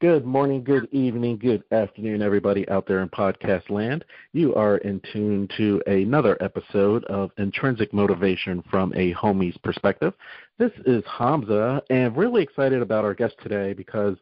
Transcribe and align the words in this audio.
Good 0.00 0.24
morning, 0.24 0.62
good 0.62 0.86
evening, 0.92 1.38
good 1.38 1.64
afternoon, 1.72 2.22
everybody 2.22 2.68
out 2.68 2.86
there 2.86 3.02
in 3.02 3.08
podcast 3.08 3.68
land. 3.68 4.04
You 4.32 4.54
are 4.54 4.76
in 4.76 5.00
tune 5.12 5.48
to 5.56 5.82
another 5.88 6.40
episode 6.40 7.02
of 7.06 7.32
Intrinsic 7.36 7.92
Motivation 7.92 8.62
from 8.70 8.92
a 8.94 9.12
Homie's 9.14 9.56
Perspective. 9.56 10.14
This 10.56 10.70
is 10.86 11.02
Hamza, 11.18 11.82
and 11.90 12.16
really 12.16 12.44
excited 12.44 12.80
about 12.80 13.04
our 13.04 13.12
guest 13.12 13.34
today 13.42 13.72
because 13.72 14.16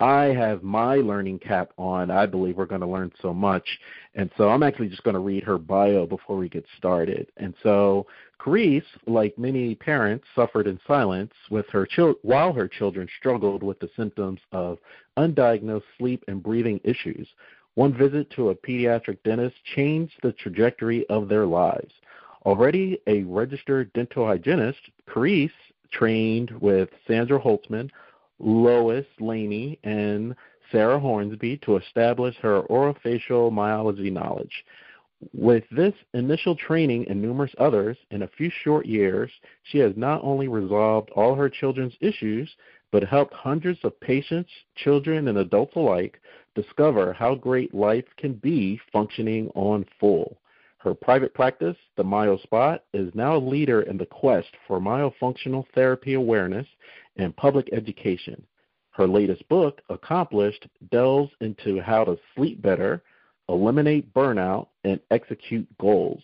I 0.00 0.32
have 0.32 0.62
my 0.62 0.96
learning 0.96 1.40
cap 1.40 1.72
on. 1.76 2.10
I 2.10 2.24
believe 2.24 2.56
we're 2.56 2.64
going 2.64 2.80
to 2.80 2.86
learn 2.86 3.12
so 3.20 3.34
much. 3.34 3.66
And 4.14 4.30
so 4.38 4.48
I'm 4.48 4.62
actually 4.62 4.88
just 4.88 5.02
going 5.02 5.14
to 5.14 5.20
read 5.20 5.44
her 5.44 5.58
bio 5.58 6.06
before 6.06 6.38
we 6.38 6.48
get 6.48 6.64
started. 6.78 7.30
And 7.36 7.54
so 7.62 8.06
Carice, 8.40 8.82
like 9.06 9.36
many 9.36 9.74
parents, 9.74 10.24
suffered 10.34 10.66
in 10.66 10.80
silence 10.86 11.32
with 11.50 11.66
her 11.68 11.84
chil- 11.84 12.14
while 12.22 12.52
her 12.54 12.66
children 12.66 13.06
struggled 13.18 13.62
with 13.62 13.78
the 13.78 13.90
symptoms 13.94 14.40
of 14.52 14.78
undiagnosed 15.18 15.82
sleep 15.98 16.24
and 16.28 16.42
breathing 16.42 16.80
issues. 16.82 17.28
One 17.74 17.92
visit 17.92 18.30
to 18.30 18.48
a 18.48 18.54
pediatric 18.54 19.18
dentist 19.22 19.56
changed 19.76 20.14
the 20.22 20.32
trajectory 20.32 21.06
of 21.10 21.28
their 21.28 21.44
lives. 21.44 21.92
Already 22.46 22.98
a 23.06 23.22
registered 23.24 23.92
dental 23.92 24.26
hygienist, 24.26 24.80
Carice 25.06 25.50
trained 25.92 26.50
with 26.60 26.88
Sandra 27.06 27.38
Holtzman, 27.38 27.90
Lois 28.40 29.06
Laney, 29.20 29.78
and 29.84 30.34
Sarah 30.72 30.98
Hornsby 30.98 31.58
to 31.58 31.76
establish 31.76 32.36
her 32.36 32.62
orofacial 32.70 33.52
myology 33.52 34.10
knowledge. 34.10 34.64
With 35.34 35.64
this 35.70 35.94
initial 36.14 36.56
training 36.56 37.06
and 37.08 37.20
numerous 37.20 37.54
others 37.58 37.98
in 38.10 38.22
a 38.22 38.28
few 38.28 38.48
short 38.48 38.86
years, 38.86 39.30
she 39.64 39.78
has 39.78 39.92
not 39.96 40.24
only 40.24 40.48
resolved 40.48 41.10
all 41.10 41.34
her 41.34 41.50
children's 41.50 41.96
issues, 42.00 42.50
but 42.90 43.04
helped 43.04 43.34
hundreds 43.34 43.84
of 43.84 44.00
patients, 44.00 44.50
children, 44.76 45.28
and 45.28 45.38
adults 45.38 45.76
alike 45.76 46.20
discover 46.54 47.12
how 47.12 47.34
great 47.34 47.74
life 47.74 48.06
can 48.16 48.32
be 48.32 48.80
functioning 48.92 49.50
on 49.54 49.84
full. 49.98 50.38
Her 50.78 50.94
private 50.94 51.34
practice, 51.34 51.76
the 51.96 52.02
MyoSpot, 52.02 52.80
is 52.94 53.14
now 53.14 53.36
a 53.36 53.38
leader 53.38 53.82
in 53.82 53.98
the 53.98 54.06
quest 54.06 54.48
for 54.66 54.80
myofunctional 54.80 55.66
therapy 55.74 56.14
awareness 56.14 56.66
and 57.16 57.36
public 57.36 57.68
education. 57.72 58.42
Her 58.92 59.06
latest 59.06 59.48
book, 59.48 59.80
Accomplished, 59.88 60.66
delves 60.90 61.30
into 61.40 61.80
how 61.80 62.04
to 62.04 62.18
sleep 62.34 62.60
better, 62.60 63.02
eliminate 63.48 64.12
burnout, 64.12 64.68
and 64.84 65.00
execute 65.10 65.66
goals. 65.78 66.22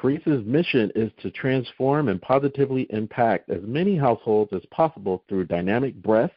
Carice's 0.00 0.44
mission 0.46 0.92
is 0.94 1.10
to 1.22 1.30
transform 1.30 2.08
and 2.08 2.22
positively 2.22 2.86
impact 2.90 3.50
as 3.50 3.62
many 3.62 3.96
households 3.96 4.52
as 4.52 4.64
possible 4.70 5.24
through 5.28 5.44
dynamic 5.46 5.94
breath, 6.02 6.32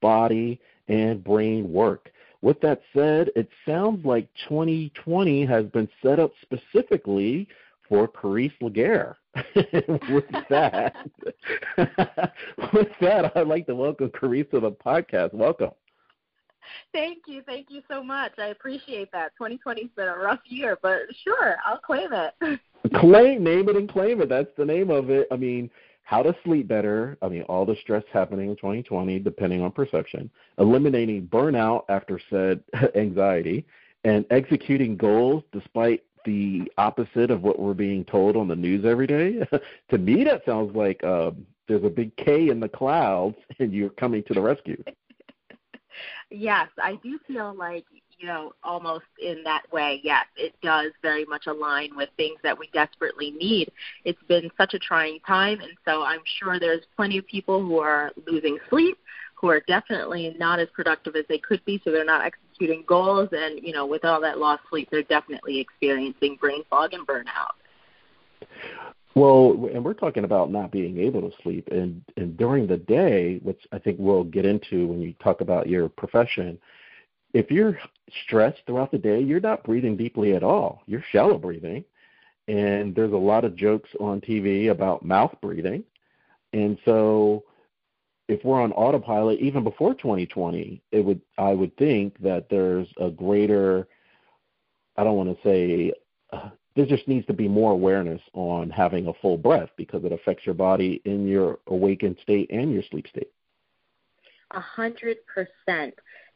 body, 0.00 0.60
and 0.88 1.22
brain 1.22 1.72
work. 1.72 2.10
With 2.42 2.60
that 2.60 2.82
said, 2.94 3.30
it 3.36 3.48
sounds 3.64 4.04
like 4.04 4.28
2020 4.48 5.46
has 5.46 5.64
been 5.66 5.88
set 6.02 6.18
up 6.18 6.32
specifically 6.42 7.48
for 7.88 8.06
Carice 8.08 8.52
Laguerre. 8.60 9.16
with 9.54 10.24
that, 10.48 10.94
with 12.72 12.88
that, 13.00 13.36
I'd 13.36 13.46
like 13.46 13.66
to 13.66 13.74
welcome 13.74 14.10
Carice 14.10 14.50
to 14.50 14.60
the 14.60 14.70
podcast. 14.70 15.34
Welcome. 15.34 15.70
Thank 16.92 17.24
you, 17.26 17.42
thank 17.42 17.66
you 17.70 17.82
so 17.90 18.02
much. 18.02 18.32
I 18.38 18.46
appreciate 18.46 19.10
that. 19.12 19.32
2020's 19.40 19.90
been 19.96 20.08
a 20.08 20.16
rough 20.16 20.40
year, 20.46 20.78
but 20.82 21.00
sure, 21.22 21.56
I'll 21.64 21.78
claim 21.78 22.10
it. 22.12 22.60
claim, 22.94 23.44
name 23.44 23.68
it, 23.68 23.76
and 23.76 23.90
claim 23.90 24.20
it. 24.20 24.28
That's 24.28 24.50
the 24.56 24.64
name 24.64 24.90
of 24.90 25.10
it. 25.10 25.26
I 25.30 25.36
mean, 25.36 25.70
how 26.04 26.22
to 26.22 26.34
sleep 26.44 26.68
better. 26.68 27.18
I 27.22 27.28
mean, 27.28 27.42
all 27.42 27.66
the 27.66 27.76
stress 27.82 28.04
happening 28.12 28.50
in 28.50 28.56
2020, 28.56 29.18
depending 29.20 29.62
on 29.62 29.72
perception, 29.72 30.30
eliminating 30.58 31.26
burnout 31.26 31.84
after 31.88 32.20
said 32.30 32.62
anxiety, 32.94 33.66
and 34.04 34.24
executing 34.30 34.96
goals 34.96 35.42
despite 35.52 36.04
the 36.24 36.70
opposite 36.78 37.30
of 37.30 37.42
what 37.42 37.58
we're 37.58 37.74
being 37.74 38.04
told 38.04 38.36
on 38.36 38.48
the 38.48 38.56
news 38.56 38.84
every 38.84 39.06
day. 39.06 39.46
to 39.90 39.98
me, 39.98 40.24
that 40.24 40.44
sounds 40.44 40.74
like 40.74 41.02
uh, 41.04 41.30
there's 41.68 41.84
a 41.84 41.90
big 41.90 42.16
K 42.16 42.48
in 42.48 42.60
the 42.60 42.68
clouds 42.68 43.36
and 43.58 43.72
you're 43.72 43.90
coming 43.90 44.22
to 44.24 44.34
the 44.34 44.40
rescue. 44.40 44.82
yes, 46.30 46.68
I 46.82 46.98
do 47.02 47.18
feel 47.26 47.54
like 47.54 47.84
you 48.18 48.28
know, 48.28 48.52
almost 48.62 49.04
in 49.20 49.42
that 49.44 49.62
way, 49.72 50.00
yes, 50.02 50.26
it 50.36 50.54
does 50.62 50.92
very 51.02 51.24
much 51.24 51.46
align 51.46 51.96
with 51.96 52.08
things 52.16 52.38
that 52.42 52.58
we 52.58 52.68
desperately 52.72 53.32
need. 53.32 53.70
It's 54.04 54.22
been 54.28 54.50
such 54.56 54.74
a 54.74 54.78
trying 54.78 55.20
time, 55.26 55.60
and 55.60 55.72
so 55.84 56.02
I'm 56.02 56.20
sure 56.38 56.58
there's 56.58 56.84
plenty 56.96 57.18
of 57.18 57.26
people 57.26 57.60
who 57.60 57.78
are 57.80 58.12
losing 58.26 58.58
sleep, 58.70 58.98
who 59.34 59.50
are 59.50 59.60
definitely 59.66 60.34
not 60.38 60.58
as 60.58 60.68
productive 60.74 61.16
as 61.16 61.24
they 61.28 61.38
could 61.38 61.64
be, 61.64 61.80
so 61.84 61.90
they're 61.90 62.04
not 62.04 62.26
executing 62.54 62.84
goals, 62.86 63.28
and 63.32 63.60
you 63.62 63.72
know, 63.72 63.86
with 63.86 64.04
all 64.04 64.20
that 64.20 64.38
lost 64.38 64.62
sleep, 64.70 64.88
they're 64.90 65.02
definitely 65.02 65.60
experiencing 65.60 66.36
brain 66.40 66.62
fog 66.70 66.92
and 66.92 67.06
burnout. 67.06 67.54
Well, 69.14 69.68
and 69.72 69.84
we're 69.84 69.94
talking 69.94 70.24
about 70.24 70.50
not 70.50 70.72
being 70.72 70.98
able 70.98 71.22
to 71.22 71.36
sleep, 71.42 71.68
and 71.70 72.02
and 72.16 72.36
during 72.36 72.66
the 72.66 72.76
day, 72.76 73.40
which 73.42 73.60
I 73.72 73.78
think 73.78 73.96
we'll 73.98 74.24
get 74.24 74.44
into 74.44 74.86
when 74.86 75.00
you 75.00 75.14
talk 75.22 75.40
about 75.40 75.68
your 75.68 75.88
profession 75.88 76.58
if 77.34 77.50
you're 77.50 77.78
stressed 78.24 78.60
throughout 78.64 78.92
the 78.92 78.98
day, 78.98 79.20
you're 79.20 79.40
not 79.40 79.64
breathing 79.64 79.96
deeply 79.96 80.34
at 80.34 80.44
all. 80.44 80.82
You're 80.86 81.04
shallow 81.10 81.36
breathing. 81.36 81.84
And 82.46 82.94
there's 82.94 83.12
a 83.12 83.16
lot 83.16 83.44
of 83.44 83.56
jokes 83.56 83.90
on 83.98 84.20
TV 84.20 84.70
about 84.70 85.04
mouth 85.04 85.34
breathing. 85.42 85.82
And 86.52 86.78
so 86.84 87.42
if 88.28 88.44
we're 88.44 88.60
on 88.60 88.72
autopilot 88.72 89.38
even 89.40 89.64
before 89.64 89.94
2020, 89.94 90.82
it 90.92 91.00
would 91.04 91.20
I 91.38 91.52
would 91.52 91.76
think 91.76 92.18
that 92.22 92.48
there's 92.48 92.88
a 93.00 93.10
greater 93.10 93.86
I 94.96 95.04
don't 95.04 95.16
want 95.16 95.36
to 95.36 95.48
say 95.48 95.92
uh, 96.32 96.50
there 96.76 96.86
just 96.86 97.06
needs 97.06 97.26
to 97.26 97.32
be 97.32 97.48
more 97.48 97.72
awareness 97.72 98.20
on 98.32 98.70
having 98.70 99.06
a 99.06 99.14
full 99.14 99.36
breath 99.36 99.70
because 99.76 100.04
it 100.04 100.12
affects 100.12 100.46
your 100.46 100.54
body 100.54 101.00
in 101.04 101.26
your 101.26 101.58
awakened 101.66 102.16
state 102.22 102.50
and 102.50 102.72
your 102.72 102.82
sleep 102.90 103.06
state. 103.08 103.30
A 104.52 104.60
hundred 104.60 105.18
percent 105.26 105.94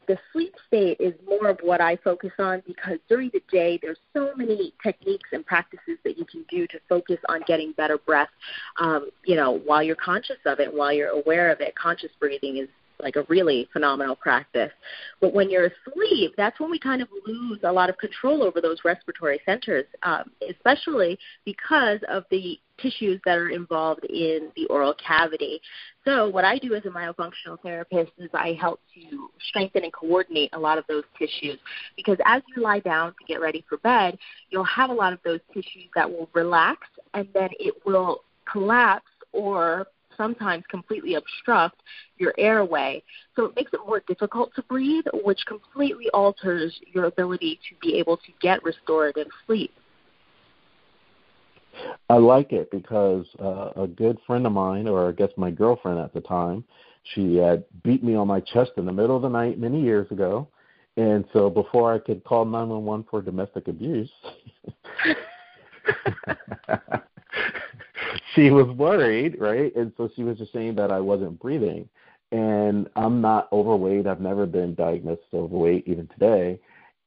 the 0.09 0.17
sleep 0.33 0.55
state 0.65 0.97
is 0.99 1.13
more 1.23 1.49
of 1.49 1.59
what 1.61 1.79
I 1.79 1.95
focus 1.97 2.31
on 2.39 2.63
because 2.65 2.97
during 3.07 3.29
the 3.31 3.43
day 3.51 3.77
there's 3.79 3.99
so 4.11 4.31
many 4.35 4.73
techniques 4.81 5.29
and 5.31 5.45
practices 5.45 5.99
that 6.03 6.17
you 6.17 6.25
can 6.25 6.43
do 6.49 6.65
to 6.65 6.79
focus 6.89 7.19
on 7.29 7.41
getting 7.45 7.73
better 7.73 7.99
breath. 7.99 8.29
Um, 8.77 9.11
you 9.23 9.35
know, 9.35 9.59
while 9.65 9.83
you're 9.83 9.95
conscious 9.95 10.39
of 10.47 10.59
it, 10.59 10.73
while 10.73 10.91
you're 10.91 11.09
aware 11.09 11.51
of 11.51 11.61
it, 11.61 11.75
conscious 11.75 12.09
breathing 12.19 12.57
is 12.57 12.67
like 13.01 13.15
a 13.15 13.23
really 13.29 13.67
phenomenal 13.71 14.15
practice. 14.15 14.71
But 15.21 15.33
when 15.33 15.49
you're 15.49 15.71
asleep, 15.87 16.33
that's 16.37 16.59
when 16.59 16.69
we 16.69 16.79
kind 16.79 17.01
of 17.01 17.07
lose 17.25 17.59
a 17.63 17.71
lot 17.71 17.89
of 17.89 17.97
control 17.97 18.43
over 18.43 18.61
those 18.61 18.79
respiratory 18.83 19.39
centers, 19.45 19.85
um, 20.03 20.31
especially 20.49 21.17
because 21.45 21.99
of 22.09 22.23
the 22.31 22.59
tissues 22.81 23.19
that 23.25 23.37
are 23.37 23.49
involved 23.49 24.05
in 24.05 24.51
the 24.55 24.65
oral 24.67 24.95
cavity. 25.05 25.61
So 26.05 26.29
what 26.29 26.45
I 26.45 26.57
do 26.57 26.73
as 26.75 26.85
a 26.85 26.89
myofunctional 26.89 27.61
therapist 27.61 28.11
is 28.17 28.29
I 28.33 28.57
help 28.59 28.79
to 28.95 29.29
strengthen 29.49 29.83
and 29.83 29.93
coordinate 29.93 30.49
a 30.53 30.59
lot 30.59 30.77
of 30.77 30.85
those 30.87 31.03
tissues 31.17 31.59
because 31.95 32.17
as 32.25 32.41
you 32.55 32.63
lie 32.63 32.79
down 32.79 33.11
to 33.11 33.25
get 33.27 33.41
ready 33.41 33.63
for 33.67 33.77
bed, 33.79 34.17
you'll 34.49 34.63
have 34.63 34.89
a 34.89 34.93
lot 34.93 35.13
of 35.13 35.19
those 35.23 35.39
tissues 35.53 35.89
that 35.95 36.09
will 36.09 36.29
relax 36.33 36.87
and 37.13 37.27
then 37.33 37.49
it 37.59 37.75
will 37.85 38.23
collapse 38.49 39.05
or 39.33 39.87
sometimes 40.19 40.63
completely 40.69 41.15
obstruct 41.15 41.81
your 42.17 42.33
airway. 42.37 43.01
So 43.35 43.45
it 43.45 43.55
makes 43.55 43.73
it 43.73 43.79
more 43.87 44.03
difficult 44.07 44.51
to 44.55 44.61
breathe, 44.63 45.05
which 45.23 45.39
completely 45.47 46.09
alters 46.13 46.77
your 46.93 47.05
ability 47.05 47.59
to 47.69 47.75
be 47.81 47.97
able 47.97 48.17
to 48.17 48.31
get 48.41 48.63
restorative 48.63 49.27
sleep. 49.47 49.71
I 52.09 52.17
like 52.17 52.51
it 52.51 52.69
because 52.71 53.25
uh, 53.41 53.71
a 53.75 53.87
good 53.87 54.17
friend 54.27 54.45
of 54.45 54.51
mine, 54.51 54.87
or 54.87 55.07
I 55.07 55.13
guess 55.13 55.29
my 55.37 55.49
girlfriend 55.49 55.99
at 55.99 56.13
the 56.13 56.21
time, 56.21 56.65
she 57.15 57.37
had 57.37 57.63
beat 57.83 58.03
me 58.03 58.15
on 58.15 58.27
my 58.27 58.41
chest 58.41 58.71
in 58.75 58.85
the 58.85 58.91
middle 58.91 59.15
of 59.15 59.21
the 59.21 59.29
night 59.29 59.57
many 59.57 59.81
years 59.81 60.11
ago. 60.11 60.47
And 60.97 61.23
so 61.31 61.49
before 61.49 61.93
I 61.93 61.99
could 61.99 62.25
call 62.25 62.43
911 62.43 63.05
for 63.09 63.21
domestic 63.21 63.69
abuse, 63.69 64.09
she 68.35 68.49
was 68.49 68.67
worried, 68.75 69.39
right? 69.39 69.75
And 69.75 69.91
so 69.97 70.09
she 70.15 70.23
was 70.23 70.37
just 70.37 70.53
saying 70.53 70.75
that 70.75 70.91
I 70.91 70.99
wasn't 70.99 71.39
breathing. 71.39 71.87
And 72.31 72.87
I'm 72.95 73.21
not 73.21 73.51
overweight. 73.51 74.05
I've 74.05 74.21
never 74.21 74.45
been 74.45 74.75
diagnosed 74.75 75.21
as 75.33 75.37
overweight, 75.37 75.87
even 75.87 76.07
today. 76.07 76.59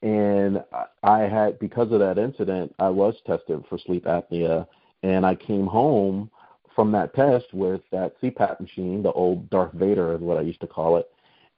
And 0.03 0.65
I 1.05 1.21
had, 1.21 1.61
because 1.61 1.93
of 1.93 2.01
that 2.01 2.19
incident, 2.19 2.75
I 2.81 2.89
was 2.89 3.15
tested 3.25 3.63
for 3.69 3.79
sleep 3.79 4.05
apnea. 4.05 4.67
And 5.05 5.25
I 5.25 5.37
came 5.37 5.67
home 5.67 6.31
from 6.75 6.93
that 6.93 7.15
test 7.15 7.53
with 7.53 7.83
that 7.91 8.21
CPAP 8.21 8.61
machine, 8.61 9.03
the 9.03 9.13
old 9.13 9.49
Darth 9.51 9.73
Vader 9.75 10.15
is 10.15 10.21
what 10.21 10.39
I 10.39 10.43
used 10.43 10.61
to 10.63 10.67
call 10.67 10.97
it. 10.97 11.11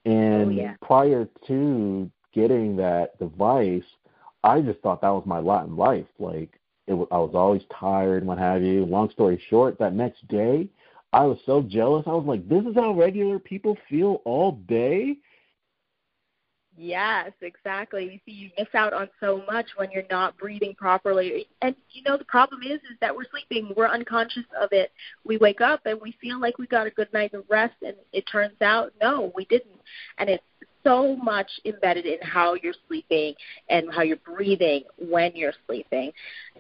And 0.05 0.49
oh, 0.49 0.51
yeah. 0.51 0.75
prior 0.83 1.29
to 1.47 2.11
getting 2.33 2.77
that 2.77 3.19
device, 3.19 3.85
I 4.43 4.61
just 4.61 4.81
thought 4.81 5.01
that 5.01 5.09
was 5.09 5.25
my 5.25 5.39
lot 5.39 5.67
in 5.67 5.77
life. 5.77 6.07
Like 6.19 6.61
it 6.87 6.93
was, 6.93 7.09
I 7.11 7.19
was 7.19 7.33
always 7.35 7.63
tired 7.79 8.19
and 8.19 8.29
what 8.29 8.39
have 8.39 8.63
you. 8.63 8.85
Long 8.85 9.11
story 9.11 9.43
short, 9.49 9.79
that 9.79 9.95
next 9.95 10.27
day, 10.29 10.69
I 11.13 11.25
was 11.25 11.39
so 11.47 11.63
jealous. 11.63 12.05
I 12.07 12.11
was 12.11 12.27
like, 12.27 12.49
this 12.49 12.65
is 12.65 12.75
how 12.75 12.93
regular 12.93 13.39
people 13.39 13.77
feel 13.89 14.21
all 14.25 14.53
day. 14.53 15.17
Yes, 16.77 17.31
exactly. 17.41 18.05
You 18.05 18.19
see, 18.27 18.33
you 18.33 18.51
miss 18.59 18.67
out 18.75 18.93
on 18.93 19.09
so 19.21 19.45
much 19.47 19.67
when 19.77 19.93
you're 19.93 20.03
not 20.11 20.37
breathing 20.37 20.75
properly. 20.75 21.47
And 21.63 21.77
you 21.93 22.03
know, 22.03 22.17
the 22.17 22.25
problem 22.25 22.63
is, 22.65 22.81
is 22.91 22.99
that 23.01 23.15
we're 23.15 23.27
sleeping. 23.31 23.73
We're 23.77 23.87
unconscious 23.87 24.45
of 24.61 24.71
it. 24.73 24.91
We 25.25 25.37
wake 25.37 25.61
up 25.61 25.83
and 25.87 26.01
we 26.01 26.17
feel 26.21 26.41
like 26.41 26.59
we 26.59 26.67
got 26.67 26.89
a 26.89 26.91
good 26.91 27.13
night 27.13 27.33
of 27.33 27.45
rest, 27.49 27.77
and 27.83 27.95
it 28.13 28.25
turns 28.31 28.61
out, 28.61 28.93
no, 29.01 29.33
we 29.37 29.45
didn't. 29.45 29.81
And 30.19 30.29
it's 30.29 30.43
so 30.85 31.17
much 31.17 31.51
embedded 31.65 32.07
in 32.07 32.19
how 32.23 32.55
you're 32.55 32.75
sleeping 32.87 33.35
and 33.69 33.93
how 33.93 34.03
you're 34.03 34.17
breathing 34.19 34.85
when 34.99 35.35
you're 35.35 35.55
sleeping. 35.67 36.13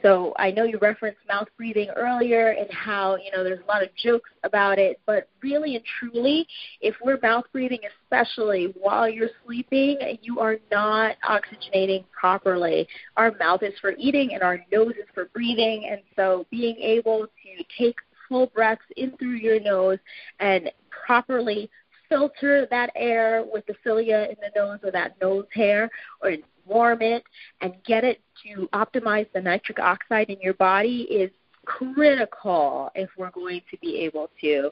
So 0.02 0.34
I 0.36 0.50
know 0.50 0.64
you 0.64 0.78
referenced 0.78 1.20
mouth 1.28 1.48
breathing 1.56 1.88
earlier 1.96 2.50
and 2.50 2.70
how, 2.72 3.16
you 3.16 3.30
know, 3.30 3.44
there's 3.44 3.60
a 3.60 3.66
lot 3.66 3.82
of 3.82 3.88
jokes 3.94 4.30
about 4.42 4.78
it, 4.78 5.00
but 5.06 5.28
really 5.42 5.76
and 5.76 5.84
truly, 5.98 6.46
if 6.80 6.94
we're 7.02 7.18
mouth 7.22 7.44
breathing, 7.52 7.80
especially 8.02 8.74
while 8.78 9.08
you're 9.08 9.30
sleeping, 9.44 9.98
you 10.20 10.40
are 10.40 10.56
not 10.70 11.16
oxygenating 11.28 12.04
properly. 12.18 12.86
Our 13.16 13.32
mouth 13.38 13.62
is 13.62 13.72
for 13.80 13.94
eating 13.98 14.34
and 14.34 14.42
our 14.42 14.60
nose 14.72 14.92
is 14.92 15.08
for 15.14 15.26
breathing, 15.26 15.88
and 15.90 16.00
so 16.16 16.46
being 16.50 16.76
able 16.76 17.26
to 17.26 17.64
take 17.78 17.96
full 18.28 18.46
breaths 18.48 18.82
in 18.96 19.16
through 19.16 19.36
your 19.36 19.60
nose 19.60 19.98
and 20.40 20.70
properly 20.90 21.70
filter 22.08 22.66
that 22.70 22.90
air 22.94 23.44
with 23.52 23.66
the 23.66 23.74
cilia 23.82 24.28
in 24.30 24.36
the 24.40 24.50
nose 24.54 24.78
or 24.82 24.90
that 24.90 25.16
nose 25.20 25.46
hair 25.52 25.90
or 26.22 26.32
warm 26.66 27.02
it 27.02 27.24
and 27.60 27.74
get 27.86 28.04
it 28.04 28.20
to 28.42 28.68
optimize 28.72 29.26
the 29.34 29.40
nitric 29.40 29.78
oxide 29.78 30.30
in 30.30 30.40
your 30.40 30.54
body 30.54 31.02
is 31.10 31.30
critical 31.64 32.90
if 32.94 33.08
we're 33.16 33.30
going 33.30 33.60
to 33.70 33.78
be 33.78 33.98
able 34.00 34.30
to 34.40 34.70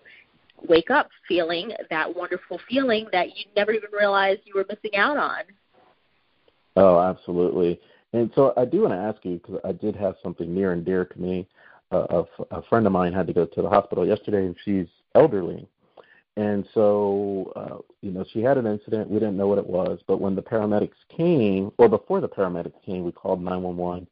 wake 0.68 0.90
up 0.90 1.08
feeling 1.26 1.72
that 1.90 2.14
wonderful 2.14 2.60
feeling 2.68 3.06
that 3.12 3.28
you 3.36 3.44
never 3.56 3.72
even 3.72 3.90
realized 3.92 4.40
you 4.44 4.52
were 4.54 4.66
missing 4.68 4.96
out 4.96 5.16
on. 5.16 5.42
Oh, 6.76 6.98
absolutely. 7.00 7.80
And 8.12 8.30
so 8.34 8.52
I 8.56 8.64
do 8.64 8.82
want 8.82 8.92
to 8.92 8.98
ask 8.98 9.24
you 9.24 9.38
because 9.38 9.60
I 9.64 9.72
did 9.72 9.96
have 9.96 10.14
something 10.22 10.54
near 10.54 10.72
and 10.72 10.84
dear 10.84 11.04
to 11.04 11.20
me. 11.20 11.48
A, 11.90 12.24
a 12.50 12.62
friend 12.70 12.86
of 12.86 12.92
mine 12.92 13.12
had 13.12 13.26
to 13.26 13.34
go 13.34 13.44
to 13.44 13.62
the 13.62 13.68
hospital 13.68 14.06
yesterday, 14.06 14.46
and 14.46 14.56
she's 14.64 14.86
elderly, 15.14 15.68
and 16.36 16.66
so, 16.72 17.52
uh, 17.56 17.78
you 18.00 18.10
know, 18.10 18.24
she 18.32 18.40
had 18.40 18.56
an 18.56 18.66
incident. 18.66 19.10
We 19.10 19.18
didn't 19.18 19.36
know 19.36 19.48
what 19.48 19.58
it 19.58 19.66
was, 19.66 20.00
but 20.06 20.20
when 20.20 20.34
the 20.34 20.42
paramedics 20.42 20.90
came, 21.14 21.72
or 21.76 21.88
before 21.88 22.20
the 22.20 22.28
paramedics 22.28 22.82
came, 22.84 23.04
we 23.04 23.12
called 23.12 23.42
911, 23.42 24.06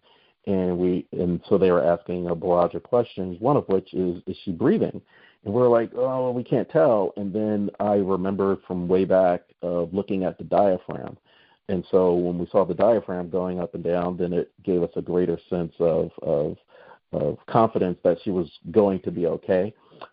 and 0.47 0.79
we, 0.79 1.07
and 1.13 1.41
so 1.49 1.57
they 1.57 1.71
were 1.71 1.83
asking 1.83 2.29
a 2.29 2.35
barrage 2.35 2.75
of 2.75 2.83
questions. 2.83 3.41
One 3.41 3.57
of 3.57 3.67
which 3.69 3.95
is, 3.95 4.23
is 4.27 4.37
she 4.45 4.53
breathing? 4.53 5.01
And 5.45 5.55
we're 5.55 5.69
like, 5.69 5.93
oh, 5.95 6.31
we 6.31 6.45
can't 6.45 6.69
tell. 6.69 7.15
And 7.17 7.33
then 7.33 7.71
I 7.81 7.95
remember 7.95 8.59
from 8.67 8.87
way 8.87 9.07
back 9.07 9.43
of 9.63 9.95
looking 9.95 10.25
at 10.25 10.37
the 10.37 10.45
diaphragm. 10.45 11.17
And 11.71 11.87
so 11.91 12.15
when 12.15 12.37
we 12.37 12.49
saw 12.51 12.67
the 12.67 12.75
diaphragm 12.75 13.31
going 13.31 13.61
up 13.61 13.75
and 13.75 13.85
down, 13.85 14.19
then 14.19 14.35
it 14.35 14.53
gave 14.63 14.83
us 14.83 14.91
a 14.97 15.03
greater 15.03 15.39
sense 15.49 15.73
of 15.79 16.11
of, 16.21 16.57
of 17.13 17.39
confidence 17.47 17.99
that 18.03 18.19
she 18.23 18.31
was 18.31 18.51
going 18.73 19.01
to 19.03 19.11
be 19.11 19.27
okay 19.27 19.73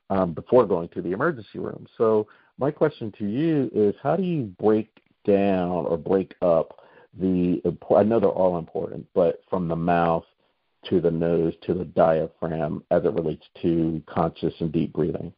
um, 0.10 0.34
before 0.34 0.66
going 0.66 0.89
to 0.89 1.01
the 1.01 1.12
emergency 1.12 1.60
room. 1.60 1.88
So 1.98 2.28
my 2.57 2.72
question 2.72 3.13
to 3.19 3.25
you 3.25 3.69
is, 3.74 3.95
how 4.01 4.16
do 4.16 4.24
you 4.24 4.44
break 4.60 4.89
down 5.25 5.86
or 5.86 5.98
break 5.98 6.36
up 6.42 6.86
the? 7.19 7.62
I 7.95 8.04
know 8.04 8.19
they're 8.19 8.30
all 8.30 8.57
important, 8.57 9.06
but 9.13 9.42
from 9.50 9.68
the 9.68 9.75
mouth 9.75 10.25
to 10.89 11.01
the 11.01 11.12
nose 11.12 11.54
to 11.63 11.74
the 11.74 11.86
diaphragm 11.86 12.84
as 12.92 13.04
it 13.06 13.13
relates 13.13 13.45
to 13.62 14.01
conscious 14.07 14.54
and 14.60 14.72
deep 14.72 14.94
breathing. 14.94 15.34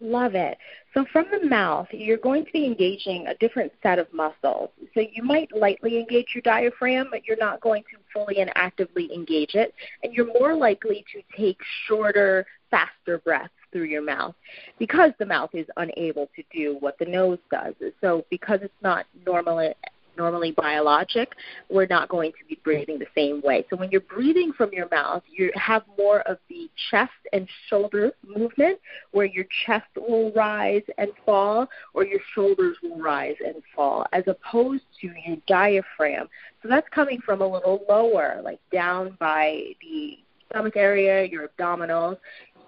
Love 0.00 0.36
it. 0.36 0.56
So 0.94 1.04
from 1.12 1.26
the 1.32 1.44
mouth, 1.48 1.88
you're 1.90 2.18
going 2.18 2.44
to 2.44 2.52
be 2.52 2.64
engaging 2.64 3.26
a 3.26 3.34
different 3.34 3.72
set 3.82 3.98
of 3.98 4.06
muscles. 4.12 4.70
So 4.94 5.00
you 5.00 5.24
might 5.24 5.50
lightly 5.52 5.98
engage 5.98 6.26
your 6.34 6.42
diaphragm, 6.42 7.08
but 7.10 7.26
you're 7.26 7.36
not 7.36 7.60
going 7.60 7.82
to 7.90 7.98
fully 8.12 8.40
and 8.40 8.50
actively 8.54 9.12
engage 9.12 9.54
it. 9.54 9.74
And 10.04 10.12
you're 10.12 10.32
more 10.38 10.54
likely 10.54 11.04
to 11.12 11.36
take 11.36 11.58
shorter, 11.88 12.46
faster 12.70 13.18
breath 13.18 13.50
through 13.72 13.84
your 13.84 14.02
mouth 14.02 14.34
because 14.78 15.12
the 15.18 15.26
mouth 15.26 15.50
is 15.52 15.66
unable 15.76 16.28
to 16.36 16.42
do 16.52 16.76
what 16.80 16.98
the 16.98 17.04
nose 17.04 17.38
does. 17.50 17.74
So 18.00 18.24
because 18.30 18.60
it's 18.62 18.72
not 18.82 19.06
normal 19.26 19.74
normally 20.18 20.50
biologic, 20.50 21.32
we're 21.70 21.86
not 21.86 22.08
going 22.08 22.32
to 22.32 22.44
be 22.48 22.58
breathing 22.64 22.98
the 22.98 23.06
same 23.14 23.40
way. 23.42 23.64
So 23.70 23.76
when 23.76 23.90
you're 23.90 24.00
breathing 24.02 24.52
from 24.52 24.70
your 24.72 24.88
mouth, 24.90 25.22
you 25.30 25.50
have 25.54 25.84
more 25.96 26.20
of 26.22 26.38
the 26.50 26.68
chest 26.90 27.12
and 27.32 27.48
shoulder 27.70 28.12
movement 28.26 28.78
where 29.12 29.26
your 29.26 29.46
chest 29.64 29.86
will 29.96 30.32
rise 30.32 30.82
and 30.98 31.10
fall 31.24 31.68
or 31.94 32.04
your 32.04 32.20
shoulders 32.34 32.76
will 32.82 32.98
rise 32.98 33.36
and 33.44 33.62
fall 33.74 34.04
as 34.12 34.24
opposed 34.26 34.82
to 35.00 35.12
your 35.24 35.36
diaphragm. 35.46 36.28
So 36.62 36.68
that's 36.68 36.88
coming 36.90 37.20
from 37.24 37.40
a 37.40 37.46
little 37.46 37.84
lower, 37.88 38.40
like 38.42 38.60
down 38.72 39.16
by 39.20 39.62
the 39.80 40.18
stomach 40.50 40.76
area, 40.76 41.24
your 41.24 41.48
abdominals, 41.48 42.18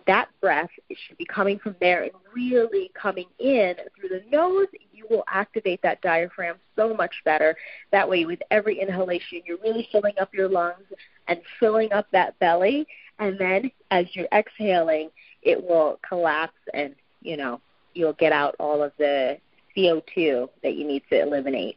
that 0.06 0.28
breath 0.40 0.70
should 0.94 1.18
be 1.18 1.24
coming 1.24 1.58
from 1.58 1.76
there 1.80 2.02
and 2.02 2.12
really 2.34 2.90
coming 2.94 3.26
in 3.38 3.74
through 3.96 4.08
the 4.08 4.22
nose. 4.30 4.66
You 4.92 5.06
will 5.10 5.24
activate 5.28 5.82
that 5.82 6.00
diaphragm 6.02 6.56
so 6.76 6.94
much 6.94 7.14
better. 7.24 7.56
That 7.92 8.08
way, 8.08 8.24
with 8.24 8.40
every 8.50 8.80
inhalation, 8.80 9.42
you're 9.44 9.58
really 9.58 9.88
filling 9.90 10.14
up 10.20 10.32
your 10.34 10.48
lungs 10.48 10.86
and 11.28 11.40
filling 11.58 11.92
up 11.92 12.06
that 12.12 12.38
belly. 12.38 12.86
And 13.18 13.38
then 13.38 13.70
as 13.90 14.06
you're 14.12 14.28
exhaling, 14.32 15.10
it 15.42 15.62
will 15.62 15.98
collapse 16.06 16.58
and, 16.74 16.94
you 17.22 17.36
know, 17.36 17.60
you'll 17.94 18.14
get 18.14 18.32
out 18.32 18.54
all 18.58 18.82
of 18.82 18.92
the 18.98 19.38
CO2 19.76 20.48
that 20.62 20.74
you 20.74 20.86
need 20.86 21.02
to 21.10 21.20
eliminate. 21.20 21.76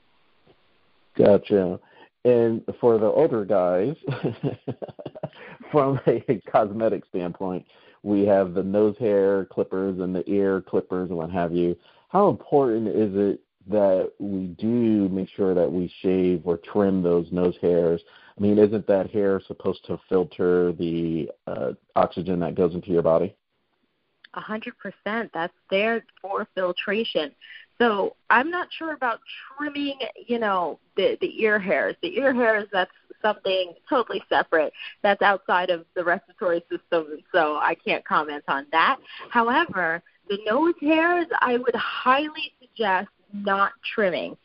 Gotcha. 1.18 1.80
And 2.26 2.64
for 2.80 2.98
the 2.98 3.06
older 3.06 3.44
guys, 3.46 3.96
from 5.72 6.00
a 6.08 6.42
cosmetic 6.50 7.04
standpoint, 7.10 7.66
we 8.04 8.26
have 8.26 8.54
the 8.54 8.64
nose 8.64 8.96
hair 9.00 9.46
clippers 9.46 10.00
and 10.00 10.14
the 10.14 10.30
ear 10.30 10.62
clippers 10.62 11.10
and 11.10 11.18
what 11.18 11.32
have 11.32 11.54
you. 11.54 11.76
How 12.10 12.30
important 12.30 12.90
is 12.90 13.12
it 13.16 13.40
that 13.68 14.12
we 14.20 14.48
do 14.48 15.08
make 15.10 15.30
sure 15.30 15.56
that 15.56 15.72
we 15.72 15.92
shave 16.02 16.42
or 16.46 16.58
trim 16.58 17.02
those 17.02 17.32
nose 17.32 17.56
hairs? 17.62 18.02
I 18.38 18.42
mean, 18.42 18.60
isn't 18.60 18.88
that 18.88 19.10
hair 19.10 19.42
supposed 19.48 19.86
to 19.86 20.00
filter 20.10 20.74
the 20.74 21.30
uh, 21.48 21.72
oxygen 21.96 22.40
that 22.42 22.56
goes 22.56 22.76
into 22.76 22.90
your 22.90 23.02
body? 23.02 23.36
A 24.34 24.42
hundred 24.42 24.74
percent. 24.80 25.32
That's 25.34 25.54
there 25.70 26.04
for 26.22 26.48
filtration. 26.56 27.32
So 27.80 28.16
I'm 28.30 28.50
not 28.50 28.68
sure 28.78 28.94
about 28.94 29.20
trimming, 29.58 30.00
you 30.28 30.40
know, 30.40 30.80
the 30.96 31.18
the 31.22 31.42
ear 31.42 31.60
hairs. 31.60 31.96
The 32.02 32.18
ear 32.18 32.34
hairs 32.34 32.68
that's 32.72 32.92
something 33.22 33.74
totally 33.90 34.22
separate. 34.30 34.74
That's 35.02 35.22
outside 35.22 35.70
of 35.70 35.86
the 35.96 36.04
respiratory 36.04 36.64
system, 36.70 37.20
so 37.32 37.56
I 37.56 37.76
can't 37.76 38.06
comment 38.06 38.44
on 38.48 38.68
that. 38.72 38.98
However, 39.30 40.04
the 40.30 40.38
nose 40.46 40.76
hairs 40.82 41.28
I 41.40 41.58
would 41.58 41.76
highly 41.76 42.54
suggest 42.60 43.10
not 43.34 43.72
trimming. 43.94 44.38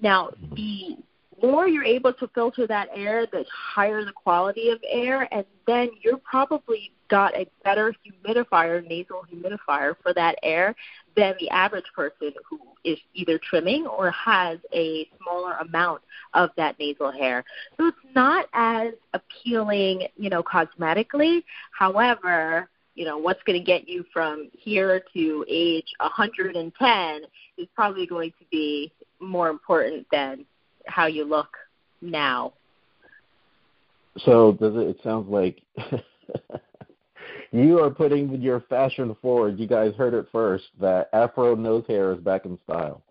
Now, 0.00 0.30
the 0.54 0.96
more 1.42 1.68
you're 1.68 1.84
able 1.84 2.12
to 2.14 2.28
filter 2.28 2.66
that 2.66 2.88
air, 2.94 3.26
the 3.26 3.44
higher 3.50 4.04
the 4.04 4.12
quality 4.12 4.70
of 4.70 4.78
air, 4.88 5.28
and 5.32 5.44
then 5.66 5.90
you're 6.02 6.18
probably 6.18 6.92
got 7.08 7.34
a 7.36 7.46
better 7.64 7.92
humidifier, 8.06 8.86
nasal 8.86 9.24
humidifier 9.32 9.94
for 10.02 10.14
that 10.14 10.36
air 10.42 10.74
than 11.16 11.34
the 11.40 11.50
average 11.50 11.84
person 11.94 12.32
who 12.48 12.58
is 12.84 12.98
either 13.14 13.38
trimming 13.38 13.86
or 13.86 14.10
has 14.12 14.58
a 14.72 15.08
smaller 15.20 15.54
amount 15.54 16.00
of 16.34 16.50
that 16.56 16.78
nasal 16.78 17.10
hair. 17.10 17.44
So 17.76 17.88
it's 17.88 17.96
not 18.14 18.46
as 18.52 18.92
appealing, 19.12 20.06
you 20.16 20.30
know, 20.30 20.42
cosmetically. 20.42 21.42
However, 21.72 22.68
you 22.94 23.04
know, 23.04 23.18
what's 23.18 23.42
going 23.44 23.58
to 23.58 23.64
get 23.64 23.88
you 23.88 24.04
from 24.12 24.48
here 24.52 25.02
to 25.14 25.44
age 25.48 25.92
110 25.98 27.20
is 27.58 27.66
probably 27.74 28.06
going 28.06 28.30
to 28.38 28.44
be 28.50 28.92
more 29.20 29.48
important 29.48 30.06
than 30.10 30.44
how 30.86 31.06
you 31.06 31.24
look 31.24 31.56
now. 32.00 32.52
So 34.18 34.52
does 34.52 34.74
it? 34.74 34.88
It 34.88 35.00
sounds 35.04 35.28
like 35.28 35.62
you 37.52 37.78
are 37.78 37.90
putting 37.90 38.40
your 38.40 38.60
fashion 38.62 39.16
forward. 39.22 39.58
You 39.58 39.66
guys 39.66 39.94
heard 39.94 40.14
it 40.14 40.26
first. 40.32 40.64
That 40.80 41.08
Afro 41.12 41.54
nose 41.54 41.84
hair 41.86 42.12
is 42.12 42.20
back 42.20 42.44
in 42.44 42.58
style. 42.64 43.02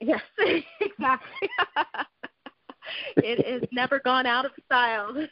Yes, 0.00 0.22
exactly. 0.80 1.48
it 3.16 3.46
has 3.46 3.68
never 3.70 4.00
gone 4.00 4.26
out 4.26 4.44
of 4.44 4.52
style. 4.66 5.26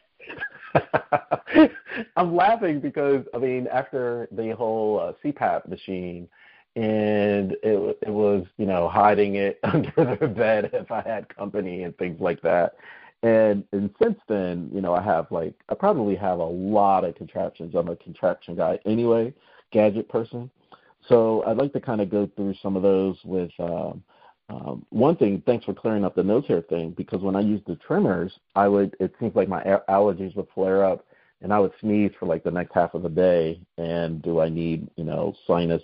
I'm 2.17 2.35
laughing 2.37 2.81
because 2.81 3.25
I 3.35 3.38
mean, 3.38 3.67
after 3.73 4.28
the 4.33 4.55
whole 4.57 5.00
uh, 5.00 5.12
CPAP 5.25 5.69
machine, 5.69 6.28
and 6.78 7.52
it 7.62 7.99
it 8.08 8.11
was 8.11 8.47
you 8.56 8.66
know 8.66 8.88
hiding 8.88 9.32
it 9.37 9.58
under 9.64 10.16
the 10.20 10.28
bed 10.28 10.70
if 10.73 10.90
I 10.90 11.02
had 11.02 11.35
company 11.35 11.82
and 11.85 11.97
things 11.99 12.20
like 12.20 12.40
that. 12.42 12.68
And 13.23 13.64
and 13.73 13.90
since 14.00 14.18
then, 14.28 14.70
you 14.73 14.80
know, 14.80 14.94
I 14.94 15.02
have 15.02 15.26
like 15.30 15.54
I 15.70 15.75
probably 15.75 16.16
have 16.16 16.38
a 16.38 16.44
lot 16.44 17.04
of 17.04 17.16
contraptions. 17.16 17.75
I'm 17.75 17.88
a 17.88 17.97
contraption 17.97 18.54
guy 18.56 18.78
anyway, 18.87 19.35
gadget 19.73 20.08
person. 20.08 20.50
So 21.08 21.42
I'd 21.47 21.56
like 21.56 21.73
to 21.73 21.80
kind 21.80 22.00
of 22.00 22.11
go 22.11 22.28
through 22.37 22.54
some 22.62 22.76
of 22.76 22.82
those 22.82 23.16
with 23.25 23.52
um, 23.58 24.02
Um, 24.50 24.87
one 24.90 25.16
thing, 25.16 25.42
thanks 25.44 25.64
for 25.66 25.75
clearing 25.75 26.04
up 26.04 26.14
the 26.14 26.23
nose 26.23 26.47
hair 26.47 26.62
thing, 26.62 26.90
because 26.97 27.20
when 27.23 27.37
I 27.37 27.40
used 27.40 27.66
the 27.66 27.76
trimmers, 27.76 28.32
I 28.54 28.66
would 28.68 28.97
it 29.00 29.14
seems 29.20 29.35
like 29.37 29.49
my 29.49 29.62
allergies 29.88 30.35
would 30.37 30.49
flare 30.54 30.85
up, 30.85 31.04
and 31.42 31.52
I 31.52 31.58
would 31.61 31.73
sneeze 31.80 32.12
for 32.18 32.26
like 32.26 32.44
the 32.44 32.50
next 32.50 32.73
half 32.75 32.94
of 32.94 33.02
the 33.02 33.11
day. 33.11 33.61
And 33.76 34.23
do 34.23 34.40
I 34.40 34.49
need 34.49 34.88
you 34.97 35.04
know 35.04 35.35
sinus 35.47 35.82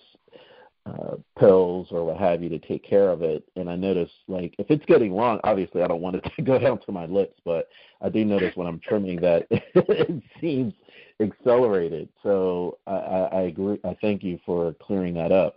uh, 0.86 1.16
pills 1.38 1.88
or 1.90 2.04
what 2.04 2.18
have 2.18 2.42
you 2.42 2.48
to 2.50 2.58
take 2.58 2.84
care 2.84 3.10
of 3.10 3.22
it? 3.22 3.44
And 3.56 3.70
I 3.70 3.76
notice 3.76 4.10
like 4.28 4.54
if 4.58 4.70
it's 4.70 4.84
getting 4.86 5.12
long, 5.12 5.40
obviously 5.44 5.82
I 5.82 5.86
don't 5.86 6.02
want 6.02 6.16
it 6.16 6.30
to 6.36 6.42
go 6.42 6.58
down 6.58 6.80
to 6.80 6.92
my 6.92 7.06
lips, 7.06 7.40
but 7.44 7.68
I 8.02 8.08
do 8.08 8.24
notice 8.24 8.54
when 8.56 8.66
I'm 8.66 8.80
trimming 8.80 9.20
that 9.20 9.46
it 9.50 10.22
seems 10.40 10.74
accelerated. 11.20 12.08
So 12.22 12.78
I, 12.86 12.92
I, 12.92 13.20
I 13.20 13.40
agree. 13.42 13.78
I 13.84 13.96
thank 14.00 14.22
you 14.22 14.38
for 14.44 14.74
clearing 14.74 15.14
that 15.14 15.32
up. 15.32 15.56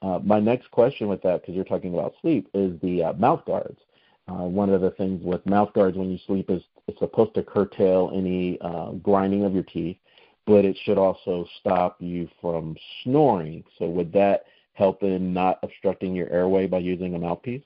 Uh, 0.00 0.20
my 0.22 0.38
next 0.38 0.70
question 0.70 1.08
with 1.08 1.22
that, 1.22 1.40
because 1.40 1.54
you're 1.54 1.64
talking 1.64 1.94
about 1.94 2.14
sleep, 2.20 2.48
is 2.54 2.80
the 2.80 3.02
uh, 3.02 3.12
mouth 3.14 3.44
guards. 3.46 3.80
Uh, 4.28 4.44
one 4.44 4.70
of 4.70 4.80
the 4.80 4.90
things 4.92 5.20
with 5.24 5.44
mouth 5.46 5.72
guards 5.72 5.96
when 5.96 6.10
you 6.10 6.18
sleep 6.26 6.50
is 6.50 6.62
it's 6.86 6.98
supposed 6.98 7.34
to 7.34 7.42
curtail 7.42 8.10
any 8.14 8.60
uh, 8.60 8.92
grinding 8.92 9.44
of 9.44 9.54
your 9.54 9.62
teeth, 9.64 9.96
but 10.46 10.64
it 10.64 10.76
should 10.84 10.98
also 10.98 11.46
stop 11.60 11.96
you 12.00 12.28
from 12.40 12.76
snoring. 13.02 13.64
So 13.78 13.86
would 13.86 14.12
that 14.12 14.44
help 14.78 15.02
in 15.02 15.32
not 15.32 15.58
obstructing 15.62 16.14
your 16.14 16.30
airway 16.30 16.66
by 16.66 16.78
using 16.78 17.14
a 17.14 17.18
mouthpiece? 17.18 17.64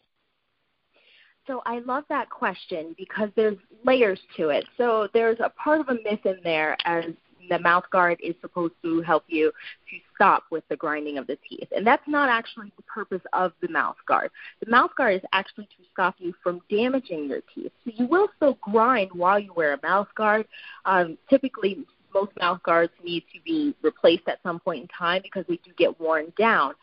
So 1.47 1.63
I 1.67 1.81
love 1.81 2.05
that 2.09 2.31
question 2.31 2.95
because 2.97 3.29
there's 3.37 3.59
layers 3.85 4.21
to 4.37 4.49
it. 4.49 4.65
So 4.79 5.09
there's 5.13 5.39
a 5.41 5.51
part 5.51 5.81
of 5.81 5.89
a 5.89 5.95
myth 5.95 6.25
in 6.25 6.39
there 6.43 6.77
as 6.85 7.07
the 7.51 7.59
mouth 7.59 7.85
guard 7.91 8.19
is 8.23 8.35
supposed 8.41 8.75
to 8.83 9.03
help 9.03 9.25
you 9.27 9.51
to 9.51 9.97
stop 10.15 10.45
with 10.51 10.63
the 10.69 10.77
grinding 10.77 11.19
of 11.19 11.27
the 11.27 11.37
teeth. 11.49 11.69
And 11.75 11.87
that's 11.87 12.07
not 12.07 12.29
actually 12.29 12.73
the 12.77 12.83
purpose 12.85 13.21
of 13.33 13.53
the 13.61 13.69
mouth 13.69 13.97
guard. 14.07 14.31
The 14.65 14.71
mouth 14.71 14.93
guard 14.97 15.17
is 15.17 15.23
actually 15.33 15.65
to 15.65 15.85
stop 15.93 16.15
you 16.19 16.33
from 16.43 16.61
damaging 16.71 17.29
your 17.29 17.41
teeth. 17.55 17.73
So 17.85 17.91
you 17.95 18.07
will 18.07 18.29
still 18.37 18.57
grind 18.61 19.11
while 19.13 19.41
you 19.41 19.53
wear 19.53 19.75
a 19.75 19.81
mouth 19.83 20.09
guard. 20.15 20.47
Um, 20.85 21.19
typically, 21.29 21.85
most 22.15 22.33
mouth 22.41 22.63
guards 22.63 22.93
need 23.03 23.25
to 23.33 23.41
be 23.45 23.75
replaced 23.83 24.29
at 24.29 24.41
some 24.43 24.61
point 24.61 24.83
in 24.83 24.89
time 24.89 25.23
because 25.23 25.45
they 25.49 25.57
do 25.65 25.71
get 25.77 25.99
worn 26.01 26.33
down. 26.39 26.75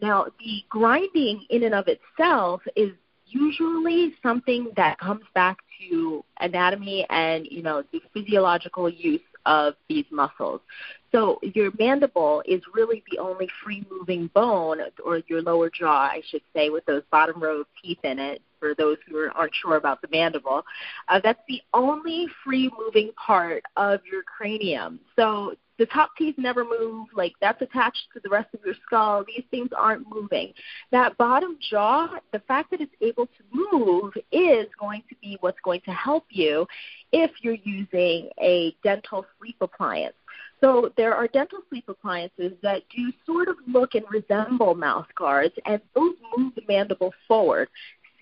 Now, 0.00 0.26
the 0.38 0.64
grinding 0.68 1.44
in 1.50 1.62
and 1.62 1.74
of 1.74 1.86
itself 1.88 2.60
is 2.76 2.90
usually 3.26 4.14
something 4.22 4.70
that 4.76 4.98
comes 4.98 5.24
back 5.34 5.58
to 5.88 6.24
anatomy 6.40 7.06
and 7.10 7.46
you 7.50 7.62
know 7.62 7.82
the 7.92 8.00
physiological 8.12 8.88
use 8.88 9.20
of 9.46 9.74
these 9.88 10.06
muscles. 10.10 10.60
So 11.12 11.38
your 11.42 11.70
mandible 11.78 12.42
is 12.46 12.62
really 12.72 13.02
the 13.10 13.18
only 13.18 13.48
free 13.62 13.86
moving 13.90 14.28
bone, 14.34 14.80
or 15.04 15.20
your 15.28 15.42
lower 15.42 15.70
jaw, 15.70 16.08
I 16.10 16.22
should 16.28 16.42
say, 16.54 16.70
with 16.70 16.84
those 16.86 17.02
bottom 17.10 17.42
row 17.42 17.60
of 17.60 17.66
teeth 17.82 17.98
in 18.02 18.18
it. 18.18 18.42
For 18.64 18.74
those 18.74 18.96
who 19.06 19.28
aren't 19.34 19.52
sure 19.60 19.76
about 19.76 20.00
the 20.00 20.08
mandible, 20.10 20.64
uh, 21.08 21.20
that's 21.22 21.42
the 21.48 21.60
only 21.74 22.26
free 22.42 22.70
moving 22.78 23.10
part 23.12 23.62
of 23.76 24.00
your 24.10 24.22
cranium. 24.22 25.00
So 25.16 25.54
the 25.78 25.84
top 25.84 26.12
teeth 26.16 26.36
never 26.38 26.64
move, 26.64 27.08
like 27.14 27.34
that's 27.42 27.60
attached 27.60 28.06
to 28.14 28.20
the 28.24 28.30
rest 28.30 28.48
of 28.54 28.60
your 28.64 28.74
skull. 28.86 29.22
These 29.26 29.44
things 29.50 29.68
aren't 29.76 30.06
moving. 30.08 30.54
That 30.92 31.18
bottom 31.18 31.58
jaw, 31.60 32.08
the 32.32 32.38
fact 32.38 32.70
that 32.70 32.80
it's 32.80 32.94
able 33.02 33.26
to 33.26 33.42
move 33.52 34.14
is 34.32 34.66
going 34.80 35.02
to 35.10 35.16
be 35.20 35.36
what's 35.40 35.60
going 35.62 35.82
to 35.82 35.92
help 35.92 36.24
you 36.30 36.66
if 37.12 37.32
you're 37.42 37.58
using 37.64 38.30
a 38.40 38.74
dental 38.82 39.26
sleep 39.38 39.56
appliance. 39.60 40.16
So 40.62 40.90
there 40.96 41.14
are 41.14 41.28
dental 41.28 41.58
sleep 41.68 41.84
appliances 41.88 42.52
that 42.62 42.84
do 42.96 43.12
sort 43.26 43.48
of 43.48 43.56
look 43.68 43.94
and 43.94 44.06
resemble 44.10 44.74
mouth 44.74 45.08
guards, 45.18 45.54
and 45.66 45.82
those 45.94 46.14
move 46.34 46.54
the 46.54 46.62
mandible 46.66 47.12
forward, 47.28 47.68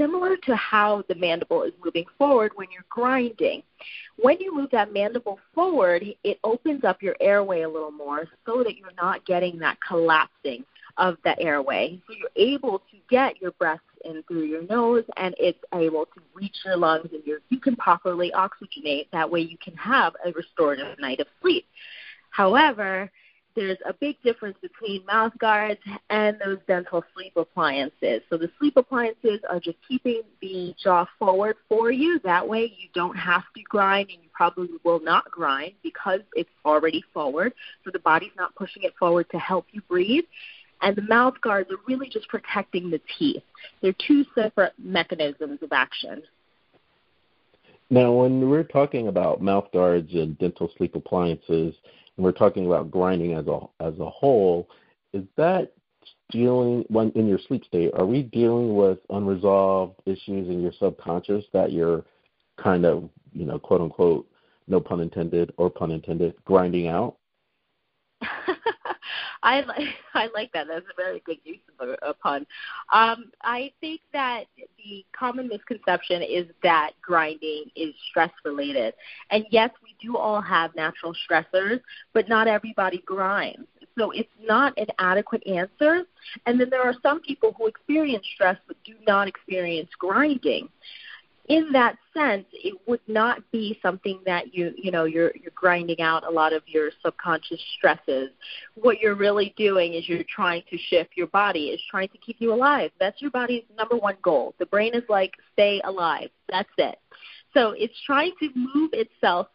similar 0.03 0.37
to 0.37 0.57
how 0.57 1.05
the 1.09 1.15
mandible 1.15 1.63
is 1.63 1.73
moving 1.85 2.05
forward 2.19 2.53
when 2.57 2.69
you're 2.73 2.85
grinding. 2.91 3.63
When 4.17 4.41
you 4.41 4.55
move 4.55 4.71
that 4.73 4.93
mandible 4.93 5.39
forward, 5.55 6.05
it 6.25 6.39
opens 6.43 6.85
up 6.85 7.03
your 7.03 7.17
airway 7.21 7.63
a 7.63 7.69
little 7.69 7.93
more 7.93 8.27
so 8.45 8.63
that 8.65 8.77
you're 8.77 8.93
not 9.01 9.25
getting 9.27 9.59
that 9.61 9.79
collapsing 9.87 10.65
of 10.99 11.17
the 11.25 11.39
airway. 11.41 12.01
So 12.07 12.15
you're 12.15 12.55
able 12.55 12.79
to 12.79 12.97
get 13.09 13.41
your 13.41 13.53
breath 13.53 13.81
in 14.05 14.23
through 14.25 14.45
your 14.45 14.63
nose 14.63 15.05
and 15.17 15.35
it's 15.39 15.63
able 15.73 16.07
to 16.07 16.21
reach 16.35 16.57
your 16.65 16.77
lungs 16.77 17.09
and 17.13 17.23
you 17.25 17.39
you 17.51 17.61
can 17.61 17.77
properly 17.77 18.33
oxygenate. 18.35 19.07
That 19.13 19.31
way 19.31 19.41
you 19.41 19.57
can 19.59 19.77
have 19.77 20.15
a 20.25 20.33
restorative 20.33 20.99
night 20.99 21.21
of 21.21 21.29
sleep. 21.41 21.65
However, 22.31 23.11
there's 23.55 23.79
a 23.87 23.93
big 23.93 24.17
difference 24.23 24.57
between 24.61 25.05
mouth 25.07 25.33
guards 25.39 25.81
and 26.11 26.37
those 26.45 26.59
dental 26.67 27.05
sleep 27.15 27.33
appliances. 27.37 28.23
So 28.31 28.37
the 28.37 28.51
sleep 28.59 28.77
appliances 28.77 29.41
are 29.49 29.61
just 29.61 29.77
keeping 29.87 30.23
the 30.41 30.75
jaw 30.83 31.07
forward 31.19 31.57
for 31.69 31.91
you. 31.91 32.21
That 32.25 32.47
way 32.47 32.73
you 32.79 32.89
don't 32.95 33.17
have 33.17 33.45
to 33.57 33.63
grind 33.63 34.11
and 34.11 34.23
you 34.23 34.29
probably 34.33 34.69
will 34.85 35.01
not 35.01 35.31
grind 35.31 35.73
because 35.83 36.21
it's 36.35 36.51
already 36.65 37.05
forward. 37.13 37.53
So 37.85 37.91
the 37.93 37.99
body's 37.99 38.33
not 38.37 38.55
pushing 38.55 38.83
it 38.85 38.95
forward 38.99 39.27
to 39.31 39.39
help 39.39 39.67
you 39.73 39.83
breathe. 39.89 40.25
And 40.81 40.97
the 40.97 41.03
mouth 41.03 41.35
guards 41.41 41.71
are 41.71 41.79
really 41.87 42.09
just 42.09 42.29
protecting 42.29 42.91
the 42.91 43.01
teeth. 43.19 43.45
They're 43.81 43.95
two 44.07 44.25
separate 44.35 44.73
mechanisms 44.79 45.61
of 45.63 45.73
action. 45.73 46.23
Now, 47.89 48.11
when 48.13 48.49
we're 48.49 48.65
talking 48.65 49.09
about 49.09 49.43
mouth 49.43 49.69
guards 49.73 50.13
and 50.15 50.39
dental 50.39 50.71
sleep 50.79 50.97
appliances, 50.97 51.75
and 52.17 52.25
we're 52.25 52.33
talking 52.33 52.67
about 52.67 52.91
grinding 52.91 53.35
as 53.35 53.47
a 53.47 53.61
as 53.81 53.99
a 53.99 54.11
whole, 54.11 54.69
is 55.13 55.25
that 55.37 55.73
dealing 56.31 56.85
when 56.89 57.11
in 57.13 57.27
your 57.27 57.39
sleep 57.49 57.65
state? 57.65 57.91
Are 57.95 58.07
we 58.07 58.23
dealing 58.23 58.75
with 58.77 58.99
unresolved 59.11 60.01
issues 60.07 60.49
in 60.49 60.61
your 60.61 60.73
subconscious 60.79 61.45
that 61.53 61.73
you're 61.73 62.05
kind 62.59 62.85
of 62.85 63.09
you 63.33 63.45
know 63.45 63.59
quote 63.59 63.81
unquote 63.81 64.29
no 64.69 64.81
pun 64.81 65.01
intended 65.01 65.53
or 65.57 65.71
pun 65.71 65.91
intended 65.91 66.35
grinding 66.45 66.89
out? 66.89 67.17
I 69.43 69.61
like 69.63 69.89
I 70.15 70.29
like 70.35 70.53
that. 70.53 70.67
That's 70.69 70.87
a 70.87 70.97
very 70.97 71.23
good 71.25 71.39
use 71.45 71.59
of 71.79 71.89
a, 71.89 71.97
a 72.03 72.15
pun. 72.15 72.47
Um, 72.93 73.33
I 73.43 73.73
think 73.81 74.01
that 74.13 74.45
the 74.79 75.05
common 75.17 75.49
misconception 75.49 76.23
is 76.23 76.47
that 76.63 76.93
grinding 77.03 77.65
is 77.77 77.95
stress 78.11 78.31
related, 78.45 78.95
and 79.31 79.45
yes, 79.51 79.71
we 79.83 79.95
do 80.01 80.17
all 80.17 80.41
have 80.41 80.75
natural 80.75 81.15
stressors, 81.29 81.81
but 82.13 82.29
not 82.29 82.49
everybody 82.49 83.03
grinds. 83.07 83.67
So 83.99 84.11
it's 84.11 84.31
not 84.43 84.73
an 84.79 84.87
adequate 84.99 85.47
answer. 85.47 86.05
And 86.47 86.59
then 86.59 86.71
there 86.71 86.83
are 86.83 86.95
some 87.03 87.21
people 87.21 87.55
who 87.59 87.67
experience 87.67 88.25
stress 88.35 88.57
but 88.67 88.77
do 88.85 88.95
not 89.07 89.29
experience 89.29 89.91
grinding 89.99 90.69
in 91.49 91.73
that 91.73 91.97
sense, 92.15 92.45
it 92.53 92.79
would 92.87 93.01
not 93.09 93.39
be 93.51 93.79
something 93.83 94.21
that 94.25 94.55
you 94.55 94.73
you 94.77 94.91
know 94.91 95.05
you're 95.05 95.33
you're 95.35 95.53
grinding 95.55 96.01
out 96.01 96.25
a 96.25 96.31
lot 96.31 96.53
of 96.53 96.63
your 96.67 96.91
subconscious 97.05 97.61
stresses. 97.77 98.31
What 98.75 99.01
you're 99.01 99.17
really 99.17 99.53
doing 99.57 99.95
is 99.95 100.09
you're 100.09 100.25
trying 100.35 100.63
to 100.71 100.79
shift 100.79 101.11
your 101.17 101.27
body. 101.29 101.67
is 101.67 101.81
trying 101.91 102.09
to 102.09 102.19
keep 102.19 102.37
you 102.39 102.53
alive. 102.53 102.91
That's 103.01 103.21
your 103.21 103.33
body's 103.33 103.65
number 103.77 103.97
one 103.97 104.17
goal. 104.23 104.55
The 104.59 104.67
brain 104.67 104.95
is 104.95 105.03
like 105.09 105.33
stay 105.53 105.81
alive. 105.85 106.31
That's 106.49 106.71
it. 106.79 106.99
So 107.55 107.71
it's 107.77 108.01
trying 108.07 108.33
to 108.41 108.49
move 108.55 108.91
itself 108.93 109.49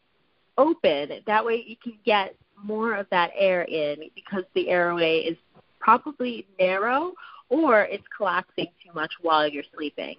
open. 0.58 1.10
That 1.26 1.46
way 1.46 1.64
you 1.66 1.78
can 1.82 1.98
get 2.06 2.36
more 2.64 2.96
of 2.96 3.08
that 3.12 3.32
air 3.38 3.64
in 3.64 4.10
because 4.14 4.44
the 4.56 4.70
airway 4.70 5.20
is 5.20 5.38
probably 5.80 6.46
narrow 6.60 7.14
or 7.50 7.84
it's 7.84 8.04
collapsing 8.16 8.68
too 8.84 8.92
much 8.94 9.12
while 9.22 9.48
you're 9.48 9.64
sleeping. 9.76 10.18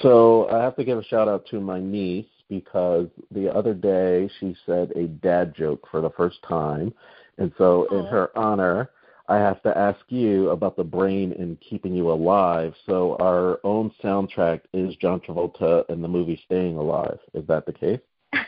So 0.00 0.48
I 0.50 0.62
have 0.62 0.76
to 0.76 0.84
give 0.84 0.98
a 0.98 1.04
shout 1.04 1.28
out 1.28 1.46
to 1.46 1.60
my 1.60 1.80
niece 1.80 2.26
because 2.48 3.08
the 3.30 3.52
other 3.52 3.74
day 3.74 4.28
she 4.40 4.56
said 4.66 4.90
a 4.92 5.06
dad 5.06 5.54
joke 5.56 5.86
for 5.90 6.00
the 6.00 6.10
first 6.10 6.38
time. 6.46 6.92
And 7.38 7.52
so 7.58 7.86
in 7.90 8.06
her 8.06 8.36
honor, 8.36 8.90
I 9.28 9.36
have 9.36 9.62
to 9.62 9.76
ask 9.76 10.00
you 10.08 10.50
about 10.50 10.76
the 10.76 10.84
brain 10.84 11.32
and 11.32 11.58
keeping 11.60 11.94
you 11.94 12.10
alive. 12.10 12.74
So 12.86 13.16
our 13.20 13.58
own 13.64 13.90
soundtrack 14.02 14.60
is 14.72 14.94
John 14.96 15.20
Travolta 15.20 15.88
in 15.88 16.02
the 16.02 16.08
movie 16.08 16.40
Staying 16.44 16.76
Alive. 16.76 17.18
Is 17.32 17.46
that 17.46 17.64
the 17.64 17.72
case? 17.72 18.00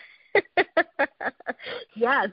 yes, 1.96 2.28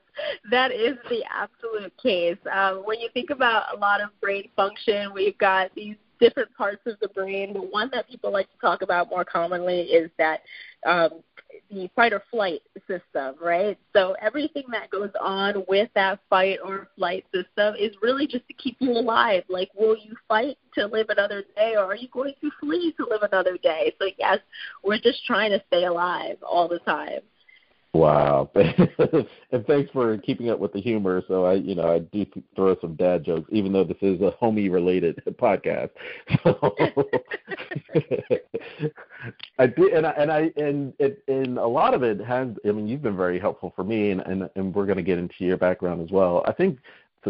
that 0.52 0.72
is 0.72 0.98
the 1.10 1.24
absolute 1.32 1.94
case. 2.02 2.38
Um, 2.52 2.84
when 2.86 3.00
you 3.00 3.08
think 3.14 3.30
about 3.30 3.76
a 3.76 3.80
lot 3.80 4.02
of 4.02 4.10
brain 4.20 4.50
function, 4.56 5.14
we've 5.14 5.38
got 5.38 5.74
these 5.74 5.96
different 6.20 6.54
parts 6.56 6.82
of 6.86 7.00
the 7.00 7.08
brain. 7.10 7.54
The 7.54 7.62
one 7.62 7.90
that 7.94 8.10
people 8.10 8.32
like 8.32 8.50
to 8.52 8.58
talk 8.60 8.82
about 8.82 9.10
more 9.10 9.26
commonly 9.26 9.82
is 9.82 10.10
that 10.18 10.42
um, 10.86 11.22
the 11.70 11.90
fight 11.96 12.14
or 12.14 12.24
flight 12.32 12.62
system, 12.88 13.36
right? 13.42 13.78
So 13.94 14.16
everything 14.22 14.64
that 14.72 14.90
goes 14.90 15.12
on 15.20 15.64
with 15.68 15.90
that 15.96 16.20
fight 16.30 16.60
or 16.64 16.90
flight 16.98 17.26
system 17.34 17.76
is 17.80 17.96
really 18.02 18.28
just 18.28 18.48
to 18.48 18.54
keep 18.54 18.78
you 18.80 18.92
alive. 18.92 19.44
Like, 19.50 19.70
will 19.76 19.98
you 19.98 20.16
fight 20.28 20.58
to 20.76 20.86
live 20.88 21.08
another 21.10 21.44
day, 21.56 21.74
or 21.76 21.86
are 21.86 21.96
you 21.96 22.08
going 22.10 22.34
to 22.42 22.52
flee 22.60 22.94
to 22.98 23.08
live 23.10 23.24
another 23.24 23.58
day? 23.58 23.94
So 24.00 24.08
yes, 24.18 24.40
we're 24.84 25.00
just 25.00 25.26
trying 25.26 25.52
to 25.52 25.64
stay 25.68 25.86
alive 25.86 26.38
all 26.44 26.68
the 26.68 26.80
time. 26.80 27.22
Wow, 27.94 28.50
and 28.56 29.68
thanks 29.68 29.92
for 29.92 30.18
keeping 30.18 30.50
up 30.50 30.58
with 30.58 30.74
the 30.74 30.82
humor. 30.82 31.22
So 31.28 31.46
I, 31.46 31.54
you 31.54 31.76
know, 31.76 31.94
I 31.94 32.00
do 32.00 32.26
throw 32.56 32.76
some 32.82 32.96
dad 32.96 33.24
jokes, 33.24 33.48
even 33.52 33.72
though 33.72 33.84
this 33.84 33.98
is 34.02 34.20
a 34.22 34.34
homie-related 34.42 35.22
podcast. 35.40 35.92
So 36.44 36.76
I 39.60 39.68
do, 39.68 39.94
and 39.94 40.08
I, 40.08 40.12
and 40.12 40.32
I, 40.32 40.52
and 40.58 40.94
it, 40.98 41.24
and 41.28 41.60
a 41.60 41.68
lot 41.68 41.94
of 41.94 42.02
it 42.02 42.20
has. 42.20 42.48
I 42.68 42.72
mean, 42.72 42.88
you've 42.88 43.04
been 43.04 43.16
very 43.16 43.40
helpful 43.40 43.72
for 43.76 43.84
me, 43.84 44.10
and 44.10 44.22
and, 44.22 44.50
and 44.56 44.74
we're 44.74 44.88
going 44.88 44.98
to 44.98 45.04
get 45.04 45.20
into 45.20 45.36
your 45.46 45.58
background 45.58 46.02
as 46.04 46.10
well. 46.10 46.44
I 46.48 46.52
think 46.52 46.80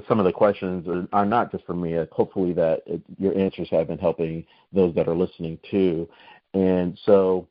some 0.07 0.19
of 0.19 0.25
the 0.25 0.31
questions 0.31 0.87
are, 0.87 1.05
are 1.11 1.25
not 1.25 1.51
just 1.51 1.65
for 1.65 1.73
me. 1.73 1.97
Uh, 1.97 2.05
hopefully, 2.09 2.53
that 2.53 2.83
it, 2.85 3.01
your 3.17 3.37
answers 3.37 3.67
have 3.71 3.89
been 3.89 3.99
helping 3.99 4.45
those 4.71 4.95
that 4.95 5.09
are 5.09 5.15
listening 5.15 5.59
too. 5.69 6.07
And 6.53 6.97
so 7.05 7.47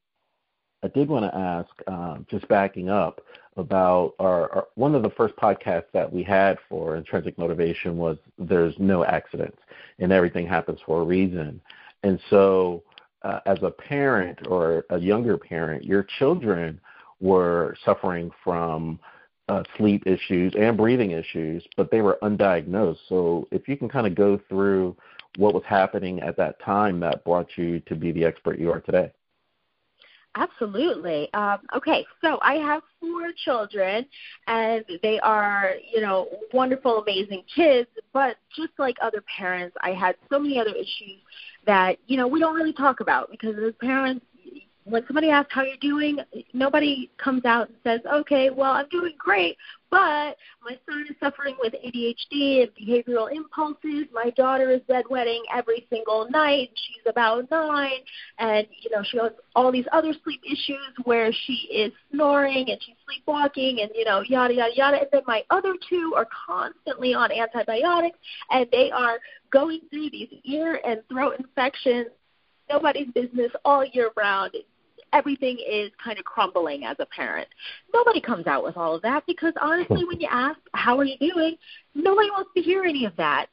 I 0.83 0.89
did 0.89 1.09
want 1.09 1.25
to 1.25 1.39
ask, 1.39 1.71
um, 1.87 2.27
just 2.29 2.47
backing 2.49 2.89
up, 2.89 3.21
about 3.57 4.15
our, 4.19 4.51
our, 4.53 4.67
one 4.77 4.95
of 4.95 5.03
the 5.03 5.11
first 5.11 5.37
podcasts 5.37 5.91
that 5.93 6.11
we 6.11 6.23
had 6.23 6.57
for 6.69 6.97
intrinsic 6.97 7.37
motivation 7.39 7.97
was 7.99 8.17
there's 8.39 8.75
no 8.79 9.05
accidents 9.05 9.59
and 9.99 10.11
everything 10.11 10.47
happens 10.47 10.81
for 10.87 11.03
a 11.03 11.05
reason. 11.05 11.61
And 12.03 12.19
so, 12.31 12.83
uh, 13.23 13.41
as 13.47 13.59
a 13.63 13.71
parent 13.71 14.49
or 14.49 14.85
a 14.91 14.99
younger 14.99 15.39
parent, 15.39 15.85
your 15.85 16.05
children 16.19 16.81
were 17.21 17.77
suffering 17.85 18.31
from 18.43 18.99
uh, 19.49 19.63
sleep 19.77 20.03
issues 20.07 20.53
and 20.59 20.77
breathing 20.77 21.13
issues, 21.13 21.65
but 21.77 21.91
they 21.91 22.01
were 22.01 22.19
undiagnosed. 22.23 22.99
So, 23.09 23.47
if 23.53 23.69
you 23.69 23.77
can 23.77 23.89
kind 23.89 24.07
of 24.07 24.15
go 24.15 24.41
through 24.49 24.97
what 25.37 25.55
was 25.55 25.63
happening 25.67 26.21
at 26.21 26.37
that 26.39 26.61
time 26.61 27.01
that 27.01 27.25
brought 27.25 27.49
you 27.57 27.81
to 27.81 27.95
be 27.95 28.13
the 28.13 28.25
expert 28.25 28.59
you 28.59 28.71
are 28.73 28.81
today. 28.81 29.13
Absolutely. 30.35 31.33
Um, 31.35 31.59
okay, 31.77 32.07
so 32.23 32.39
I 32.41 32.55
have 32.55 32.83
four 33.01 33.33
children, 33.45 34.07
and 34.47 34.83
they 35.03 35.21
are, 35.21 35.75
you 35.93 36.01
know, 36.01 36.27
wonderful, 36.55 37.03
amazing 37.03 37.45
kids. 37.55 37.89
But 38.15 38.37
just 38.57 38.73
like 38.79 38.97
other 39.03 39.23
parents, 39.39 39.77
I 39.83 39.91
had 39.91 40.17
so 40.31 40.39
many 40.39 40.59
other 40.59 40.75
issues 40.75 41.21
that 41.67 41.99
you 42.07 42.17
know 42.17 42.27
we 42.27 42.41
don't 42.41 42.55
really 42.55 42.73
talk 42.73 43.01
about 43.01 43.31
because 43.31 43.57
as 43.59 43.75
parents, 43.81 44.25
when 44.85 45.07
somebody 45.07 45.31
asks 45.31 45.53
how 45.53 45.63
you're 45.63 45.77
doing, 45.81 46.19
nobody 46.53 47.11
comes 47.17 47.45
out 47.45 47.69
and 47.69 47.77
says, 47.85 48.01
"Okay, 48.05 48.51
well, 48.51 48.73
I'm 48.73 48.89
doing 48.89 49.15
great." 49.17 49.57
But 49.91 50.37
my 50.63 50.79
son 50.89 51.07
is 51.09 51.17
suffering 51.21 51.57
with 51.61 51.75
ADHD 51.75 52.63
and 52.63 52.75
behavioral 52.75 53.31
impulses. 53.31 54.07
My 54.13 54.31
daughter 54.31 54.71
is 54.71 54.81
bedwetting 54.83 55.41
every 55.53 55.87
single 55.91 56.29
night. 56.31 56.71
She's 56.75 57.05
about 57.07 57.49
nine, 57.51 58.01
and 58.39 58.67
you 58.81 58.91
know 58.91 59.03
she 59.05 59.19
has 59.19 59.33
all 59.55 59.71
these 59.71 59.87
other 59.93 60.13
sleep 60.25 60.41
issues 60.45 60.93
where 61.05 61.33
she 61.33 61.69
is 61.71 61.93
snoring 62.11 62.71
and 62.71 62.83
she's 62.83 62.97
sleepwalking, 63.05 63.81
and 63.83 63.91
you 63.95 64.05
know 64.05 64.23
yada 64.23 64.55
yada 64.55 64.75
yada. 64.75 65.01
And 65.01 65.09
then 65.13 65.23
my 65.27 65.45
other 65.51 65.75
two 65.89 66.15
are 66.17 66.27
constantly 66.47 67.15
on 67.15 67.31
antibiotics, 67.31 68.19
and 68.51 68.67
they 68.73 68.91
are 68.91 69.21
going 69.51 69.81
through 69.91 70.11
these 70.11 70.33
ear 70.45 70.81
and 70.85 71.07
throat 71.09 71.37
infections 71.39 72.09
nobody's 72.71 73.09
business 73.13 73.53
all 73.65 73.85
year 73.85 74.11
round 74.17 74.55
everything 75.13 75.59
is 75.69 75.91
kind 76.03 76.19
of 76.19 76.25
crumbling 76.25 76.85
as 76.85 76.97
a 76.99 77.07
parent. 77.07 77.49
Nobody 77.93 78.21
comes 78.21 78.47
out 78.47 78.65
with 78.65 78.77
all 78.77 78.95
of 78.95 79.03
that 79.03 79.25
because 79.27 79.53
honestly, 79.61 80.03
hmm. 80.03 80.09
when 80.09 80.21
you 80.21 80.29
ask, 80.31 80.59
how 80.75 80.99
are 80.99 81.05
you 81.05 81.19
doing? 81.19 81.57
Nobody 81.95 82.31
wants 82.31 82.51
to 82.57 82.63
hear 82.63 82.85
any 82.85 83.05
of 83.05 83.15
that. 83.17 83.47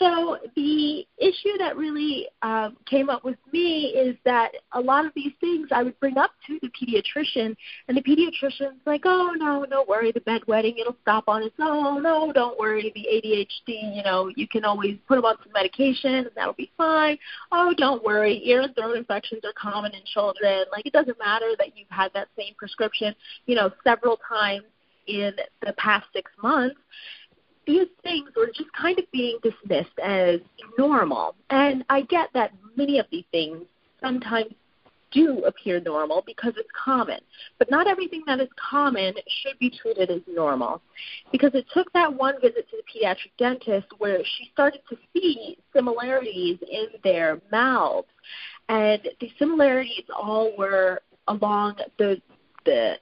So 0.00 0.38
the 0.56 1.06
issue 1.18 1.58
that 1.58 1.76
really 1.76 2.26
um, 2.40 2.78
came 2.88 3.10
up 3.10 3.22
with 3.22 3.36
me 3.52 3.88
is 3.88 4.16
that 4.24 4.52
a 4.72 4.80
lot 4.80 5.04
of 5.04 5.12
these 5.14 5.32
things 5.40 5.68
I 5.72 5.82
would 5.82 5.98
bring 6.00 6.16
up 6.16 6.30
to 6.46 6.58
the 6.62 6.70
pediatrician, 6.70 7.54
and 7.86 7.96
the 7.96 8.02
pediatrician's 8.02 8.80
like, 8.86 9.02
"Oh 9.04 9.34
no, 9.36 9.66
don't 9.68 9.86
worry, 9.86 10.10
the 10.10 10.20
bedwetting 10.20 10.78
it'll 10.78 10.96
stop 11.02 11.24
on 11.28 11.42
its 11.42 11.54
own. 11.60 12.02
No, 12.02 12.32
don't 12.32 12.58
worry, 12.58 12.90
the 12.94 13.06
ADHD, 13.12 13.94
you 13.94 14.02
know, 14.02 14.30
you 14.36 14.48
can 14.48 14.64
always 14.64 14.96
put 15.06 15.16
them 15.16 15.26
on 15.26 15.36
some 15.42 15.52
medication 15.52 16.14
and 16.14 16.30
that'll 16.34 16.54
be 16.54 16.72
fine. 16.78 17.18
Oh, 17.52 17.74
don't 17.76 18.02
worry, 18.02 18.40
ear 18.48 18.62
and 18.62 18.74
throat 18.74 18.96
infections 18.96 19.42
are 19.44 19.52
common 19.52 19.92
in 19.94 20.00
children. 20.06 20.64
Like 20.72 20.86
it 20.86 20.94
doesn't 20.94 21.18
matter 21.18 21.52
that 21.58 21.76
you've 21.76 21.90
had 21.90 22.10
that 22.14 22.28
same 22.38 22.54
prescription, 22.56 23.14
you 23.44 23.54
know, 23.54 23.70
several 23.84 24.18
times 24.26 24.64
in 25.06 25.32
the 25.60 25.74
past 25.74 26.06
six 26.14 26.30
months." 26.42 26.76
These 27.70 27.88
things 28.02 28.30
were 28.36 28.48
just 28.48 28.72
kind 28.72 28.98
of 28.98 29.04
being 29.12 29.38
dismissed 29.42 29.98
as 30.02 30.40
normal. 30.76 31.36
And 31.50 31.84
I 31.88 32.02
get 32.02 32.28
that 32.34 32.52
many 32.76 32.98
of 32.98 33.06
these 33.10 33.24
things 33.30 33.62
sometimes 34.00 34.52
do 35.12 35.44
appear 35.44 35.80
normal 35.80 36.22
because 36.26 36.52
it's 36.56 36.68
common. 36.84 37.20
But 37.58 37.70
not 37.70 37.86
everything 37.86 38.22
that 38.26 38.40
is 38.40 38.48
common 38.70 39.14
should 39.42 39.58
be 39.58 39.70
treated 39.70 40.10
as 40.10 40.22
normal. 40.28 40.82
Because 41.30 41.52
it 41.54 41.64
took 41.72 41.92
that 41.92 42.12
one 42.12 42.40
visit 42.40 42.68
to 42.70 42.76
the 42.76 42.82
pediatric 43.00 43.30
dentist 43.38 43.86
where 43.98 44.20
she 44.24 44.50
started 44.52 44.80
to 44.88 44.96
see 45.12 45.56
similarities 45.74 46.58
in 46.70 46.86
their 47.04 47.40
mouths. 47.52 48.08
And 48.68 49.00
the 49.20 49.30
similarities 49.38 50.04
all 50.16 50.56
were 50.56 51.02
along 51.28 51.76
the 51.98 52.20
the 52.66 52.96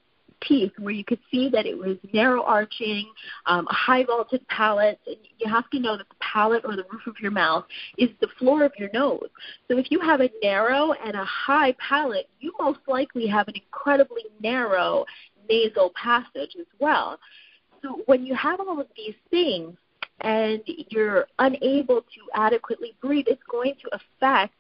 teeth 0.47 0.73
where 0.79 0.93
you 0.93 1.05
could 1.05 1.19
see 1.31 1.49
that 1.51 1.67
it 1.67 1.77
was 1.77 1.97
narrow 2.13 2.43
arching, 2.43 3.11
um, 3.47 3.67
high 3.71 4.05
vaulted 4.05 4.47
palate. 4.49 4.99
And 5.07 5.17
you 5.39 5.51
have 5.51 5.69
to 5.71 5.79
know 5.79 5.97
that 5.97 6.09
the 6.09 6.15
palate 6.21 6.65
or 6.65 6.77
the 6.77 6.85
roof 6.91 7.07
of 7.07 7.15
your 7.21 7.31
mouth 7.31 7.65
is 7.97 8.11
the 8.21 8.29
floor 8.39 8.65
of 8.65 8.73
your 8.79 8.91
nose. 8.93 9.29
So 9.69 9.79
if 9.79 9.91
you 9.91 10.01
have 10.01 10.21
a 10.21 10.31
narrow 10.43 10.93
and 10.93 11.15
a 11.15 11.25
high 11.25 11.75
palate, 11.79 12.29
you 12.41 12.53
most 12.59 12.81
likely 12.87 13.27
have 13.27 13.49
an 13.49 13.55
incredibly 13.57 14.23
narrow 14.41 15.05
nasal 15.49 15.93
passage 16.01 16.57
as 16.59 16.67
well. 16.79 17.19
So 17.83 18.03
when 18.07 18.27
you 18.27 18.35
have 18.35 18.61
all 18.61 18.81
of 18.81 18.89
these 18.97 19.15
things 19.31 19.77
and 20.21 20.61
you're 20.91 21.27
unable 21.39 22.01
to 22.01 22.21
adequately 22.35 22.95
breathe, 23.01 23.27
it's 23.29 23.43
going 23.51 23.75
to 23.83 23.91
affect 23.95 24.53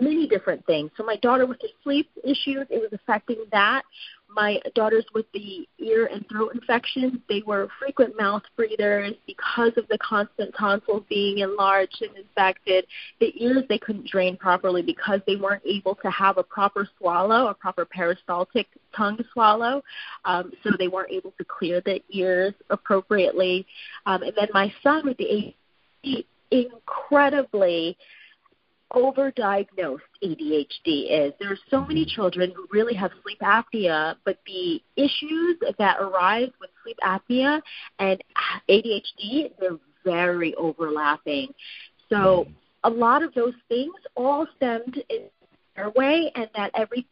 many 0.00 0.26
different 0.26 0.64
things. 0.66 0.90
So 0.96 1.04
my 1.04 1.16
daughter 1.16 1.46
with 1.46 1.58
the 1.60 1.68
sleep 1.82 2.08
issues, 2.24 2.66
it 2.70 2.80
was 2.80 2.90
affecting 2.92 3.44
that 3.52 3.82
my 4.28 4.60
daughters 4.74 5.04
with 5.14 5.26
the 5.32 5.66
ear 5.78 6.06
and 6.06 6.28
throat 6.28 6.52
infections, 6.54 7.18
they 7.28 7.42
were 7.46 7.68
frequent 7.78 8.18
mouth 8.18 8.42
breathers 8.56 9.14
because 9.26 9.72
of 9.76 9.88
the 9.88 9.98
constant 9.98 10.54
tonsils 10.58 11.02
being 11.08 11.38
enlarged 11.38 12.02
and 12.02 12.16
infected. 12.16 12.86
The 13.20 13.32
ears 13.42 13.64
they 13.68 13.78
couldn't 13.78 14.06
drain 14.06 14.36
properly 14.36 14.82
because 14.82 15.20
they 15.26 15.36
weren't 15.36 15.62
able 15.64 15.94
to 15.96 16.10
have 16.10 16.38
a 16.38 16.42
proper 16.42 16.88
swallow, 16.98 17.48
a 17.48 17.54
proper 17.54 17.84
peristaltic 17.84 18.66
tongue 18.94 19.18
swallow, 19.32 19.82
um, 20.24 20.52
so 20.62 20.70
they 20.78 20.88
weren't 20.88 21.12
able 21.12 21.32
to 21.38 21.44
clear 21.44 21.80
the 21.80 22.00
ears 22.10 22.54
appropriately. 22.70 23.66
Um, 24.06 24.22
and 24.22 24.32
then 24.36 24.48
my 24.52 24.72
son 24.82 25.06
with 25.06 25.16
the 25.18 25.54
ADHD, 26.04 26.24
incredibly 26.50 27.96
overdiagnosed 28.92 30.00
ADHD 30.22 31.10
is. 31.10 31.32
There 31.40 31.52
are 31.52 31.58
so 31.70 31.84
many 31.84 32.02
mm-hmm. 32.02 32.14
children 32.14 32.52
who 32.54 32.66
really 32.70 32.94
have 32.94 33.10
sleep 33.22 33.38
apnea, 33.40 34.16
but 34.24 34.38
the 34.46 34.80
issues 34.96 35.56
that 35.78 35.96
arise 36.00 36.50
with 36.60 36.70
sleep 36.82 36.98
apnea 37.02 37.60
and 37.98 38.22
ADHD, 38.68 39.50
they're 39.58 39.78
very 40.04 40.54
overlapping. 40.54 41.48
So 42.08 42.46
mm-hmm. 42.46 42.52
a 42.84 42.90
lot 42.90 43.22
of 43.22 43.34
those 43.34 43.54
things 43.68 43.94
all 44.14 44.46
stemmed 44.56 45.02
in 45.10 45.22
their 45.74 45.90
way 45.90 46.30
and 46.34 46.48
that 46.54 46.70
every 46.74 47.06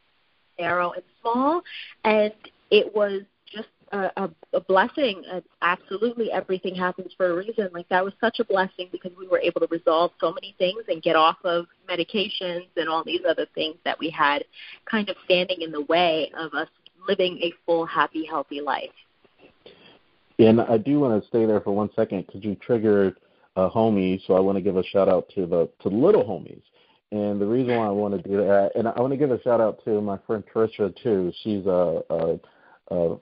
narrow 0.57 0.91
and 0.91 1.03
small 1.21 1.61
and 2.03 2.33
it 2.71 2.95
was 2.95 3.21
a, 3.95 4.29
a, 4.53 4.61
blessing. 4.61 5.23
It's 5.25 5.47
absolutely 5.61 6.31
everything 6.31 6.75
happens 6.75 7.13
for 7.15 7.29
a 7.31 7.35
reason. 7.35 7.69
Like 7.73 7.87
that 7.89 8.03
was 8.03 8.13
such 8.19 8.39
a 8.39 8.45
blessing 8.45 8.89
because 8.91 9.11
we 9.17 9.27
were 9.27 9.39
able 9.39 9.61
to 9.61 9.67
resolve 9.69 10.11
so 10.19 10.33
many 10.33 10.55
things 10.57 10.83
and 10.87 11.01
get 11.01 11.15
off 11.15 11.37
of 11.43 11.65
medications 11.89 12.67
and 12.75 12.89
all 12.89 13.03
these 13.03 13.21
other 13.27 13.45
things 13.55 13.75
that 13.85 13.97
we 13.99 14.09
had 14.09 14.43
kind 14.89 15.09
of 15.09 15.15
standing 15.25 15.61
in 15.61 15.71
the 15.71 15.81
way 15.83 16.31
of 16.37 16.53
us 16.53 16.67
living 17.07 17.39
a 17.41 17.53
full, 17.65 17.85
happy, 17.85 18.25
healthy 18.25 18.61
life. 18.61 18.89
And 20.39 20.59
I 20.59 20.77
do 20.77 20.99
want 20.99 21.21
to 21.21 21.27
stay 21.29 21.45
there 21.45 21.61
for 21.61 21.71
one 21.71 21.89
second 21.95 22.25
because 22.25 22.43
you 22.43 22.55
triggered 22.55 23.17
a 23.55 23.69
homie, 23.69 24.19
so 24.27 24.33
I 24.33 24.39
want 24.41 24.57
to 24.57 24.61
give 24.61 24.75
a 24.75 24.83
shout 24.83 25.07
out 25.07 25.29
to 25.35 25.45
the 25.45 25.69
to 25.81 25.89
the 25.89 25.95
little 25.95 26.23
homies. 26.23 26.61
And 27.11 27.39
the 27.39 27.45
reason 27.45 27.77
why 27.77 27.85
I 27.85 27.91
want 27.91 28.21
to 28.21 28.29
do 28.29 28.37
that, 28.37 28.71
and 28.75 28.87
I 28.87 28.99
want 28.99 29.13
to 29.13 29.17
give 29.17 29.31
a 29.31 29.41
shout 29.41 29.61
out 29.61 29.81
to 29.85 30.01
my 30.01 30.17
friend 30.27 30.43
Trisha 30.53 30.93
too. 31.01 31.31
She's 31.43 31.65
a, 31.65 32.01
a, 32.09 32.39
a 32.91 33.17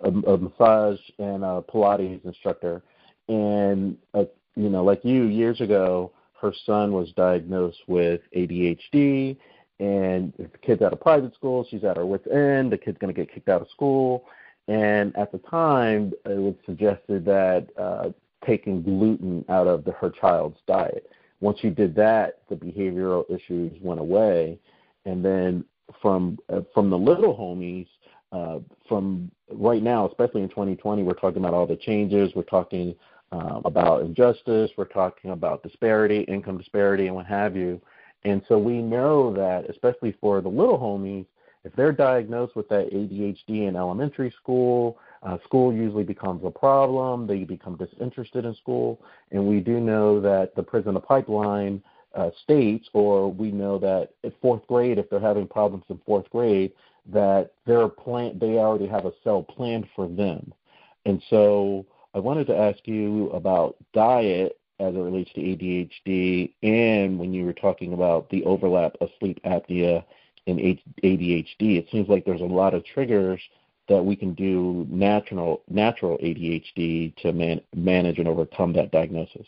a, 0.00 0.08
a 0.08 0.38
massage 0.38 1.00
and 1.18 1.44
a 1.44 1.62
Pilates 1.62 2.24
instructor, 2.24 2.82
and 3.28 3.96
uh, 4.14 4.24
you 4.56 4.68
know, 4.68 4.82
like 4.82 5.04
you, 5.04 5.24
years 5.24 5.60
ago, 5.60 6.12
her 6.40 6.52
son 6.66 6.92
was 6.92 7.12
diagnosed 7.12 7.80
with 7.86 8.20
ADHD, 8.36 9.36
and 9.80 10.32
the 10.38 10.48
kid's 10.62 10.82
at 10.82 10.92
a 10.92 10.96
private 10.96 11.34
school. 11.34 11.66
She's 11.70 11.84
at 11.84 11.96
her 11.96 12.06
wit's 12.06 12.26
end. 12.26 12.72
The 12.72 12.78
kid's 12.78 12.98
going 12.98 13.14
to 13.14 13.18
get 13.20 13.32
kicked 13.32 13.48
out 13.48 13.62
of 13.62 13.68
school, 13.70 14.24
and 14.66 15.16
at 15.16 15.32
the 15.32 15.38
time, 15.38 16.12
it 16.24 16.38
was 16.38 16.54
suggested 16.66 17.24
that 17.24 17.68
uh, 17.78 18.10
taking 18.44 18.82
gluten 18.82 19.44
out 19.48 19.66
of 19.66 19.84
the, 19.84 19.92
her 19.92 20.10
child's 20.10 20.58
diet. 20.66 21.10
Once 21.40 21.58
she 21.60 21.70
did 21.70 21.94
that, 21.94 22.40
the 22.48 22.56
behavioral 22.56 23.24
issues 23.30 23.72
went 23.80 24.00
away, 24.00 24.58
and 25.04 25.24
then 25.24 25.64
from 26.02 26.38
uh, 26.52 26.60
from 26.74 26.90
the 26.90 26.98
little 26.98 27.36
homies, 27.36 27.86
uh, 28.32 28.58
from 28.88 29.30
right 29.58 29.82
now, 29.82 30.08
especially 30.08 30.42
in 30.42 30.48
2020, 30.48 31.02
we're 31.02 31.14
talking 31.14 31.38
about 31.38 31.54
all 31.54 31.66
the 31.66 31.76
changes. 31.76 32.32
We're 32.34 32.42
talking 32.44 32.94
um, 33.32 33.62
about 33.64 34.02
injustice. 34.02 34.70
We're 34.76 34.86
talking 34.86 35.30
about 35.30 35.62
disparity, 35.62 36.20
income 36.22 36.58
disparity, 36.58 37.06
and 37.06 37.16
what 37.16 37.26
have 37.26 37.56
you. 37.56 37.80
And 38.24 38.42
so 38.48 38.58
we 38.58 38.80
know 38.80 39.32
that, 39.34 39.68
especially 39.68 40.16
for 40.20 40.40
the 40.40 40.48
little 40.48 40.78
homies, 40.78 41.26
if 41.64 41.74
they're 41.74 41.92
diagnosed 41.92 42.56
with 42.56 42.68
that 42.68 42.90
ADHD 42.92 43.68
in 43.68 43.76
elementary 43.76 44.32
school, 44.40 44.98
uh, 45.22 45.38
school 45.44 45.72
usually 45.72 46.04
becomes 46.04 46.42
a 46.44 46.50
problem. 46.50 47.26
They 47.26 47.44
become 47.44 47.76
disinterested 47.76 48.44
in 48.44 48.54
school. 48.54 49.00
And 49.32 49.46
we 49.46 49.60
do 49.60 49.80
know 49.80 50.20
that 50.20 50.54
the 50.54 50.62
prison 50.62 50.98
pipeline 51.00 51.82
uh, 52.14 52.30
states, 52.42 52.88
or 52.94 53.30
we 53.30 53.50
know 53.50 53.78
that 53.78 54.10
at 54.24 54.32
fourth 54.40 54.66
grade, 54.66 54.98
if 54.98 55.10
they're 55.10 55.20
having 55.20 55.46
problems 55.46 55.84
in 55.88 56.00
fourth 56.06 56.28
grade, 56.30 56.72
that 57.08 57.52
they're 57.66 57.88
plan- 57.88 58.38
they 58.38 58.58
already 58.58 58.86
have 58.86 59.06
a 59.06 59.12
cell 59.24 59.42
planned 59.42 59.88
for 59.94 60.06
them. 60.08 60.52
And 61.04 61.22
so 61.30 61.86
I 62.14 62.18
wanted 62.18 62.46
to 62.48 62.56
ask 62.56 62.86
you 62.86 63.30
about 63.30 63.76
diet 63.92 64.58
as 64.80 64.94
it 64.94 64.98
relates 64.98 65.32
to 65.32 65.40
ADHD 65.40 66.52
and 66.62 67.18
when 67.18 67.32
you 67.32 67.44
were 67.44 67.52
talking 67.52 67.92
about 67.92 68.28
the 68.30 68.44
overlap 68.44 68.96
of 69.00 69.10
sleep 69.18 69.40
apnea 69.44 70.04
and 70.46 70.58
ADHD. 70.58 71.76
It 71.78 71.88
seems 71.90 72.08
like 72.08 72.24
there's 72.24 72.40
a 72.40 72.44
lot 72.44 72.74
of 72.74 72.84
triggers 72.84 73.40
that 73.88 74.04
we 74.04 74.14
can 74.14 74.34
do 74.34 74.86
natural 74.90 75.62
natural 75.68 76.18
ADHD 76.18 77.16
to 77.16 77.32
man, 77.32 77.60
manage 77.74 78.18
and 78.18 78.28
overcome 78.28 78.72
that 78.74 78.90
diagnosis. 78.90 79.46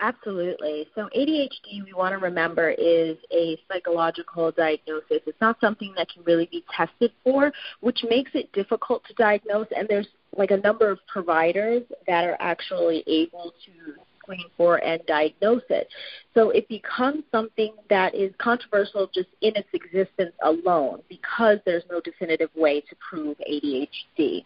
Absolutely. 0.00 0.86
So 0.94 1.08
ADHD, 1.16 1.84
we 1.84 1.92
want 1.92 2.12
to 2.12 2.18
remember, 2.18 2.70
is 2.70 3.16
a 3.32 3.58
psychological 3.66 4.52
diagnosis. 4.52 5.22
It's 5.26 5.40
not 5.40 5.58
something 5.60 5.92
that 5.96 6.08
can 6.08 6.22
really 6.24 6.48
be 6.50 6.64
tested 6.74 7.12
for, 7.24 7.52
which 7.80 8.04
makes 8.08 8.30
it 8.34 8.52
difficult 8.52 9.02
to 9.08 9.14
diagnose. 9.14 9.66
And 9.76 9.88
there's 9.88 10.06
like 10.36 10.52
a 10.52 10.58
number 10.58 10.88
of 10.88 11.00
providers 11.08 11.82
that 12.06 12.24
are 12.24 12.36
actually 12.38 13.02
able 13.08 13.52
to 13.66 13.94
screen 14.28 14.46
for 14.56 14.76
and 14.84 15.04
diagnose 15.06 15.62
it. 15.68 15.88
So 16.34 16.50
it 16.50 16.68
becomes 16.68 17.24
something 17.32 17.72
that 17.90 18.14
is 18.14 18.32
controversial 18.38 19.10
just 19.12 19.28
in 19.40 19.56
its 19.56 19.68
existence 19.72 20.34
alone 20.44 21.00
because 21.08 21.58
there's 21.64 21.84
no 21.90 22.00
definitive 22.00 22.50
way 22.54 22.82
to 22.82 22.96
prove 22.96 23.36
ADHD. 23.50 24.44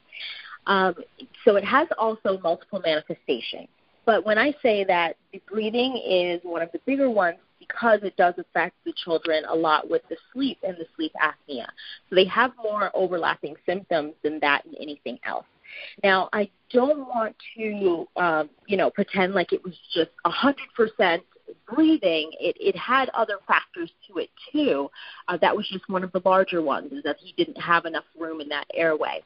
Um, 0.66 0.94
so 1.44 1.56
it 1.56 1.64
has 1.64 1.88
also 1.98 2.38
multiple 2.38 2.80
manifestations. 2.84 3.68
But 4.04 4.24
when 4.24 4.38
I 4.38 4.54
say 4.62 4.84
that 4.84 5.16
the 5.32 5.40
breathing 5.46 5.96
is 5.96 6.40
one 6.42 6.62
of 6.62 6.72
the 6.72 6.80
bigger 6.86 7.10
ones 7.10 7.38
because 7.58 8.00
it 8.02 8.16
does 8.16 8.34
affect 8.38 8.74
the 8.84 8.92
children 9.04 9.44
a 9.48 9.54
lot 9.54 9.88
with 9.88 10.02
the 10.08 10.16
sleep 10.32 10.58
and 10.62 10.76
the 10.76 10.86
sleep 10.96 11.12
apnea. 11.22 11.66
So 12.08 12.16
they 12.16 12.24
have 12.26 12.52
more 12.62 12.90
overlapping 12.94 13.54
symptoms 13.66 14.14
than 14.22 14.40
that 14.40 14.64
and 14.64 14.74
anything 14.80 15.18
else. 15.24 15.46
Now, 16.04 16.28
I 16.32 16.50
don't 16.70 17.00
want 17.00 17.34
to, 17.56 18.06
um, 18.16 18.50
you 18.66 18.76
know, 18.76 18.90
pretend 18.90 19.34
like 19.34 19.52
it 19.52 19.64
was 19.64 19.74
just 19.94 20.10
a 20.24 20.30
100% 20.30 21.20
breathing. 21.66 22.30
It, 22.40 22.56
it 22.60 22.76
had 22.76 23.08
other 23.10 23.38
factors 23.46 23.90
to 24.08 24.18
it, 24.18 24.30
too. 24.52 24.90
Uh, 25.28 25.38
that 25.40 25.56
was 25.56 25.66
just 25.68 25.88
one 25.88 26.04
of 26.04 26.12
the 26.12 26.20
larger 26.24 26.62
ones, 26.62 26.92
is 26.92 27.02
that 27.04 27.16
he 27.18 27.32
didn't 27.42 27.60
have 27.60 27.86
enough 27.86 28.04
room 28.18 28.40
in 28.40 28.48
that 28.48 28.66
airway. 28.74 29.22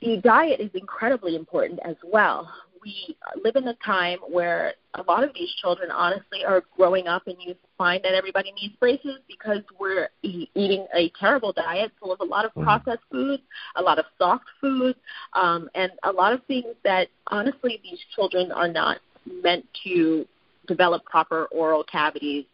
The 0.00 0.18
diet 0.18 0.60
is 0.60 0.70
incredibly 0.74 1.36
important 1.36 1.80
as 1.84 1.96
well 2.04 2.52
we 2.86 3.16
live 3.42 3.56
in 3.56 3.66
a 3.66 3.74
time 3.84 4.18
where 4.30 4.74
a 4.94 5.02
lot 5.02 5.24
of 5.24 5.34
these 5.34 5.52
children 5.60 5.90
honestly 5.90 6.44
are 6.46 6.62
growing 6.76 7.08
up 7.08 7.26
and 7.26 7.36
you 7.40 7.56
find 7.76 8.02
that 8.04 8.14
everybody 8.14 8.52
needs 8.52 8.74
braces 8.76 9.18
because 9.28 9.58
we're 9.78 10.08
e- 10.22 10.48
eating 10.54 10.86
a 10.94 11.10
terrible 11.18 11.52
diet 11.52 11.90
full 12.00 12.12
of 12.12 12.20
a 12.20 12.24
lot 12.24 12.44
of 12.44 12.52
mm-hmm. 12.52 12.62
processed 12.62 13.02
foods, 13.10 13.42
a 13.74 13.82
lot 13.82 13.98
of 13.98 14.04
soft 14.18 14.44
foods, 14.60 14.98
um, 15.32 15.68
and 15.74 15.90
a 16.04 16.12
lot 16.12 16.32
of 16.32 16.44
things 16.44 16.76
that 16.84 17.08
honestly 17.26 17.80
these 17.82 17.98
children 18.14 18.52
are 18.52 18.68
not 18.68 18.98
meant 19.42 19.66
to 19.82 20.24
develop 20.68 21.04
proper 21.04 21.46
oral 21.46 21.82
cavities 21.82 22.44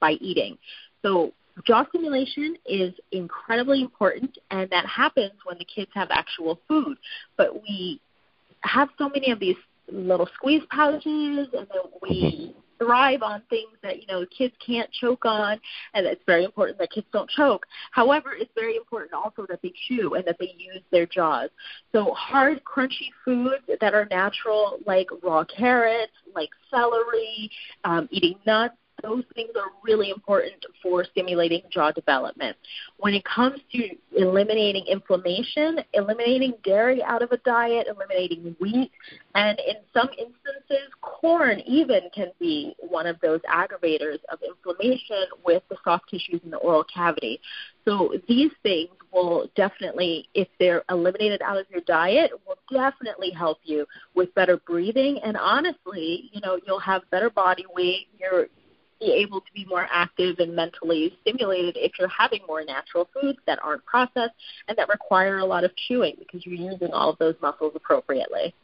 by 0.00 0.12
eating. 0.12 0.56
So 1.02 1.34
jaw 1.66 1.84
stimulation 1.90 2.56
is 2.64 2.94
incredibly 3.12 3.82
important, 3.82 4.38
and 4.50 4.70
that 4.70 4.86
happens 4.86 5.32
when 5.44 5.58
the 5.58 5.66
kids 5.66 5.90
have 5.94 6.08
actual 6.10 6.58
food. 6.66 6.96
But 7.36 7.62
we 7.62 8.00
have 8.62 8.88
so 8.96 9.08
many 9.08 9.30
of 9.30 9.38
these 9.38 9.56
little 9.90 10.28
squeeze 10.34 10.62
pouches, 10.70 11.48
and 11.52 11.66
then 11.68 11.82
we 12.02 12.54
thrive 12.78 13.22
on 13.22 13.42
things 13.48 13.70
that 13.82 14.00
you 14.00 14.06
know 14.08 14.24
kids 14.36 14.54
can't 14.64 14.90
choke 14.92 15.24
on, 15.24 15.58
and 15.94 16.06
it's 16.06 16.22
very 16.26 16.44
important 16.44 16.78
that 16.78 16.90
kids 16.90 17.06
don't 17.12 17.30
choke. 17.30 17.66
However, 17.90 18.32
it's 18.32 18.50
very 18.54 18.76
important 18.76 19.12
also 19.12 19.46
that 19.48 19.60
they 19.62 19.72
chew 19.88 20.14
and 20.14 20.24
that 20.24 20.36
they 20.38 20.54
use 20.56 20.82
their 20.90 21.06
jaws. 21.06 21.50
So 21.92 22.12
hard, 22.14 22.62
crunchy 22.64 23.10
foods 23.24 23.64
that 23.80 23.94
are 23.94 24.06
natural, 24.10 24.78
like 24.86 25.08
raw 25.22 25.44
carrots, 25.44 26.12
like 26.34 26.50
celery, 26.70 27.50
um, 27.84 28.08
eating 28.10 28.36
nuts, 28.46 28.74
those 29.02 29.24
things 29.34 29.50
are 29.56 29.70
really 29.84 30.10
important 30.10 30.64
for 30.82 31.04
stimulating 31.04 31.62
jaw 31.70 31.90
development. 31.90 32.56
When 32.98 33.14
it 33.14 33.24
comes 33.24 33.60
to 33.72 33.88
eliminating 34.16 34.86
inflammation, 34.86 35.80
eliminating 35.92 36.54
dairy 36.64 37.02
out 37.02 37.22
of 37.22 37.32
a 37.32 37.38
diet, 37.38 37.86
eliminating 37.88 38.56
wheat, 38.60 38.90
and 39.34 39.58
in 39.60 39.76
some 39.92 40.08
instances, 40.10 40.88
corn 41.00 41.60
even 41.66 42.02
can 42.14 42.28
be 42.38 42.74
one 42.78 43.06
of 43.06 43.16
those 43.20 43.40
aggravators 43.42 44.18
of 44.30 44.38
inflammation 44.46 45.24
with 45.44 45.62
the 45.68 45.76
soft 45.84 46.08
tissues 46.08 46.40
in 46.44 46.50
the 46.50 46.58
oral 46.58 46.84
cavity. 46.84 47.40
So 47.84 48.14
these 48.28 48.52
things 48.62 48.90
will 49.12 49.50
definitely, 49.56 50.28
if 50.34 50.48
they're 50.58 50.82
eliminated 50.88 51.42
out 51.42 51.58
of 51.58 51.66
your 51.70 51.82
diet, 51.82 52.30
will 52.46 52.58
definitely 52.70 53.30
help 53.30 53.58
you 53.64 53.86
with 54.14 54.34
better 54.34 54.56
breathing. 54.56 55.18
And 55.24 55.36
honestly, 55.36 56.30
you 56.32 56.40
know, 56.40 56.58
you'll 56.66 56.80
have 56.80 57.02
better 57.10 57.30
body 57.30 57.64
weight. 57.74 58.08
Your 58.18 58.46
be 59.02 59.12
able 59.12 59.40
to 59.40 59.52
be 59.54 59.64
more 59.68 59.86
active 59.90 60.36
and 60.38 60.54
mentally 60.54 61.16
stimulated 61.22 61.76
if 61.78 61.92
you're 61.98 62.08
having 62.08 62.40
more 62.46 62.64
natural 62.64 63.08
foods 63.12 63.38
that 63.46 63.58
aren't 63.62 63.84
processed 63.84 64.34
and 64.68 64.78
that 64.78 64.88
require 64.88 65.38
a 65.38 65.44
lot 65.44 65.64
of 65.64 65.72
chewing 65.88 66.14
because 66.18 66.46
you're 66.46 66.54
using 66.54 66.92
all 66.92 67.10
of 67.10 67.18
those 67.18 67.34
muscles 67.42 67.72
appropriately. 67.74 68.54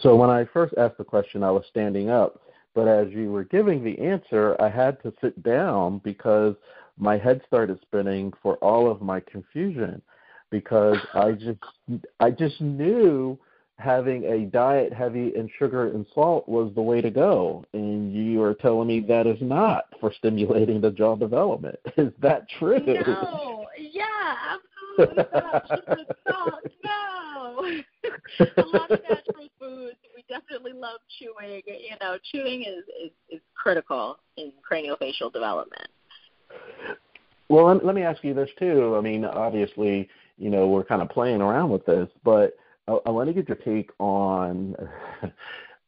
So 0.00 0.16
when 0.16 0.30
I 0.30 0.44
first 0.52 0.74
asked 0.78 0.98
the 0.98 1.04
question, 1.04 1.42
I 1.42 1.50
was 1.50 1.64
standing 1.68 2.08
up, 2.08 2.40
but 2.74 2.88
as 2.88 3.08
you 3.10 3.30
were 3.30 3.44
giving 3.44 3.84
the 3.84 3.98
answer, 3.98 4.56
I 4.60 4.68
had 4.68 5.02
to 5.02 5.12
sit 5.20 5.42
down 5.42 6.00
because 6.04 6.54
my 6.98 7.18
head 7.18 7.42
started 7.46 7.78
spinning 7.82 8.32
for 8.42 8.56
all 8.56 8.90
of 8.90 9.02
my 9.02 9.20
confusion 9.20 10.00
because 10.50 10.98
I 11.14 11.32
just 11.32 11.58
I 12.20 12.30
just 12.30 12.60
knew 12.60 13.38
having 13.82 14.24
a 14.24 14.46
diet 14.46 14.92
heavy 14.92 15.32
in 15.34 15.50
sugar 15.58 15.88
and 15.88 16.06
salt 16.14 16.48
was 16.48 16.72
the 16.74 16.82
way 16.82 17.00
to 17.00 17.10
go. 17.10 17.64
And 17.72 18.14
you 18.14 18.42
are 18.42 18.54
telling 18.54 18.88
me 18.88 19.00
that 19.00 19.26
is 19.26 19.38
not 19.40 19.84
for 20.00 20.12
stimulating 20.12 20.80
the 20.80 20.90
jaw 20.90 21.16
development. 21.16 21.78
Is 21.96 22.12
that 22.20 22.48
true? 22.58 22.78
No. 22.86 23.66
Yeah, 23.76 24.34
absolutely 24.96 25.24
not. 25.32 25.68
Sugar 25.68 25.82
and 25.88 26.06
salt. 26.28 26.54
No. 26.84 27.82
a 28.40 28.66
lot 28.66 28.90
of 28.90 29.00
natural 29.08 29.48
foods. 29.58 29.96
We 30.14 30.24
definitely 30.28 30.72
love 30.72 31.00
chewing. 31.18 31.62
You 31.66 31.96
know, 32.00 32.18
chewing 32.30 32.62
is, 32.62 32.84
is, 33.04 33.10
is 33.30 33.40
critical 33.60 34.18
in 34.36 34.52
craniofacial 34.70 35.32
development. 35.32 35.88
Well, 37.48 37.66
let, 37.66 37.84
let 37.84 37.94
me 37.94 38.02
ask 38.02 38.22
you 38.24 38.32
this 38.32 38.50
too. 38.58 38.96
I 38.96 39.00
mean, 39.00 39.24
obviously, 39.24 40.08
you 40.38 40.50
know, 40.50 40.68
we're 40.68 40.84
kind 40.84 41.02
of 41.02 41.08
playing 41.08 41.40
around 41.40 41.70
with 41.70 41.84
this, 41.84 42.08
but 42.24 42.54
I, 42.88 42.98
I 43.06 43.10
want 43.10 43.28
to 43.28 43.34
get 43.34 43.48
your 43.48 43.56
take 43.56 43.90
on 43.98 44.76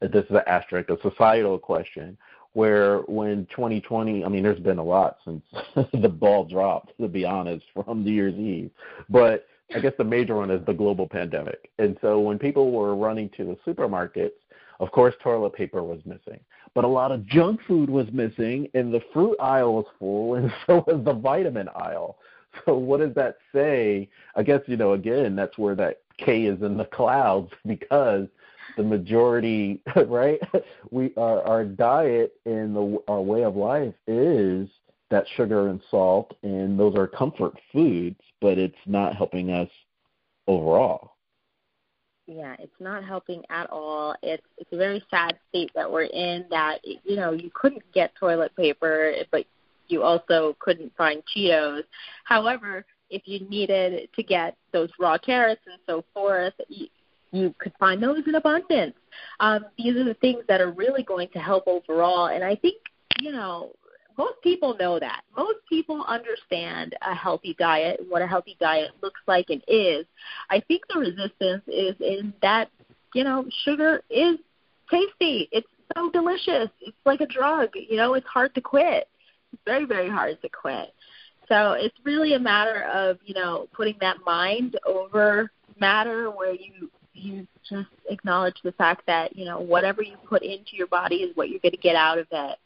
this 0.01 0.25
is 0.25 0.31
an 0.31 0.43
asterisk, 0.47 0.91
a 0.91 1.01
societal 1.03 1.59
question, 1.59 2.17
where 2.53 2.99
when 3.01 3.47
2020, 3.51 4.25
I 4.25 4.29
mean, 4.29 4.43
there's 4.43 4.61
been 4.61 4.79
a 4.79 4.85
lot 4.85 5.19
since 5.25 5.43
the 5.93 6.09
ball 6.09 6.45
dropped, 6.45 6.93
to 7.01 7.09
be 7.09 7.25
honest, 7.25 7.65
from 7.75 8.05
New 8.05 8.13
Year's 8.13 8.35
Eve. 8.35 8.71
But 9.09 9.47
I 9.75 9.81
guess 9.81 9.93
the 9.99 10.05
major 10.05 10.37
one 10.37 10.51
is 10.51 10.65
the 10.67 10.73
global 10.73 11.09
pandemic. 11.09 11.71
And 11.79 11.97
so 12.01 12.21
when 12.21 12.39
people 12.39 12.71
were 12.71 12.95
running 12.95 13.31
to 13.37 13.45
the 13.45 13.73
supermarkets, 13.73 14.33
of 14.81 14.91
course, 14.93 15.15
toilet 15.23 15.55
paper 15.55 15.83
was 15.83 16.01
missing, 16.05 16.41
but 16.75 16.85
a 16.85 16.89
lot 16.89 17.13
of 17.13 17.27
junk 17.27 17.61
food 17.67 17.89
was 17.89 18.07
missing, 18.13 18.69
and 18.75 18.93
the 18.93 19.01
fruit 19.13 19.37
aisle 19.41 19.75
was 19.75 19.87
full, 19.99 20.35
and 20.37 20.53
so 20.67 20.85
was 20.87 21.05
the 21.05 21.13
vitamin 21.13 21.69
aisle. 21.75 22.19
So 22.65 22.77
what 22.77 23.01
does 23.01 23.15
that 23.15 23.37
say? 23.53 24.09
I 24.37 24.43
guess 24.43 24.61
you 24.67 24.77
know 24.77 24.93
again 24.93 25.37
that's 25.37 25.59
where 25.59 25.75
that 25.75 26.01
K 26.19 26.45
is 26.45 26.63
in 26.63 26.77
the 26.77 26.85
clouds 26.85 27.51
because 27.67 28.29
the 28.77 28.83
majority, 28.83 29.81
right? 30.07 30.41
We 30.91 31.13
our 31.17 31.43
our 31.43 31.65
diet 31.65 32.35
and 32.45 32.75
the 32.75 32.99
our 33.09 33.21
way 33.21 33.45
of 33.45 33.57
life 33.57 33.95
is 34.07 34.69
that 35.11 35.27
sugar 35.37 35.69
and 35.69 35.81
salt, 35.91 36.37
and 36.43 36.79
those 36.79 36.97
are 36.97 37.07
comfort 37.07 37.55
foods, 37.73 38.21
but 38.41 38.59
it's 38.59 38.75
not 38.87 39.15
helping 39.15 39.51
us 39.51 39.69
overall. 40.47 41.13
Yeah, 42.27 42.57
it's 42.59 42.81
not 42.81 43.05
helping 43.05 43.43
at 43.51 43.69
all. 43.71 44.17
It's 44.23 44.47
it's 44.57 44.73
a 44.73 44.77
very 44.77 45.05
sad 45.11 45.37
state 45.51 45.71
that 45.75 45.91
we're 45.91 46.05
in. 46.05 46.47
That 46.51 46.79
you 46.83 47.17
know 47.17 47.33
you 47.33 47.51
couldn't 47.55 47.83
get 47.93 48.15
toilet 48.17 48.57
paper, 48.57 49.13
but 49.31 49.45
you 49.89 50.03
also 50.03 50.57
couldn't 50.59 50.93
find 50.97 51.23
Cheetos. 51.35 51.83
However, 52.25 52.85
if 53.11 53.23
you 53.27 53.47
needed 53.49 54.09
to 54.15 54.23
get 54.23 54.57
those 54.73 54.91
raw 54.99 55.19
carrots 55.19 55.63
and 55.67 55.79
so 55.87 56.05
forth, 56.13 56.55
you, 56.69 56.87
you 57.33 57.55
could 57.59 57.73
find 57.79 58.03
those 58.03 58.23
in 58.27 58.35
abundance. 58.35 58.95
Um, 59.41 59.67
these 59.79 59.97
are 59.97 60.05
the 60.05 60.15
things 60.15 60.45
that 60.49 60.61
are 60.61 60.73
really 60.73 61.03
going 61.03 61.29
to 61.33 61.39
help 61.39 61.65
overall. 61.67 62.27
And 62.27 62.43
I 62.43 62.57
think, 62.57 62.77
you 63.21 63.33
know, 63.33 63.73
most 64.17 64.41
people 64.43 64.77
know 64.79 64.99
that. 64.99 65.23
Most 65.37 65.59
people 65.69 66.05
understand 66.07 66.95
a 67.03 67.15
healthy 67.15 67.57
diet, 67.59 68.01
and 68.01 68.11
what 68.11 68.23
a 68.23 68.27
healthy 68.27 68.57
diet 68.61 68.91
looks 69.03 69.21
like 69.27 69.47
and 69.51 69.63
is. 69.67 70.07
I 70.51 70.61
think 70.61 70.83
the 70.89 71.01
resistance 71.01 71.63
is 71.67 71.97
in 72.01 72.33
that, 72.43 72.71
you 73.15 73.25
know, 73.25 73.45
sugar 73.65 74.03
is 74.11 74.39
tasty. 74.91 75.49
It's 75.51 75.67
so 75.97 76.11
delicious. 76.11 76.71
It's 76.81 76.97
like 77.05 77.21
a 77.21 77.27
drug. 77.27 77.71
You 77.75 77.97
know, 77.97 78.15
it's 78.15 78.27
hard 78.27 78.55
to 78.55 78.61
quit. 78.61 79.09
Very, 79.65 79.85
very 79.85 80.09
hard 80.09 80.41
to 80.43 80.49
quit. 80.49 80.93
So 81.49 81.73
it's 81.73 81.97
really 82.05 82.35
a 82.35 82.39
matter 82.39 82.85
of, 82.85 83.19
you 83.25 83.35
know, 83.35 83.69
putting 83.73 83.97
that 84.01 84.17
mind 84.25 84.79
over 84.87 85.51
matter 85.79 86.31
where 86.31 86.55
you 86.55 86.91
you 87.13 87.47
just 87.69 87.89
acknowledge 88.11 88.57
the 88.65 88.73
fact 88.73 89.03
that, 89.07 89.37
you 89.37 89.45
know, 89.45 89.61
whatever 89.61 90.03
you 90.03 90.17
put 90.29 90.43
into 90.43 90.75
your 90.75 90.89
body 90.89 91.17
is 91.17 91.37
what 91.37 91.49
you're 91.49 91.61
going 91.61 91.73
to 91.73 91.79
get 91.79 91.95
out 91.95 92.19
of 92.19 92.27
it. 92.33 92.59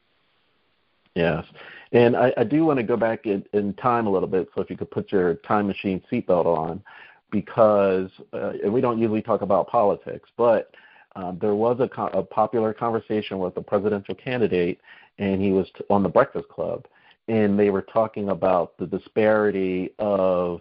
Yes. 1.14 1.44
And 1.92 2.16
I, 2.16 2.32
I 2.36 2.44
do 2.44 2.64
want 2.64 2.78
to 2.78 2.82
go 2.82 2.96
back 2.96 3.26
in, 3.26 3.44
in 3.52 3.74
time 3.74 4.06
a 4.06 4.10
little 4.10 4.28
bit. 4.28 4.48
So 4.54 4.62
if 4.62 4.70
you 4.70 4.76
could 4.76 4.90
put 4.90 5.12
your 5.12 5.34
time 5.34 5.66
machine 5.66 6.02
seatbelt 6.10 6.46
on, 6.46 6.82
because 7.30 8.08
uh, 8.32 8.52
we 8.70 8.80
don't 8.80 8.98
usually 8.98 9.20
talk 9.20 9.42
about 9.42 9.68
politics, 9.68 10.30
but 10.36 10.70
um, 11.14 11.36
there 11.40 11.54
was 11.54 11.78
a, 11.80 12.02
a 12.18 12.22
popular 12.22 12.72
conversation 12.72 13.38
with 13.38 13.56
a 13.58 13.62
presidential 13.62 14.14
candidate, 14.14 14.80
and 15.18 15.40
he 15.40 15.52
was 15.52 15.66
on 15.90 16.02
the 16.02 16.08
Breakfast 16.08 16.48
Club, 16.48 16.86
and 17.28 17.58
they 17.58 17.70
were 17.70 17.82
talking 17.82 18.30
about 18.30 18.76
the 18.78 18.86
disparity 18.86 19.92
of 19.98 20.60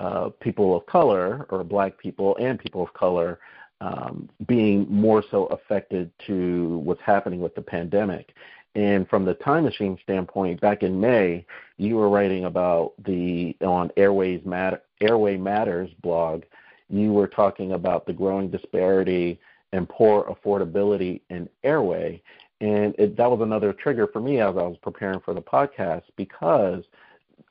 uh, 0.00 0.30
people 0.40 0.76
of 0.76 0.86
color 0.86 1.46
or 1.50 1.64
black 1.64 1.98
people 1.98 2.36
and 2.38 2.58
people 2.58 2.82
of 2.82 2.92
color 2.94 3.40
um, 3.80 4.28
being 4.46 4.86
more 4.88 5.22
so 5.30 5.46
affected 5.46 6.10
to 6.26 6.78
what's 6.84 7.00
happening 7.02 7.40
with 7.40 7.54
the 7.54 7.62
pandemic. 7.62 8.34
And 8.74 9.08
from 9.08 9.24
the 9.24 9.34
time 9.34 9.64
machine 9.64 9.98
standpoint, 10.02 10.60
back 10.60 10.82
in 10.82 11.00
May, 11.00 11.44
you 11.78 11.96
were 11.96 12.08
writing 12.08 12.44
about 12.44 12.92
the 13.04 13.56
on 13.60 13.90
Airways 13.96 14.44
Matter, 14.44 14.82
Airway 15.00 15.36
Matters 15.36 15.90
blog. 16.02 16.44
You 16.90 17.12
were 17.12 17.26
talking 17.26 17.72
about 17.72 18.06
the 18.06 18.12
growing 18.12 18.50
disparity 18.50 19.40
and 19.72 19.88
poor 19.88 20.24
affordability 20.24 21.20
in 21.30 21.48
airway. 21.64 22.22
And 22.60 22.94
it, 22.98 23.16
that 23.16 23.30
was 23.30 23.40
another 23.40 23.72
trigger 23.72 24.08
for 24.08 24.20
me 24.20 24.40
as 24.40 24.56
I 24.56 24.62
was 24.62 24.76
preparing 24.82 25.20
for 25.20 25.32
the 25.32 25.40
podcast 25.40 26.02
because 26.16 26.82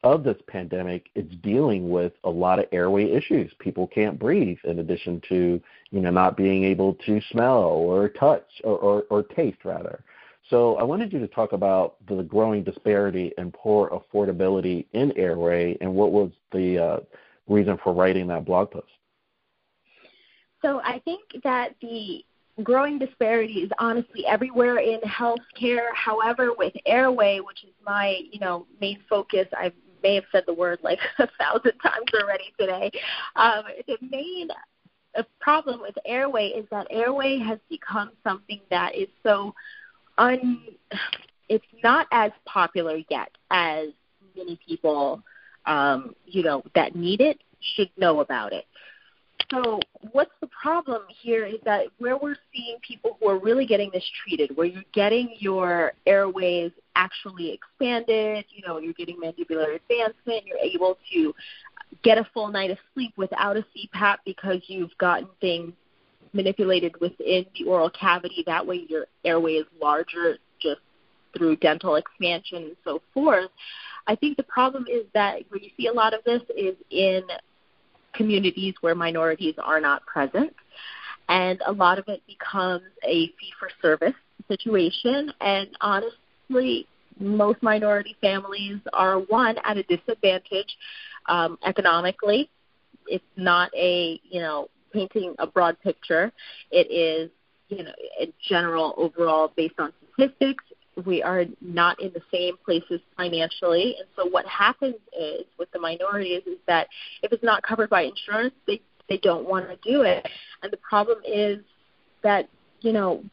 of 0.03 0.23
this 0.23 0.37
pandemic, 0.47 1.07
it's 1.15 1.33
dealing 1.37 1.89
with 1.89 2.13
a 2.23 2.29
lot 2.29 2.59
of 2.59 2.65
airway 2.71 3.11
issues. 3.11 3.51
People 3.59 3.87
can't 3.87 4.19
breathe, 4.19 4.57
in 4.65 4.79
addition 4.79 5.21
to 5.29 5.61
you 5.91 6.01
know 6.01 6.11
not 6.11 6.37
being 6.37 6.63
able 6.63 6.93
to 7.05 7.21
smell 7.31 7.63
or 7.63 8.09
touch 8.09 8.45
or, 8.63 8.77
or, 8.77 9.03
or 9.09 9.23
taste 9.23 9.63
rather. 9.63 10.03
So 10.49 10.75
I 10.75 10.83
wanted 10.83 11.11
you 11.11 11.19
to 11.19 11.27
talk 11.27 11.51
about 11.51 11.95
the 12.07 12.23
growing 12.23 12.63
disparity 12.63 13.33
and 13.37 13.53
poor 13.53 13.89
affordability 13.89 14.85
in 14.93 15.17
airway, 15.17 15.77
and 15.81 15.93
what 15.93 16.11
was 16.11 16.31
the 16.51 16.77
uh, 16.77 16.97
reason 17.47 17.77
for 17.83 17.93
writing 17.93 18.27
that 18.27 18.45
blog 18.45 18.71
post. 18.71 18.87
So 20.61 20.81
I 20.83 20.99
think 20.99 21.21
that 21.43 21.75
the 21.81 22.23
growing 22.63 22.97
disparity 22.97 23.61
is 23.61 23.71
honestly 23.79 24.25
everywhere 24.25 24.77
in 24.77 24.99
healthcare. 25.01 25.87
However, 25.93 26.51
with 26.57 26.73
airway, 26.85 27.39
which 27.39 27.63
is 27.63 27.71
my 27.85 28.21
you 28.31 28.39
know 28.39 28.65
main 28.81 28.99
focus, 29.09 29.47
I 29.53 29.71
may 30.03 30.15
have 30.15 30.25
said 30.31 30.43
the 30.45 30.53
word 30.53 30.79
like 30.83 30.99
a 31.19 31.27
thousand 31.39 31.77
times 31.79 32.07
already 32.21 32.53
today. 32.59 32.91
Um, 33.35 33.63
the 33.87 33.97
main 34.09 34.49
uh, 35.17 35.23
problem 35.39 35.81
with 35.81 35.95
airway 36.05 36.47
is 36.49 36.65
that 36.71 36.87
airway 36.89 37.39
has 37.39 37.59
become 37.69 38.11
something 38.23 38.61
that 38.69 38.95
is 38.95 39.07
so 39.23 39.53
un. 40.17 40.61
It's 41.49 41.65
not 41.81 42.07
as 42.11 42.31
popular 42.45 42.99
yet 43.09 43.29
as 43.51 43.87
many 44.35 44.59
people, 44.67 45.23
um, 45.65 46.13
you 46.25 46.43
know, 46.43 46.61
that 46.75 46.95
need 46.95 47.21
it 47.21 47.39
should 47.75 47.89
know 47.97 48.19
about 48.19 48.53
it. 48.53 48.65
So 49.51 49.79
what's 50.11 50.31
the 50.41 50.47
problem 50.47 51.03
here 51.21 51.45
is 51.45 51.59
that 51.63 51.85
where 51.99 52.17
we're 52.17 52.35
seeing 52.53 52.77
people 52.85 53.17
who 53.19 53.29
are 53.29 53.39
really 53.39 53.65
getting 53.65 53.89
this 53.93 54.03
treated, 54.23 54.55
where 54.57 54.67
you're 54.67 54.83
getting 54.93 55.35
your 55.39 55.93
airways 56.05 56.71
actually 56.95 57.51
expanded, 57.51 58.45
you 58.49 58.67
know, 58.67 58.79
you're 58.79 58.93
getting 58.93 59.17
mandibular 59.17 59.75
advancement, 59.75 60.45
you're 60.45 60.57
able 60.57 60.97
to 61.13 61.33
get 62.03 62.17
a 62.17 62.27
full 62.33 62.49
night 62.49 62.71
of 62.71 62.77
sleep 62.93 63.13
without 63.15 63.55
a 63.55 63.65
CPAP 63.75 64.17
because 64.25 64.61
you've 64.67 64.95
gotten 64.97 65.27
things 65.39 65.71
manipulated 66.33 66.99
within 66.99 67.45
the 67.57 67.65
oral 67.65 67.89
cavity. 67.89 68.43
That 68.45 68.65
way 68.67 68.85
your 68.89 69.05
airway 69.23 69.53
is 69.53 69.65
larger 69.81 70.37
just 70.61 70.81
through 71.37 71.55
dental 71.57 71.95
expansion 71.95 72.63
and 72.63 72.75
so 72.83 73.01
forth. 73.13 73.49
I 74.07 74.15
think 74.15 74.37
the 74.37 74.43
problem 74.43 74.85
is 74.91 75.05
that 75.13 75.43
where 75.49 75.61
you 75.61 75.69
see 75.77 75.87
a 75.87 75.93
lot 75.93 76.13
of 76.13 76.23
this 76.25 76.41
is 76.55 76.75
in 76.89 77.23
communities 78.17 78.73
where 78.81 78.95
minorities 78.95 79.55
are 79.57 79.79
not 79.79 80.05
present. 80.05 80.53
And 81.29 81.61
a 81.65 81.71
lot 81.71 81.99
of 81.99 82.05
it 82.07 82.21
becomes 82.27 82.83
a 83.03 83.27
fee 83.27 83.53
for 83.59 83.69
service 83.81 84.15
situation. 84.47 85.31
And 85.41 85.69
honestly, 85.81 86.87
most 87.19 87.61
minority 87.61 88.15
families 88.21 88.79
are 88.93 89.19
one 89.19 89.55
at 89.63 89.77
a 89.77 89.83
disadvantage 89.83 90.77
um, 91.27 91.57
economically. 91.65 92.49
It's 93.07 93.23
not 93.35 93.71
a, 93.75 94.19
you 94.29 94.39
know, 94.41 94.69
painting 94.93 95.35
a 95.39 95.47
broad 95.47 95.79
picture. 95.81 96.31
It 96.71 96.91
is, 96.91 97.29
you 97.69 97.83
know, 97.83 97.91
a 98.21 98.31
general 98.47 98.93
overall 98.97 99.51
based 99.55 99.75
on 99.79 99.93
statistics 100.13 100.63
we 101.05 101.21
are 101.21 101.45
not 101.61 102.01
in 102.01 102.11
the 102.13 102.21
same 102.31 102.55
places 102.65 102.99
financially. 103.15 103.95
And 103.99 104.07
so 104.15 104.27
what 104.27 104.45
happens 104.47 104.95
is 105.17 105.43
with 105.59 105.71
the 105.71 105.79
minorities 105.79 106.43
is 106.47 106.57
that 106.67 106.87
if 107.21 107.31
it's 107.31 107.43
not 107.43 107.63
covered 107.63 107.89
by 107.89 108.03
insurance, 108.03 108.53
they 108.65 108.81
they 109.09 109.17
don't 109.17 109.47
want 109.47 109.67
to 109.69 109.89
do 109.89 110.01
it. 110.01 110.27
And 110.63 110.71
the 110.71 110.77
problem 110.77 111.19
is 111.25 111.59
that 112.23 112.49
you 112.81 112.93
know 112.93 113.23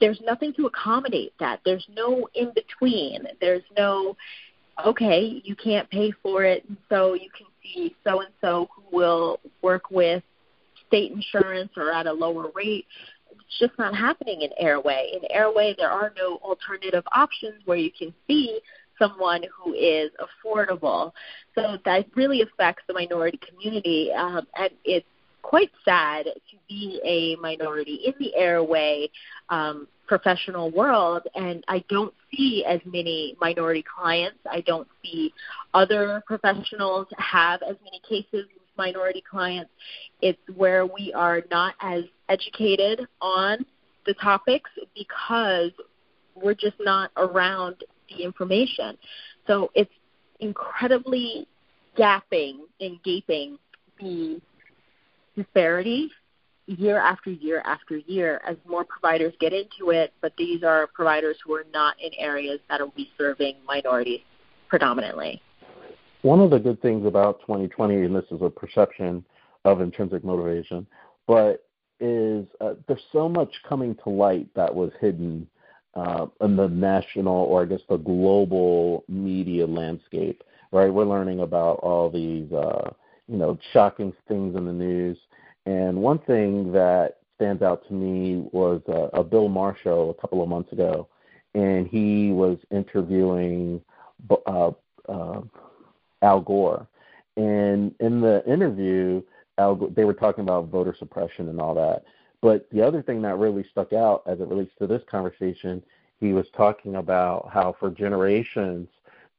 there's 0.00 0.20
nothing 0.24 0.52
to 0.54 0.66
accommodate 0.66 1.32
that. 1.40 1.60
There's 1.64 1.86
no 1.94 2.28
in 2.34 2.52
between. 2.54 3.24
There's 3.40 3.64
no 3.76 4.16
okay, 4.84 5.40
you 5.44 5.54
can't 5.54 5.88
pay 5.88 6.12
for 6.22 6.42
it, 6.42 6.64
so 6.88 7.14
you 7.14 7.30
can 7.36 7.46
see 7.62 7.94
so 8.04 8.20
and 8.20 8.30
so 8.40 8.68
who 8.74 8.96
will 8.96 9.40
work 9.62 9.90
with 9.90 10.22
state 10.86 11.12
insurance 11.12 11.70
or 11.76 11.92
at 11.92 12.06
a 12.06 12.12
lower 12.12 12.50
rate 12.54 12.86
it's 13.46 13.58
just 13.58 13.78
not 13.78 13.94
happening 13.94 14.42
in 14.42 14.50
airway. 14.58 15.12
In 15.14 15.20
airway, 15.30 15.74
there 15.76 15.90
are 15.90 16.12
no 16.16 16.36
alternative 16.38 17.04
options 17.14 17.54
where 17.64 17.78
you 17.78 17.90
can 17.96 18.12
see 18.26 18.60
someone 18.98 19.42
who 19.56 19.74
is 19.74 20.10
affordable. 20.20 21.12
So 21.54 21.78
that 21.84 22.06
really 22.14 22.42
affects 22.42 22.82
the 22.86 22.94
minority 22.94 23.38
community, 23.48 24.10
um, 24.12 24.46
and 24.56 24.70
it's 24.84 25.06
quite 25.42 25.70
sad 25.84 26.24
to 26.24 26.56
be 26.68 27.00
a 27.04 27.40
minority 27.40 28.00
in 28.06 28.14
the 28.18 28.34
airway 28.34 29.10
um, 29.50 29.86
professional 30.06 30.70
world, 30.70 31.22
and 31.34 31.64
I 31.68 31.84
don't 31.88 32.14
see 32.34 32.64
as 32.66 32.80
many 32.84 33.36
minority 33.40 33.84
clients. 33.84 34.38
I 34.50 34.60
don't 34.62 34.88
see 35.02 35.32
other 35.72 36.22
professionals 36.26 37.06
have 37.18 37.62
as 37.62 37.76
many 37.84 38.00
cases 38.08 38.46
with 38.52 38.62
minority 38.76 39.22
clients. 39.28 39.70
It's 40.20 40.38
where 40.56 40.86
we 40.86 41.12
are 41.14 41.42
not 41.50 41.74
as 41.80 42.04
educated 42.28 43.06
on 43.20 43.64
the 44.06 44.14
topics 44.14 44.70
because 44.96 45.70
we're 46.34 46.54
just 46.54 46.76
not 46.80 47.10
around 47.16 47.76
the 48.08 48.24
information. 48.24 48.96
So 49.46 49.70
it's 49.74 49.92
incredibly 50.40 51.46
gapping 51.96 52.58
and 52.80 53.02
gaping 53.02 53.58
the 54.00 54.40
disparity 55.36 56.10
year 56.66 56.98
after 56.98 57.30
year 57.30 57.62
after 57.64 57.98
year 57.98 58.40
as 58.46 58.56
more 58.66 58.84
providers 58.84 59.34
get 59.38 59.52
into 59.52 59.90
it, 59.90 60.12
but 60.20 60.32
these 60.38 60.62
are 60.62 60.86
providers 60.88 61.36
who 61.44 61.54
are 61.54 61.66
not 61.72 61.94
in 62.00 62.10
areas 62.18 62.58
that 62.68 62.80
will 62.80 62.92
be 62.96 63.10
serving 63.18 63.56
minorities 63.66 64.20
predominantly. 64.68 65.40
One 66.22 66.40
of 66.40 66.50
the 66.50 66.58
good 66.58 66.80
things 66.80 67.06
about 67.06 67.40
2020, 67.40 67.96
and 67.96 68.16
this 68.16 68.24
is 68.30 68.40
a 68.40 68.48
perception 68.48 69.24
of 69.66 69.82
intrinsic 69.82 70.24
motivation, 70.24 70.86
but 71.26 71.64
is 72.00 72.46
uh, 72.60 72.74
there's 72.86 73.02
so 73.12 73.28
much 73.28 73.52
coming 73.68 73.96
to 74.04 74.10
light 74.10 74.48
that 74.54 74.74
was 74.74 74.90
hidden 75.00 75.46
uh, 75.94 76.26
in 76.40 76.56
the 76.56 76.68
national 76.68 77.34
or 77.34 77.62
I 77.62 77.66
guess 77.66 77.80
the 77.88 77.96
global 77.96 79.04
media 79.08 79.66
landscape. 79.66 80.42
Right, 80.72 80.92
we're 80.92 81.04
learning 81.04 81.40
about 81.40 81.78
all 81.80 82.10
these 82.10 82.50
uh, 82.52 82.90
you 83.28 83.36
know 83.36 83.58
shocking 83.72 84.12
things 84.26 84.56
in 84.56 84.64
the 84.64 84.72
news, 84.72 85.16
and 85.66 85.96
one 85.96 86.18
thing 86.20 86.72
that 86.72 87.18
stands 87.36 87.62
out 87.62 87.86
to 87.88 87.94
me 87.94 88.48
was 88.52 88.80
uh, 88.88 89.08
a 89.18 89.22
Bill 89.22 89.48
Marshall 89.48 90.10
a 90.10 90.20
couple 90.20 90.42
of 90.42 90.48
months 90.48 90.72
ago, 90.72 91.08
and 91.54 91.86
he 91.86 92.32
was 92.32 92.58
interviewing 92.70 93.80
uh, 94.46 94.70
uh, 95.08 95.40
Al 96.22 96.40
Gore, 96.40 96.86
And 97.36 97.94
in 98.00 98.20
the 98.20 98.42
interview, 98.46 99.22
they 99.56 100.04
were 100.04 100.14
talking 100.14 100.44
about 100.44 100.68
voter 100.68 100.94
suppression 100.98 101.48
and 101.48 101.60
all 101.60 101.74
that. 101.74 102.04
But 102.40 102.68
the 102.70 102.82
other 102.82 103.02
thing 103.02 103.22
that 103.22 103.38
really 103.38 103.64
stuck 103.70 103.92
out 103.92 104.22
as 104.26 104.40
it 104.40 104.48
relates 104.48 104.72
to 104.78 104.86
this 104.86 105.02
conversation, 105.10 105.82
he 106.20 106.32
was 106.32 106.46
talking 106.56 106.96
about 106.96 107.48
how 107.52 107.74
for 107.78 107.90
generations, 107.90 108.88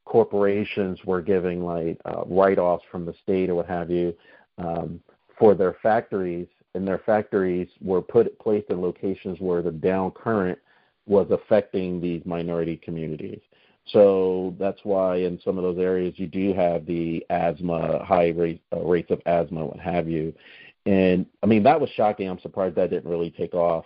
corporations 0.06 1.00
were 1.06 1.22
giving 1.22 1.64
like 1.64 2.00
uh, 2.06 2.24
write-offs 2.26 2.86
from 2.92 3.06
the 3.06 3.14
state 3.24 3.50
or 3.50 3.56
what 3.56 3.68
have 3.68 3.92
you 3.92 4.14
um, 4.58 5.00
for 5.38 5.54
their 5.54 5.78
factories, 5.84 6.48
and 6.74 6.88
their 6.88 7.00
factories 7.00 7.68
were 7.82 8.02
put 8.02 8.38
placed 8.40 8.70
in 8.70 8.82
locations 8.82 9.40
where 9.40 9.62
the 9.62 9.72
down 9.72 10.12
current 10.12 10.58
was 11.06 11.28
affecting 11.30 12.02
these 12.02 12.22
minority 12.26 12.78
communities. 12.78 13.40
So 13.88 14.56
that's 14.60 14.80
why 14.84 15.18
in 15.18 15.40
some 15.44 15.58
of 15.58 15.64
those 15.64 15.78
areas 15.78 16.16
you 16.18 16.28
do 16.28 16.54
have 16.54 16.86
the 16.86 17.26
asthma, 17.30 18.04
high 18.04 18.30
rate, 18.30 18.62
uh, 18.74 18.80
rates 18.80 19.12
of 19.12 19.22
asthma, 19.26 19.66
what 19.66 19.80
have 19.80 20.10
you. 20.10 20.34
And 20.86 21.26
I 21.44 21.46
mean 21.46 21.64
that 21.64 21.80
was 21.80 21.90
shocking. 21.92 22.30
I'm 22.30 22.40
surprised 22.40 22.76
that 22.76 22.90
didn't 22.90 23.10
really 23.10 23.32
take 23.32 23.54
off. 23.54 23.86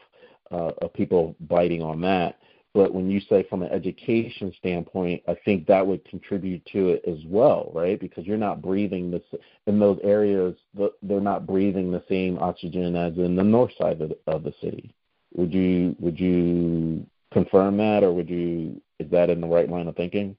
Uh, 0.51 0.71
of 0.81 0.91
people 0.93 1.35
biting 1.41 1.83
on 1.83 2.01
that. 2.01 2.39
But 2.73 2.91
when 2.91 3.07
you 3.07 3.19
say 3.29 3.43
from 3.51 3.61
an 3.61 3.71
education 3.71 4.51
standpoint, 4.57 5.21
I 5.27 5.35
think 5.45 5.67
that 5.67 5.85
would 5.85 6.03
contribute 6.05 6.65
to 6.73 6.89
it 6.89 7.03
as 7.07 7.19
well, 7.27 7.71
right? 7.71 7.99
Because 7.99 8.25
you're 8.25 8.35
not 8.35 8.59
breathing 8.59 9.11
this 9.11 9.21
in 9.67 9.77
those 9.77 9.99
areas. 10.03 10.55
They're 11.03 11.21
not 11.21 11.45
breathing 11.45 11.91
the 11.91 12.01
same 12.09 12.39
oxygen 12.39 12.95
as 12.95 13.15
in 13.17 13.35
the 13.35 13.43
north 13.43 13.73
side 13.79 14.01
of 14.01 14.09
the, 14.09 14.17
of 14.25 14.43
the 14.43 14.53
city. 14.59 14.91
Would 15.35 15.53
you 15.53 15.95
would 15.99 16.19
you 16.19 17.05
confirm 17.31 17.77
that, 17.77 18.03
or 18.03 18.11
would 18.11 18.27
you 18.27 18.81
is 18.99 19.09
that 19.11 19.29
in 19.29 19.41
the 19.41 19.47
right 19.47 19.69
line 19.69 19.87
of 19.87 19.95
thinking? 19.95 20.35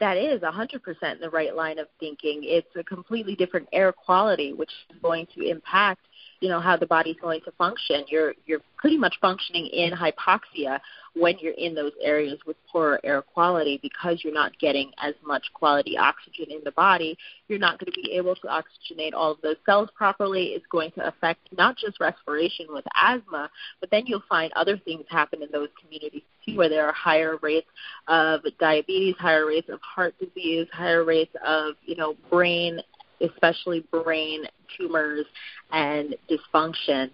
That 0.00 0.16
is 0.16 0.40
100% 0.40 0.80
in 1.12 1.20
the 1.20 1.30
right 1.30 1.54
line 1.54 1.78
of 1.78 1.86
thinking. 2.00 2.40
It's 2.42 2.74
a 2.76 2.84
completely 2.84 3.36
different 3.36 3.68
air 3.72 3.92
quality, 3.92 4.52
which 4.52 4.70
is 4.90 4.98
going 5.00 5.26
to 5.34 5.48
impact, 5.48 6.06
you 6.42 6.48
know, 6.48 6.58
how 6.58 6.76
the 6.76 6.86
body's 6.86 7.16
going 7.22 7.40
to 7.42 7.52
function. 7.52 8.04
You're 8.08 8.34
you're 8.46 8.60
pretty 8.76 8.98
much 8.98 9.14
functioning 9.20 9.66
in 9.66 9.92
hypoxia 9.92 10.80
when 11.14 11.38
you're 11.38 11.54
in 11.54 11.72
those 11.74 11.92
areas 12.02 12.38
with 12.46 12.56
poorer 12.70 12.98
air 13.04 13.22
quality 13.22 13.78
because 13.80 14.22
you're 14.24 14.34
not 14.34 14.58
getting 14.58 14.90
as 14.98 15.14
much 15.24 15.44
quality 15.54 15.96
oxygen 15.96 16.46
in 16.50 16.60
the 16.64 16.72
body. 16.72 17.16
You're 17.46 17.60
not 17.60 17.78
going 17.78 17.92
to 17.92 18.00
be 18.02 18.12
able 18.12 18.34
to 18.34 18.48
oxygenate 18.48 19.12
all 19.14 19.30
of 19.30 19.40
those 19.42 19.56
cells 19.64 19.88
properly. 19.94 20.46
It's 20.46 20.66
going 20.66 20.90
to 20.92 21.06
affect 21.06 21.40
not 21.56 21.76
just 21.76 22.00
respiration 22.00 22.66
with 22.70 22.84
asthma, 22.96 23.48
but 23.80 23.90
then 23.90 24.04
you'll 24.06 24.24
find 24.28 24.52
other 24.54 24.76
things 24.78 25.04
happen 25.08 25.42
in 25.42 25.48
those 25.52 25.68
communities 25.80 26.22
too, 26.44 26.56
where 26.56 26.68
there 26.68 26.86
are 26.86 26.92
higher 26.92 27.38
rates 27.40 27.68
of 28.08 28.40
diabetes, 28.58 29.14
higher 29.16 29.46
rates 29.46 29.68
of 29.68 29.80
heart 29.80 30.14
disease, 30.18 30.66
higher 30.72 31.04
rates 31.04 31.34
of 31.46 31.74
you 31.84 31.94
know 31.94 32.16
brain 32.30 32.80
especially 33.22 33.84
brain 33.90 34.44
tumors 34.76 35.26
and 35.70 36.16
dysfunction. 36.30 37.10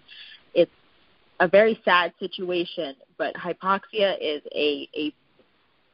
It's 0.53 0.71
a 1.39 1.47
very 1.47 1.79
sad 1.85 2.13
situation, 2.19 2.95
but 3.17 3.33
hypoxia 3.35 4.15
is 4.19 4.41
a, 4.53 4.89
a 4.95 5.13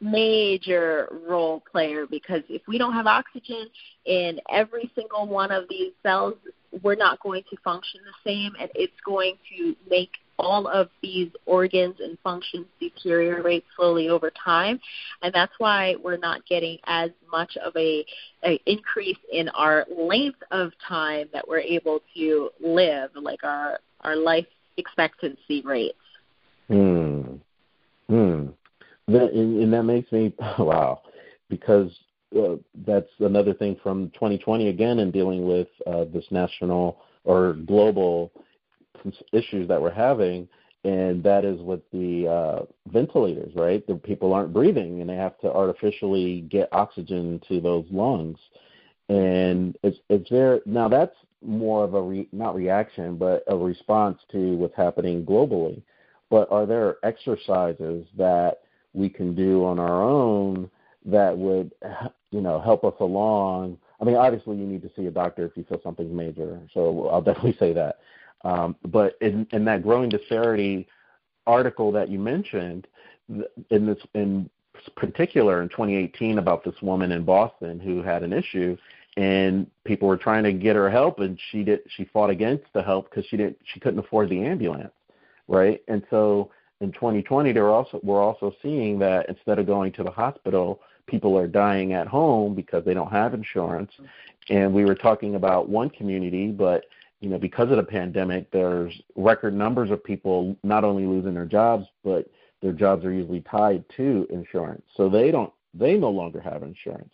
major 0.01 1.07
role 1.27 1.63
player 1.71 2.05
because 2.05 2.41
if 2.49 2.61
we 2.67 2.77
don't 2.77 2.93
have 2.93 3.07
oxygen 3.07 3.67
in 4.05 4.39
every 4.51 4.91
single 4.95 5.27
one 5.27 5.51
of 5.51 5.65
these 5.69 5.93
cells, 6.03 6.35
we're 6.83 6.95
not 6.95 7.19
going 7.21 7.43
to 7.49 7.57
function 7.63 8.01
the 8.03 8.29
same 8.29 8.53
and 8.59 8.69
it's 8.75 8.99
going 9.05 9.35
to 9.57 9.75
make 9.89 10.11
all 10.37 10.67
of 10.67 10.89
these 11.01 11.29
organs 11.45 11.95
and 11.99 12.17
functions 12.23 12.65
deteriorate 12.79 13.63
slowly 13.75 14.09
over 14.09 14.31
time 14.43 14.79
and 15.21 15.33
that's 15.33 15.53
why 15.57 15.95
we're 16.03 16.17
not 16.17 16.45
getting 16.45 16.77
as 16.85 17.09
much 17.31 17.55
of 17.57 17.75
a, 17.75 18.05
a 18.43 18.59
increase 18.65 19.17
in 19.31 19.49
our 19.49 19.85
length 19.97 20.39
of 20.51 20.71
time 20.87 21.27
that 21.33 21.47
we're 21.47 21.59
able 21.59 22.01
to 22.15 22.49
live 22.59 23.09
like 23.15 23.43
our 23.43 23.79
our 24.01 24.15
life 24.15 24.45
expectancy 24.77 25.61
rates 25.63 25.97
Hmm. 26.67 27.21
Hmm. 28.07 28.47
And, 29.07 29.61
and 29.61 29.73
that 29.73 29.83
makes 29.83 30.11
me 30.11 30.33
wow, 30.59 31.01
because 31.49 31.91
uh, 32.37 32.55
that's 32.85 33.09
another 33.19 33.53
thing 33.53 33.77
from 33.81 34.09
2020 34.11 34.69
again, 34.69 34.99
in 34.99 35.11
dealing 35.11 35.47
with 35.47 35.67
uh, 35.87 36.05
this 36.05 36.25
national 36.31 36.97
or 37.23 37.53
global 37.65 38.31
issues 39.33 39.67
that 39.67 39.81
we're 39.81 39.91
having, 39.91 40.47
and 40.83 41.23
that 41.23 41.45
is 41.45 41.59
with 41.61 41.81
the 41.91 42.27
uh, 42.27 42.65
ventilators, 42.91 43.51
right? 43.55 43.85
The 43.87 43.95
people 43.95 44.33
aren't 44.33 44.53
breathing, 44.53 45.01
and 45.01 45.09
they 45.09 45.15
have 45.15 45.39
to 45.39 45.51
artificially 45.51 46.41
get 46.41 46.69
oxygen 46.71 47.41
to 47.47 47.59
those 47.59 47.85
lungs, 47.89 48.37
and 49.09 49.77
it's 49.83 49.97
it's 50.09 50.29
there 50.29 50.61
now 50.65 50.87
that's 50.87 51.15
more 51.41 51.83
of 51.83 51.93
a 51.93 52.01
re, 52.01 52.27
not 52.31 52.55
reaction, 52.55 53.17
but 53.17 53.43
a 53.47 53.55
response 53.55 54.19
to 54.31 54.55
what's 54.55 54.75
happening 54.75 55.25
globally. 55.25 55.81
But 56.29 56.51
are 56.51 56.65
there 56.65 56.97
exercises 57.03 58.05
that 58.17 58.61
we 58.93 59.09
can 59.09 59.35
do 59.35 59.65
on 59.65 59.79
our 59.79 60.03
own 60.03 60.69
that 61.05 61.37
would 61.37 61.71
you 62.31 62.41
know 62.41 62.59
help 62.59 62.83
us 62.83 62.95
along? 62.99 63.77
I 63.99 64.03
mean 64.03 64.15
obviously 64.15 64.57
you 64.57 64.65
need 64.65 64.81
to 64.81 64.91
see 64.95 65.07
a 65.07 65.11
doctor 65.11 65.45
if 65.45 65.55
you 65.55 65.63
feel 65.63 65.79
something's 65.83 66.13
major 66.13 66.59
so 66.73 67.07
i'll 67.07 67.21
definitely 67.21 67.55
say 67.59 67.73
that 67.73 67.99
um, 68.45 68.75
but 68.85 69.17
in, 69.21 69.45
in 69.51 69.65
that 69.65 69.83
growing 69.83 70.09
disparity 70.09 70.87
article 71.45 71.91
that 71.91 72.09
you 72.09 72.17
mentioned 72.17 72.87
in 73.69 73.85
this 73.85 73.97
in 74.13 74.49
particular 74.95 75.61
in 75.61 75.69
2018 75.69 76.37
about 76.37 76.63
this 76.63 76.75
woman 76.81 77.11
in 77.11 77.23
boston 77.23 77.79
who 77.79 78.01
had 78.01 78.23
an 78.23 78.33
issue 78.33 78.77
and 79.17 79.67
people 79.83 80.07
were 80.07 80.17
trying 80.17 80.43
to 80.43 80.53
get 80.53 80.75
her 80.75 80.89
help 80.89 81.19
and 81.19 81.39
she 81.51 81.63
did 81.63 81.79
she 81.87 82.05
fought 82.05 82.29
against 82.29 82.65
the 82.73 82.81
help 82.81 83.09
because 83.09 83.25
she 83.25 83.37
didn't 83.37 83.57
she 83.73 83.79
couldn't 83.79 83.99
afford 83.99 84.29
the 84.29 84.41
ambulance 84.41 84.91
right? 85.47 85.81
And 85.87 86.03
so 86.09 86.51
in 86.81 86.91
2020, 86.91 87.53
we're 87.53 87.69
also 87.69 87.99
we're 88.03 88.21
also 88.21 88.53
seeing 88.61 88.99
that 88.99 89.29
instead 89.29 89.59
of 89.59 89.65
going 89.65 89.91
to 89.93 90.03
the 90.03 90.11
hospital, 90.11 90.81
people 91.07 91.37
are 91.37 91.47
dying 91.47 91.93
at 91.93 92.07
home 92.07 92.55
because 92.55 92.83
they 92.85 92.93
don't 92.93 93.11
have 93.11 93.33
insurance. 93.33 93.91
And 94.49 94.73
we 94.73 94.85
were 94.85 94.95
talking 94.95 95.35
about 95.35 95.69
one 95.69 95.89
community, 95.89 96.47
but 96.47 96.85
you 97.25 97.31
know, 97.31 97.39
because 97.39 97.71
of 97.71 97.77
the 97.77 97.83
pandemic, 97.83 98.51
there's 98.51 98.93
record 99.15 99.55
numbers 99.55 99.89
of 99.89 100.03
people 100.03 100.55
not 100.63 100.83
only 100.83 101.07
losing 101.07 101.33
their 101.33 101.47
jobs, 101.47 101.87
but 102.03 102.29
their 102.61 102.71
jobs 102.71 103.03
are 103.03 103.11
usually 103.11 103.41
tied 103.41 103.83
to 103.97 104.27
insurance. 104.29 104.83
So 104.95 105.09
they 105.09 105.31
don't 105.31 105.51
they 105.73 105.97
no 105.97 106.11
longer 106.11 106.39
have 106.39 106.61
insurance. 106.61 107.09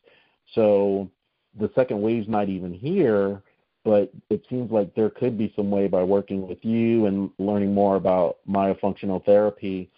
So 0.53 1.09
the 1.57 1.71
second 1.75 2.01
wave's 2.01 2.27
not 2.27 2.49
even 2.49 2.73
here 2.73 3.41
but 3.83 4.11
it 4.29 4.45
seems 4.49 4.69
like 4.69 4.93
there 4.93 5.09
could 5.09 5.37
be 5.37 5.51
some 5.55 5.71
way 5.71 5.87
by 5.87 6.03
working 6.03 6.47
with 6.47 6.63
you 6.63 7.07
and 7.07 7.31
learning 7.39 7.73
more 7.73 7.95
about 7.95 8.37
myofunctional 8.47 9.25
therapy 9.25 9.89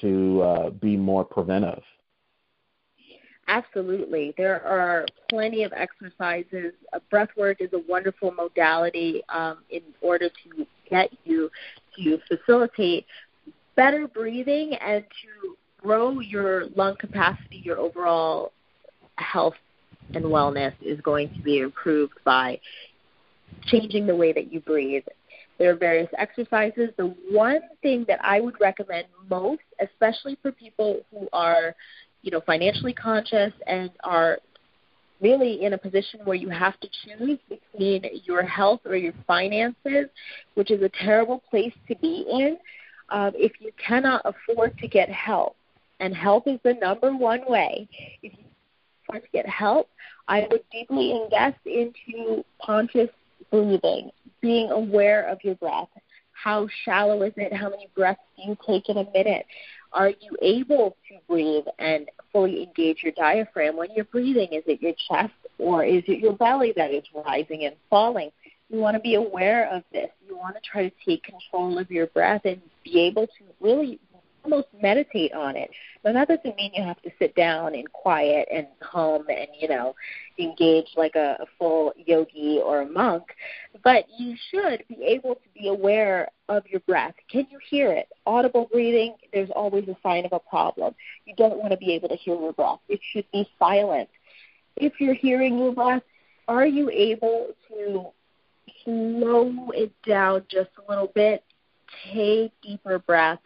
to 0.00 0.42
uh, 0.42 0.70
be 0.70 0.96
more 0.96 1.24
preventive. 1.24 1.82
Absolutely. 3.48 4.34
There 4.36 4.62
are 4.64 5.06
plenty 5.30 5.64
of 5.64 5.72
exercises. 5.72 6.74
Uh, 6.92 6.98
breath 7.10 7.30
work 7.36 7.60
is 7.60 7.70
a 7.72 7.80
wonderful 7.88 8.30
modality 8.30 9.22
um, 9.30 9.58
in 9.70 9.80
order 10.02 10.28
to 10.28 10.66
get 10.90 11.10
you 11.24 11.50
to 11.96 12.18
facilitate 12.28 13.06
better 13.74 14.06
breathing 14.06 14.74
and 14.74 15.02
to 15.02 15.56
grow 15.80 16.20
your 16.20 16.66
lung 16.76 16.96
capacity, 16.98 17.62
your 17.64 17.78
overall 17.78 18.52
health 19.16 19.54
and 20.14 20.24
wellness 20.24 20.74
is 20.82 21.00
going 21.00 21.32
to 21.34 21.40
be 21.40 21.60
improved 21.60 22.14
by 22.24 22.58
changing 23.64 24.06
the 24.06 24.14
way 24.14 24.32
that 24.32 24.52
you 24.52 24.60
breathe. 24.60 25.04
There 25.58 25.70
are 25.72 25.76
various 25.76 26.08
exercises. 26.18 26.90
The 26.96 27.14
one 27.30 27.60
thing 27.82 28.04
that 28.08 28.20
I 28.22 28.40
would 28.40 28.60
recommend 28.60 29.06
most, 29.28 29.62
especially 29.80 30.36
for 30.42 30.52
people 30.52 31.00
who 31.10 31.28
are, 31.32 31.74
you 32.22 32.30
know, 32.30 32.40
financially 32.40 32.92
conscious 32.92 33.52
and 33.66 33.90
are 34.04 34.38
really 35.20 35.64
in 35.64 35.72
a 35.72 35.78
position 35.78 36.20
where 36.24 36.36
you 36.36 36.48
have 36.48 36.78
to 36.80 36.88
choose 37.04 37.38
between 37.48 38.04
your 38.24 38.42
health 38.42 38.80
or 38.84 38.96
your 38.96 39.14
finances, 39.26 40.06
which 40.54 40.70
is 40.70 40.82
a 40.82 40.90
terrible 41.04 41.42
place 41.50 41.72
to 41.88 41.96
be 41.96 42.24
in. 42.30 42.56
Um, 43.10 43.32
if 43.34 43.52
you 43.60 43.72
cannot 43.84 44.22
afford 44.24 44.78
to 44.78 44.88
get 44.88 45.08
help, 45.08 45.56
and 46.00 46.14
help 46.14 46.46
is 46.46 46.60
the 46.62 46.74
number 46.74 47.14
one 47.14 47.40
way, 47.48 47.88
if 48.22 48.32
you 48.32 48.44
afford 49.08 49.24
to 49.24 49.30
get 49.32 49.48
help, 49.48 49.88
I 50.28 50.46
would 50.50 50.62
deeply 50.70 51.20
invest 51.22 51.58
into 51.64 52.44
conscious 52.64 53.08
breathing, 53.50 54.10
being 54.40 54.70
aware 54.70 55.26
of 55.26 55.38
your 55.42 55.56
breath. 55.56 55.88
How 56.32 56.68
shallow 56.84 57.22
is 57.22 57.32
it? 57.36 57.52
How 57.52 57.68
many 57.68 57.88
breaths 57.96 58.20
do 58.36 58.50
you 58.50 58.56
take 58.64 58.88
in 58.88 58.98
a 58.98 59.10
minute? 59.12 59.44
Are 59.92 60.10
you 60.10 60.36
able 60.42 60.96
to 61.08 61.16
breathe 61.28 61.64
and 61.78 62.08
fully 62.32 62.62
engage 62.62 63.02
your 63.02 63.12
diaphragm 63.12 63.76
when 63.76 63.88
you're 63.94 64.04
breathing? 64.04 64.48
Is 64.52 64.64
it 64.66 64.82
your 64.82 64.94
chest 65.08 65.32
or 65.58 65.84
is 65.84 66.02
it 66.06 66.18
your 66.18 66.34
belly 66.34 66.72
that 66.76 66.92
is 66.92 67.04
rising 67.26 67.64
and 67.64 67.74
falling? 67.88 68.30
You 68.70 68.78
want 68.78 68.96
to 68.96 69.00
be 69.00 69.14
aware 69.14 69.68
of 69.74 69.82
this. 69.92 70.10
You 70.26 70.36
want 70.36 70.56
to 70.56 70.60
try 70.60 70.88
to 70.88 70.94
take 71.04 71.22
control 71.22 71.78
of 71.78 71.90
your 71.90 72.06
breath 72.08 72.42
and 72.44 72.60
be 72.84 73.00
able 73.00 73.26
to 73.26 73.44
really 73.60 73.98
almost 74.44 74.68
meditate 74.80 75.32
on 75.32 75.56
it. 75.56 75.70
Now 76.04 76.12
that 76.12 76.28
doesn't 76.28 76.56
mean 76.56 76.72
you 76.74 76.82
have 76.82 77.00
to 77.02 77.10
sit 77.18 77.34
down 77.34 77.74
in 77.74 77.86
quiet 77.88 78.48
and 78.52 78.66
hum 78.80 79.26
and 79.28 79.48
you 79.58 79.68
know 79.68 79.94
engage 80.38 80.88
like 80.96 81.16
a, 81.16 81.36
a 81.40 81.46
full 81.58 81.92
yogi 81.96 82.60
or 82.64 82.82
a 82.82 82.86
monk, 82.86 83.24
but 83.84 84.04
you 84.18 84.36
should 84.50 84.84
be 84.88 85.02
able 85.04 85.34
to 85.34 85.48
be 85.54 85.68
aware 85.68 86.28
of 86.48 86.64
your 86.68 86.80
breath. 86.80 87.14
Can 87.30 87.46
you 87.50 87.58
hear 87.68 87.92
it? 87.92 88.08
Audible 88.26 88.68
breathing, 88.72 89.16
there's 89.32 89.50
always 89.50 89.86
a 89.88 89.96
sign 90.02 90.24
of 90.24 90.32
a 90.32 90.38
problem. 90.38 90.94
You 91.24 91.34
don't 91.36 91.58
want 91.58 91.72
to 91.72 91.76
be 91.76 91.92
able 91.92 92.08
to 92.08 92.16
hear 92.16 92.34
your 92.34 92.52
breath. 92.52 92.80
It 92.88 93.00
should 93.12 93.26
be 93.32 93.48
silent. 93.58 94.08
If 94.76 94.94
you're 95.00 95.14
hearing 95.14 95.58
your 95.58 95.72
breath, 95.72 96.02
are 96.46 96.66
you 96.66 96.88
able 96.90 97.48
to 97.68 98.06
slow 98.84 99.70
it 99.74 99.92
down 100.06 100.44
just 100.48 100.70
a 100.78 100.90
little 100.90 101.10
bit? 101.14 101.44
Take 102.12 102.52
deeper 102.62 102.98
breaths 103.00 103.42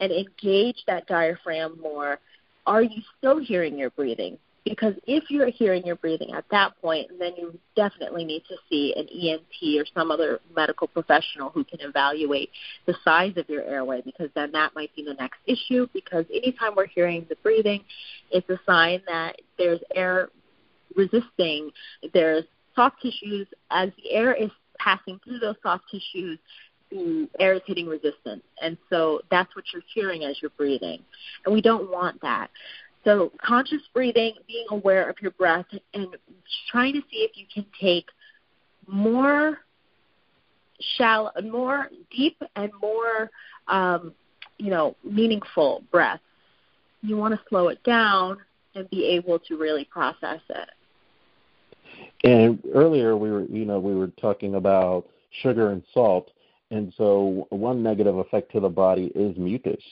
and 0.00 0.10
engage 0.10 0.82
that 0.86 1.06
diaphragm 1.06 1.78
more, 1.80 2.18
are 2.66 2.82
you 2.82 3.02
still 3.18 3.38
hearing 3.38 3.78
your 3.78 3.90
breathing? 3.90 4.38
Because 4.64 4.94
if 5.06 5.24
you're 5.30 5.48
hearing 5.48 5.86
your 5.86 5.96
breathing 5.96 6.34
at 6.34 6.44
that 6.50 6.80
point, 6.82 7.10
then 7.18 7.32
you 7.36 7.58
definitely 7.76 8.24
need 8.24 8.42
to 8.48 8.56
see 8.68 8.94
an 8.94 9.08
ENT 9.08 9.80
or 9.80 9.86
some 9.94 10.10
other 10.10 10.40
medical 10.54 10.86
professional 10.86 11.48
who 11.48 11.64
can 11.64 11.80
evaluate 11.80 12.50
the 12.86 12.94
size 13.02 13.32
of 13.36 13.48
your 13.48 13.62
airway 13.62 14.02
because 14.02 14.28
then 14.34 14.52
that 14.52 14.74
might 14.74 14.94
be 14.94 15.02
the 15.02 15.14
next 15.14 15.38
issue. 15.46 15.86
Because 15.94 16.26
anytime 16.32 16.74
we're 16.76 16.86
hearing 16.86 17.24
the 17.28 17.36
breathing, 17.42 17.82
it's 18.30 18.48
a 18.50 18.60
sign 18.66 19.00
that 19.06 19.36
there's 19.56 19.80
air 19.94 20.28
resisting, 20.94 21.70
there's 22.12 22.44
soft 22.74 23.00
tissues. 23.00 23.46
As 23.70 23.90
the 23.96 24.12
air 24.12 24.34
is 24.34 24.50
passing 24.78 25.20
through 25.24 25.38
those 25.38 25.56
soft 25.62 25.84
tissues, 25.90 26.38
the 26.90 27.28
air 27.38 27.54
is 27.54 27.62
hitting 27.66 27.86
resistance. 27.86 28.42
And 28.62 28.76
so 28.88 29.20
that's 29.30 29.54
what 29.54 29.64
you're 29.72 29.82
hearing 29.94 30.24
as 30.24 30.36
you're 30.40 30.50
breathing. 30.56 31.00
And 31.44 31.54
we 31.54 31.60
don't 31.60 31.90
want 31.90 32.20
that. 32.22 32.50
So 33.04 33.32
conscious 33.42 33.80
breathing, 33.94 34.34
being 34.46 34.66
aware 34.70 35.08
of 35.08 35.16
your 35.22 35.30
breath, 35.32 35.66
and 35.94 36.08
trying 36.70 36.92
to 36.94 37.00
see 37.10 37.18
if 37.18 37.32
you 37.34 37.46
can 37.52 37.64
take 37.80 38.06
more 38.86 39.58
shallow, 40.96 41.30
more 41.42 41.88
deep, 42.14 42.36
and 42.56 42.70
more, 42.80 43.30
um, 43.68 44.12
you 44.58 44.70
know, 44.70 44.96
meaningful 45.04 45.82
breaths. 45.90 46.22
You 47.02 47.16
want 47.16 47.34
to 47.34 47.40
slow 47.48 47.68
it 47.68 47.82
down 47.84 48.38
and 48.74 48.88
be 48.90 49.06
able 49.06 49.38
to 49.38 49.56
really 49.56 49.84
process 49.84 50.40
it. 50.50 50.68
And 52.22 52.62
earlier 52.74 53.16
we 53.16 53.30
were, 53.30 53.44
you 53.44 53.64
know, 53.64 53.78
we 53.78 53.94
were 53.94 54.08
talking 54.20 54.56
about 54.56 55.06
sugar 55.42 55.70
and 55.70 55.82
salt, 55.94 56.30
and 56.70 56.92
so 56.96 57.46
one 57.50 57.82
negative 57.82 58.16
effect 58.16 58.52
to 58.52 58.60
the 58.60 58.68
body 58.68 59.12
is 59.14 59.36
mucus 59.36 59.82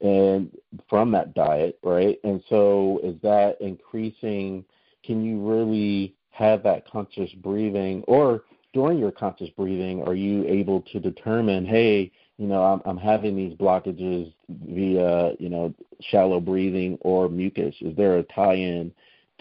and 0.00 0.50
from 0.88 1.10
that 1.12 1.34
diet, 1.34 1.78
right? 1.82 2.18
And 2.24 2.42
so 2.48 3.00
is 3.02 3.16
that 3.22 3.60
increasing 3.60 4.64
can 5.04 5.24
you 5.24 5.40
really 5.40 6.14
have 6.30 6.62
that 6.62 6.88
conscious 6.90 7.30
breathing 7.42 8.02
or 8.06 8.44
during 8.72 8.98
your 8.98 9.10
conscious 9.10 9.50
breathing 9.50 10.02
are 10.04 10.14
you 10.14 10.46
able 10.46 10.82
to 10.92 11.00
determine, 11.00 11.66
hey, 11.66 12.10
you 12.38 12.46
know, 12.46 12.62
I'm, 12.62 12.80
I'm 12.86 12.96
having 12.96 13.36
these 13.36 13.56
blockages 13.58 14.32
via, 14.48 15.32
you 15.38 15.48
know, 15.48 15.74
shallow 16.00 16.40
breathing 16.40 16.96
or 17.00 17.28
mucus. 17.28 17.74
Is 17.80 17.96
there 17.96 18.18
a 18.18 18.22
tie-in 18.22 18.92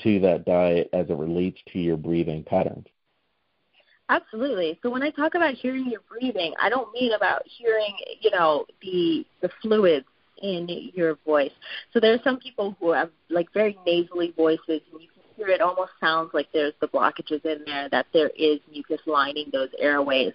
to 0.03 0.19
that 0.21 0.45
diet 0.45 0.89
as 0.93 1.09
it 1.09 1.15
relates 1.15 1.59
to 1.71 1.79
your 1.79 1.95
breathing 1.95 2.43
patterns? 2.43 2.87
Absolutely. 4.09 4.79
So 4.81 4.89
when 4.89 5.03
I 5.03 5.11
talk 5.11 5.35
about 5.35 5.53
hearing 5.53 5.89
your 5.89 6.01
breathing, 6.09 6.53
I 6.59 6.69
don't 6.69 6.91
mean 6.93 7.13
about 7.13 7.43
hearing, 7.45 7.95
you 8.21 8.31
know, 8.31 8.65
the 8.81 9.25
the 9.41 9.49
fluids 9.61 10.05
in 10.41 10.67
your 10.93 11.15
voice. 11.25 11.51
So 11.93 11.99
there 11.99 12.13
are 12.13 12.19
some 12.23 12.39
people 12.39 12.75
who 12.79 12.91
have 12.91 13.09
like 13.29 13.53
very 13.53 13.77
nasally 13.85 14.33
voices 14.35 14.81
and 14.91 15.01
you 15.01 15.07
can 15.13 15.23
hear 15.35 15.47
it 15.49 15.61
almost 15.61 15.91
sounds 15.99 16.31
like 16.33 16.47
there's 16.53 16.73
the 16.81 16.87
blockages 16.87 17.45
in 17.45 17.63
there, 17.65 17.89
that 17.89 18.07
there 18.13 18.31
is 18.37 18.59
mucus 18.71 19.01
lining 19.05 19.49
those 19.51 19.69
airways. 19.77 20.33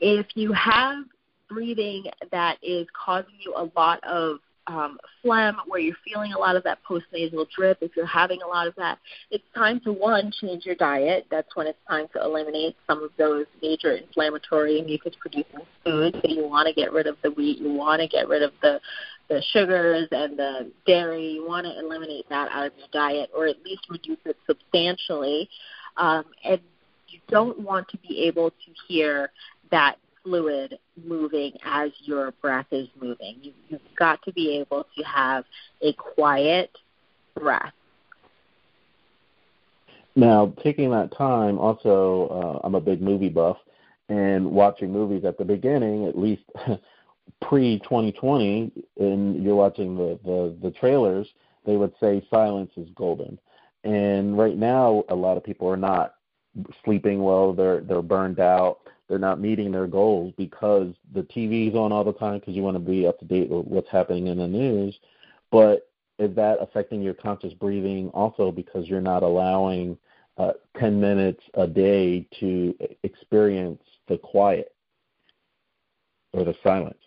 If 0.00 0.26
you 0.34 0.52
have 0.52 1.04
breathing 1.48 2.04
that 2.30 2.58
is 2.62 2.86
causing 2.92 3.34
you 3.40 3.54
a 3.56 3.70
lot 3.78 4.02
of 4.04 4.38
um, 4.68 4.98
phlegm, 5.22 5.56
where 5.66 5.80
you're 5.80 5.96
feeling 6.04 6.32
a 6.32 6.38
lot 6.38 6.56
of 6.56 6.62
that 6.64 6.78
postnasal 6.88 7.46
drip, 7.56 7.78
if 7.80 7.96
you're 7.96 8.06
having 8.06 8.40
a 8.42 8.46
lot 8.46 8.66
of 8.66 8.74
that, 8.76 8.98
it's 9.30 9.44
time 9.54 9.80
to 9.80 9.92
one 9.92 10.30
change 10.40 10.64
your 10.66 10.74
diet. 10.74 11.26
That's 11.30 11.48
when 11.56 11.66
it's 11.66 11.78
time 11.88 12.06
to 12.14 12.22
eliminate 12.22 12.76
some 12.86 13.02
of 13.02 13.10
those 13.18 13.46
major 13.62 13.96
inflammatory 13.96 14.82
mucus 14.82 15.14
producing 15.18 15.60
foods. 15.84 16.16
So 16.22 16.30
you 16.30 16.46
want 16.46 16.68
to 16.68 16.74
get 16.74 16.92
rid 16.92 17.06
of 17.06 17.16
the 17.22 17.30
wheat, 17.30 17.58
you 17.58 17.72
want 17.72 18.00
to 18.02 18.08
get 18.08 18.28
rid 18.28 18.42
of 18.42 18.52
the 18.62 18.80
the 19.28 19.42
sugars 19.52 20.08
and 20.10 20.38
the 20.38 20.72
dairy. 20.86 21.32
You 21.32 21.46
want 21.46 21.66
to 21.66 21.78
eliminate 21.78 22.26
that 22.30 22.50
out 22.50 22.66
of 22.66 22.72
your 22.78 22.88
diet, 22.92 23.30
or 23.36 23.46
at 23.46 23.62
least 23.62 23.82
reduce 23.90 24.16
it 24.24 24.36
substantially. 24.46 25.50
Um, 25.98 26.24
and 26.44 26.60
you 27.08 27.20
don't 27.28 27.60
want 27.60 27.88
to 27.88 27.98
be 27.98 28.24
able 28.24 28.50
to 28.50 28.72
hear 28.86 29.30
that 29.70 29.96
fluid 30.22 30.78
moving 31.04 31.52
as 31.64 31.90
your 32.00 32.32
breath 32.42 32.66
is 32.70 32.88
moving. 33.00 33.38
You, 33.42 33.52
you've 33.68 33.80
got 33.98 34.22
to 34.24 34.32
be 34.32 34.58
able 34.58 34.86
to 34.96 35.02
have 35.04 35.44
a 35.82 35.92
quiet 35.94 36.70
breath. 37.34 37.72
Now, 40.16 40.52
taking 40.62 40.90
that 40.90 41.16
time, 41.16 41.58
also, 41.58 42.28
uh, 42.28 42.66
I'm 42.66 42.74
a 42.74 42.80
big 42.80 43.00
movie 43.00 43.28
buff, 43.28 43.58
and 44.08 44.50
watching 44.50 44.92
movies 44.92 45.24
at 45.24 45.38
the 45.38 45.44
beginning, 45.44 46.06
at 46.06 46.18
least 46.18 46.42
pre 47.42 47.78
2020, 47.80 48.72
and 48.98 49.42
you're 49.42 49.54
watching 49.54 49.96
the, 49.96 50.18
the, 50.24 50.56
the 50.62 50.70
trailers, 50.72 51.28
they 51.66 51.76
would 51.76 51.92
say 52.00 52.26
silence 52.30 52.72
is 52.76 52.88
golden. 52.96 53.38
And 53.84 54.36
right 54.36 54.56
now, 54.56 55.04
a 55.08 55.14
lot 55.14 55.36
of 55.36 55.44
people 55.44 55.68
are 55.68 55.76
not 55.76 56.14
sleeping 56.84 57.22
well, 57.22 57.52
they're, 57.52 57.80
they're 57.80 58.02
burned 58.02 58.40
out 58.40 58.80
they're 59.08 59.18
not 59.18 59.40
meeting 59.40 59.72
their 59.72 59.86
goals 59.86 60.32
because 60.36 60.94
the 61.14 61.22
TV's 61.22 61.74
on 61.74 61.92
all 61.92 62.04
the 62.04 62.12
time 62.12 62.38
because 62.38 62.54
you 62.54 62.62
want 62.62 62.76
to 62.76 62.80
be 62.80 63.06
up 63.06 63.18
to 63.20 63.24
date 63.24 63.48
with 63.48 63.66
what's 63.66 63.88
happening 63.88 64.26
in 64.26 64.38
the 64.38 64.46
news. 64.46 64.98
But 65.50 65.90
is 66.18 66.34
that 66.36 66.58
affecting 66.60 67.00
your 67.00 67.14
conscious 67.14 67.54
breathing 67.54 68.08
also 68.10 68.52
because 68.52 68.86
you're 68.86 69.00
not 69.00 69.22
allowing 69.22 69.96
uh, 70.36 70.52
10 70.78 71.00
minutes 71.00 71.42
a 71.54 71.66
day 71.66 72.26
to 72.38 72.74
experience 73.02 73.82
the 74.08 74.18
quiet 74.18 74.74
or 76.34 76.44
the 76.44 76.54
silence? 76.62 76.98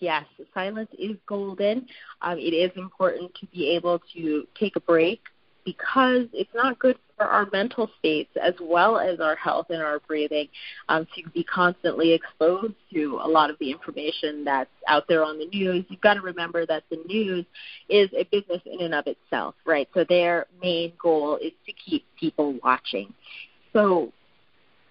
Yes, 0.00 0.24
silence 0.54 0.90
is 0.98 1.16
golden. 1.26 1.86
Um, 2.20 2.38
it 2.38 2.52
is 2.52 2.70
important 2.76 3.34
to 3.40 3.46
be 3.46 3.70
able 3.70 4.00
to 4.14 4.46
take 4.58 4.76
a 4.76 4.80
break 4.80 5.22
because 5.66 6.26
it's 6.32 6.54
not 6.54 6.78
good 6.78 6.96
for 7.16 7.26
our 7.26 7.48
mental 7.52 7.90
states 7.98 8.30
as 8.42 8.54
well 8.60 8.98
as 8.98 9.20
our 9.20 9.34
health 9.36 9.66
and 9.70 9.82
our 9.82 9.98
breathing 10.00 10.48
um, 10.88 11.06
to 11.14 11.28
be 11.30 11.42
constantly 11.44 12.12
exposed 12.12 12.74
to 12.92 13.18
a 13.22 13.28
lot 13.28 13.50
of 13.50 13.58
the 13.58 13.70
information 13.70 14.44
that's 14.44 14.70
out 14.86 15.04
there 15.08 15.24
on 15.24 15.38
the 15.38 15.46
news. 15.46 15.84
You've 15.88 16.00
got 16.00 16.14
to 16.14 16.20
remember 16.20 16.64
that 16.66 16.84
the 16.90 17.02
news 17.06 17.44
is 17.88 18.08
a 18.16 18.24
business 18.24 18.62
in 18.64 18.80
and 18.80 18.94
of 18.94 19.06
itself, 19.06 19.54
right? 19.66 19.88
So 19.92 20.04
their 20.08 20.46
main 20.62 20.92
goal 21.02 21.36
is 21.36 21.52
to 21.66 21.72
keep 21.72 22.04
people 22.18 22.58
watching. 22.62 23.12
So 23.72 24.12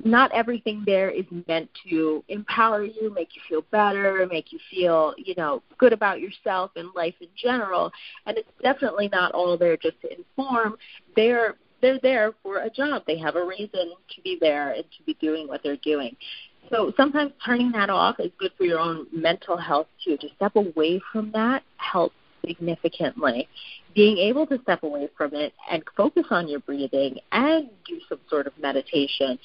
not 0.03 0.31
everything 0.33 0.83
there 0.85 1.09
is 1.09 1.25
meant 1.47 1.69
to 1.89 2.23
empower 2.27 2.83
you, 2.83 3.13
make 3.13 3.29
you 3.35 3.41
feel 3.47 3.63
better, 3.71 4.27
make 4.29 4.51
you 4.51 4.59
feel, 4.69 5.13
you 5.17 5.33
know, 5.35 5.63
good 5.77 5.93
about 5.93 6.19
yourself 6.19 6.71
and 6.75 6.89
life 6.95 7.15
in 7.21 7.29
general. 7.35 7.91
And 8.25 8.37
it's 8.37 8.49
definitely 8.61 9.09
not 9.11 9.31
all 9.31 9.57
there 9.57 9.77
just 9.77 9.99
to 10.01 10.13
inform. 10.13 10.77
They're 11.15 11.55
they're 11.81 11.99
there 12.01 12.33
for 12.41 12.59
a 12.59 12.69
job. 12.69 13.03
They 13.05 13.17
have 13.19 13.35
a 13.35 13.45
reason 13.45 13.69
to 14.15 14.21
be 14.23 14.37
there 14.39 14.71
and 14.71 14.83
to 14.83 15.03
be 15.05 15.15
doing 15.15 15.47
what 15.47 15.61
they're 15.61 15.77
doing. 15.77 16.15
So 16.71 16.93
sometimes 16.97 17.31
turning 17.45 17.71
that 17.73 17.89
off 17.89 18.19
is 18.19 18.31
good 18.39 18.51
for 18.57 18.63
your 18.63 18.79
own 18.79 19.05
mental 19.11 19.57
health 19.57 19.87
too. 20.03 20.17
To 20.17 20.27
step 20.35 20.55
away 20.55 20.99
from 21.11 21.31
that 21.33 21.63
helps 21.77 22.15
significantly. 22.47 23.47
Being 23.93 24.17
able 24.17 24.45
to 24.47 24.59
step 24.61 24.83
away 24.83 25.09
from 25.17 25.33
it 25.33 25.53
and 25.71 25.83
focus 25.95 26.25
on 26.29 26.47
your 26.47 26.59
breathing 26.59 27.19
and 27.31 27.69
do 27.87 27.99
some 28.09 28.19
sort 28.29 28.47
of 28.47 28.53
meditation 28.59 29.39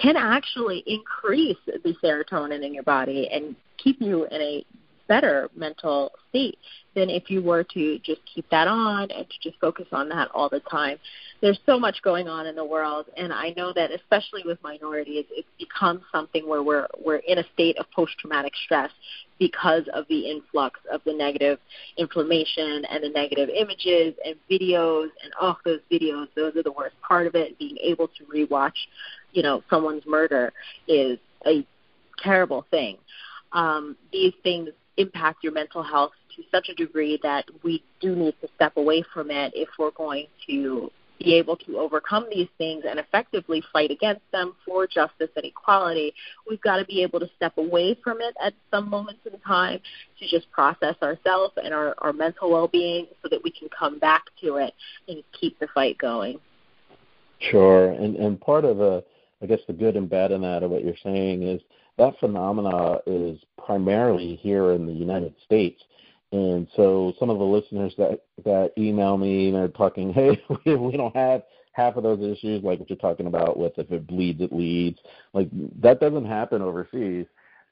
can 0.00 0.16
actually 0.16 0.82
increase 0.86 1.56
the 1.66 1.94
serotonin 2.02 2.64
in 2.64 2.74
your 2.74 2.82
body 2.82 3.28
and 3.32 3.56
keep 3.78 4.00
you 4.00 4.24
in 4.26 4.40
a 4.40 4.64
better 5.06 5.48
mental 5.54 6.12
state 6.28 6.58
than 6.94 7.10
if 7.10 7.28
you 7.28 7.42
were 7.42 7.64
to 7.64 7.98
just 8.00 8.20
keep 8.32 8.48
that 8.50 8.68
on 8.68 9.10
and 9.10 9.26
to 9.28 9.36
just 9.42 9.58
focus 9.60 9.86
on 9.92 10.08
that 10.08 10.28
all 10.32 10.48
the 10.48 10.60
time. 10.60 10.98
There's 11.40 11.58
so 11.66 11.78
much 11.78 12.00
going 12.02 12.28
on 12.28 12.46
in 12.46 12.54
the 12.54 12.64
world, 12.64 13.06
and 13.16 13.32
I 13.32 13.52
know 13.56 13.72
that 13.72 13.90
especially 13.90 14.42
with 14.44 14.62
minorities, 14.62 15.24
it's 15.30 15.48
become 15.58 16.02
something 16.12 16.48
where 16.48 16.62
we're 16.62 16.86
we're 17.04 17.16
in 17.16 17.38
a 17.38 17.44
state 17.52 17.76
of 17.78 17.86
post-traumatic 17.90 18.52
stress 18.64 18.90
because 19.38 19.82
of 19.92 20.06
the 20.08 20.30
influx 20.30 20.80
of 20.90 21.00
the 21.04 21.12
negative 21.12 21.58
inflammation 21.98 22.84
and 22.90 23.02
the 23.02 23.08
negative 23.08 23.48
images 23.48 24.14
and 24.24 24.36
videos 24.50 25.08
and 25.22 25.32
oh 25.40 25.56
those 25.64 25.80
videos. 25.90 26.28
Those 26.36 26.56
are 26.56 26.62
the 26.62 26.72
worst 26.72 26.96
part 27.06 27.26
of 27.26 27.34
it. 27.34 27.58
Being 27.58 27.76
able 27.82 28.08
to 28.08 28.24
rewatch, 28.24 28.76
you 29.32 29.42
know, 29.42 29.62
someone's 29.68 30.06
murder 30.06 30.52
is 30.88 31.18
a 31.46 31.66
terrible 32.22 32.64
thing. 32.70 32.96
Um, 33.52 33.96
these 34.12 34.32
things 34.42 34.70
impact 34.96 35.42
your 35.42 35.52
mental 35.52 35.82
health 35.82 36.12
to 36.36 36.42
such 36.50 36.68
a 36.68 36.74
degree 36.74 37.18
that 37.22 37.44
we 37.62 37.82
do 38.00 38.14
need 38.14 38.34
to 38.40 38.48
step 38.56 38.76
away 38.76 39.04
from 39.12 39.30
it 39.30 39.52
if 39.54 39.68
we're 39.78 39.90
going 39.92 40.26
to 40.46 40.90
be 41.18 41.34
able 41.34 41.56
to 41.56 41.78
overcome 41.78 42.26
these 42.30 42.48
things 42.58 42.84
and 42.88 42.98
effectively 42.98 43.62
fight 43.72 43.90
against 43.90 44.22
them 44.32 44.54
for 44.66 44.86
justice 44.86 45.30
and 45.36 45.44
equality, 45.44 46.12
we've 46.48 46.60
got 46.60 46.76
to 46.78 46.84
be 46.84 47.02
able 47.02 47.20
to 47.20 47.28
step 47.36 47.56
away 47.56 47.96
from 48.02 48.20
it 48.20 48.34
at 48.44 48.52
some 48.70 48.90
moments 48.90 49.20
in 49.32 49.38
time 49.40 49.78
to 50.18 50.26
just 50.26 50.50
process 50.50 50.96
ourselves 51.02 51.54
and 51.62 51.72
our, 51.72 51.94
our 51.98 52.12
mental 52.12 52.50
well 52.50 52.68
being 52.68 53.06
so 53.22 53.28
that 53.28 53.42
we 53.42 53.50
can 53.50 53.68
come 53.76 53.98
back 53.98 54.24
to 54.40 54.56
it 54.56 54.74
and 55.08 55.22
keep 55.38 55.58
the 55.60 55.68
fight 55.74 55.96
going. 55.98 56.38
Sure. 57.38 57.90
And 57.90 58.16
and 58.16 58.40
part 58.40 58.64
of 58.64 58.78
the 58.78 59.04
I 59.42 59.46
guess 59.46 59.60
the 59.66 59.72
good 59.72 59.96
and 59.96 60.08
bad 60.08 60.32
in 60.32 60.40
that 60.42 60.62
of 60.62 60.70
what 60.70 60.84
you're 60.84 60.94
saying 61.02 61.42
is 61.42 61.60
that 61.98 62.18
phenomena 62.18 62.98
is 63.06 63.38
primarily 63.64 64.36
here 64.36 64.72
in 64.72 64.86
the 64.86 64.92
United 64.92 65.34
States. 65.44 65.82
And 66.32 66.66
so 66.74 67.12
some 67.18 67.30
of 67.30 67.38
the 67.38 67.44
listeners 67.44 67.94
that 67.96 68.20
that 68.44 68.72
email 68.76 69.16
me 69.16 69.48
and 69.48 69.56
are 69.56 69.68
talking, 69.68 70.12
hey, 70.12 70.42
we 70.66 70.96
don't 70.96 71.14
have 71.14 71.42
half 71.72 71.96
of 71.96 72.02
those 72.02 72.20
issues 72.20 72.62
like 72.64 72.80
what 72.80 72.88
you're 72.88 72.96
talking 72.96 73.26
about 73.26 73.56
with 73.56 73.72
if 73.78 73.90
it 73.92 74.06
bleeds, 74.06 74.40
it 74.40 74.52
leads. 74.52 74.98
Like 75.32 75.48
that 75.80 76.00
doesn't 76.00 76.26
happen 76.26 76.62
overseas 76.62 77.26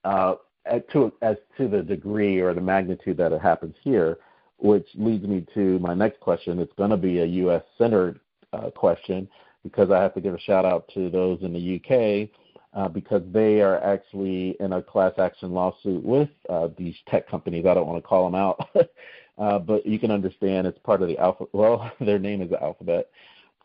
uh, 0.04 0.34
at 0.66 0.88
to 0.92 1.12
as 1.22 1.36
to 1.58 1.68
the 1.68 1.82
degree 1.82 2.40
or 2.40 2.54
the 2.54 2.60
magnitude 2.60 3.16
that 3.16 3.32
it 3.32 3.40
happens 3.40 3.74
here, 3.82 4.18
which 4.58 4.86
leads 4.94 5.24
me 5.24 5.44
to 5.54 5.78
my 5.80 5.94
next 5.94 6.20
question. 6.20 6.60
It's 6.60 6.72
going 6.74 6.90
to 6.90 6.96
be 6.96 7.18
a 7.18 7.26
U.S. 7.26 7.62
centered 7.78 8.20
uh, 8.52 8.70
question 8.70 9.28
because 9.64 9.90
I 9.90 10.00
have 10.00 10.14
to 10.14 10.20
give 10.20 10.34
a 10.34 10.40
shout 10.40 10.64
out 10.64 10.88
to 10.94 11.10
those 11.10 11.40
in 11.42 11.52
the 11.52 11.76
UK 11.76 12.28
uh, 12.74 12.88
because 12.88 13.22
they 13.32 13.60
are 13.60 13.82
actually 13.82 14.56
in 14.60 14.72
a 14.72 14.82
class 14.82 15.12
action 15.18 15.52
lawsuit 15.52 16.02
with 16.02 16.30
uh, 16.48 16.68
these 16.76 16.94
tech 17.08 17.28
companies. 17.28 17.66
I 17.66 17.74
don't 17.74 17.86
want 17.86 18.02
to 18.02 18.08
call 18.08 18.24
them 18.24 18.34
out, 18.34 18.68
uh, 19.38 19.58
but 19.58 19.84
you 19.86 19.98
can 19.98 20.10
understand 20.10 20.66
it's 20.66 20.78
part 20.78 21.02
of 21.02 21.08
the 21.08 21.18
alpha. 21.18 21.44
Well, 21.52 21.90
their 22.00 22.18
name 22.18 22.40
is 22.42 22.52
alphabet, 22.52 23.10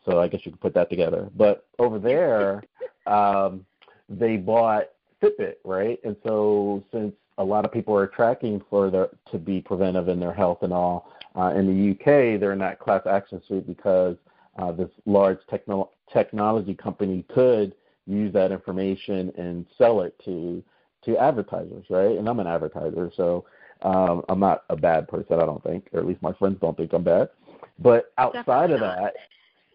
so 0.04 0.20
I 0.20 0.28
guess 0.28 0.40
you 0.44 0.52
could 0.52 0.60
put 0.60 0.74
that 0.74 0.90
together. 0.90 1.30
But 1.36 1.66
over 1.78 1.98
there, 1.98 2.62
um, 3.06 3.64
they 4.08 4.36
bought 4.36 4.90
Fitbit, 5.22 5.56
right? 5.64 5.98
And 6.04 6.16
so 6.24 6.84
since 6.92 7.14
a 7.38 7.44
lot 7.44 7.64
of 7.64 7.72
people 7.72 7.96
are 7.96 8.06
tracking 8.06 8.62
for 8.68 8.90
their 8.90 9.08
to 9.30 9.38
be 9.38 9.60
preventive 9.60 10.08
in 10.08 10.20
their 10.20 10.32
health 10.32 10.62
and 10.62 10.72
all, 10.72 11.12
uh, 11.36 11.52
in 11.54 11.66
the 11.66 11.90
UK 11.92 12.40
they're 12.40 12.52
in 12.52 12.58
that 12.58 12.78
class 12.78 13.02
action 13.06 13.40
suit 13.46 13.66
because 13.66 14.16
uh, 14.58 14.72
this 14.72 14.90
large 15.06 15.38
techno- 15.48 15.90
technology 16.12 16.74
company 16.74 17.24
could 17.28 17.74
use 18.08 18.32
that 18.32 18.50
information 18.50 19.32
and 19.36 19.66
sell 19.76 20.00
it 20.00 20.14
to 20.24 20.62
to 21.04 21.16
advertisers, 21.16 21.84
right? 21.90 22.18
And 22.18 22.28
I'm 22.28 22.40
an 22.40 22.48
advertiser, 22.48 23.12
so 23.16 23.44
um, 23.82 24.22
I'm 24.28 24.40
not 24.40 24.64
a 24.68 24.76
bad 24.76 25.06
person, 25.06 25.38
I 25.38 25.46
don't 25.46 25.62
think, 25.62 25.88
or 25.92 26.00
at 26.00 26.06
least 26.06 26.22
my 26.22 26.32
friends 26.32 26.58
don't 26.60 26.76
think 26.76 26.92
I'm 26.92 27.04
bad. 27.04 27.28
But 27.78 28.12
outside 28.18 28.72
of 28.72 28.80
that, 28.80 29.14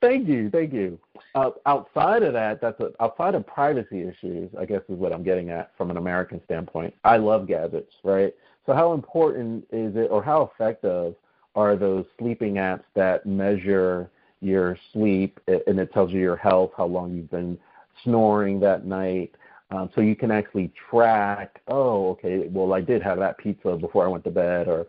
thank 0.01 0.27
you, 0.27 0.49
thank 0.49 0.73
you. 0.73 0.99
Uh, 1.33 1.51
outside 1.65 2.23
of 2.23 2.33
that, 2.33 2.59
that's 2.59 2.79
a, 2.81 2.91
outside 2.99 3.35
of 3.35 3.47
privacy 3.47 4.01
issues, 4.01 4.51
I 4.59 4.65
guess 4.65 4.81
is 4.89 4.97
what 4.97 5.13
I'm 5.13 5.23
getting 5.23 5.49
at 5.49 5.71
from 5.77 5.91
an 5.91 5.97
American 5.97 6.41
standpoint. 6.43 6.93
I 7.05 7.17
love 7.17 7.47
gadgets, 7.47 7.93
right? 8.03 8.33
So 8.65 8.73
how 8.73 8.91
important 8.91 9.65
is 9.71 9.95
it, 9.95 10.09
or 10.11 10.21
how 10.21 10.51
effective 10.53 11.15
are 11.55 11.77
those 11.77 12.05
sleeping 12.19 12.55
apps 12.55 12.83
that 12.95 13.25
measure 13.25 14.09
your 14.41 14.77
sleep 14.91 15.39
and 15.47 15.79
it 15.79 15.93
tells 15.93 16.11
you 16.11 16.19
your 16.19 16.35
health, 16.35 16.71
how 16.75 16.85
long 16.85 17.15
you've 17.15 17.31
been 17.31 17.57
snoring 18.03 18.59
that 18.61 18.85
night. 18.85 19.35
Um, 19.71 19.89
so 19.95 20.01
you 20.01 20.15
can 20.15 20.29
actually 20.29 20.71
track, 20.89 21.61
oh, 21.67 22.09
okay, 22.11 22.47
well, 22.49 22.73
I 22.73 22.81
did 22.81 23.01
have 23.01 23.17
that 23.19 23.37
pizza 23.37 23.75
before 23.75 24.05
I 24.05 24.07
went 24.07 24.23
to 24.25 24.31
bed, 24.31 24.67
or 24.67 24.85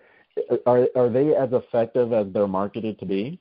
are 0.66 0.86
are 0.96 1.08
they 1.08 1.34
as 1.34 1.50
effective 1.52 2.12
as 2.12 2.26
they're 2.32 2.46
marketed 2.46 2.98
to 2.98 3.06
be? 3.06 3.38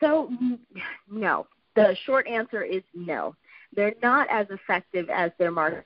So, 0.00 0.30
no. 1.10 1.46
The 1.74 1.96
short 2.04 2.26
answer 2.26 2.62
is 2.62 2.82
no. 2.94 3.34
They're 3.74 3.94
not 4.02 4.28
as 4.30 4.46
effective 4.50 5.08
as 5.08 5.30
they're 5.38 5.50
marketed 5.50 5.84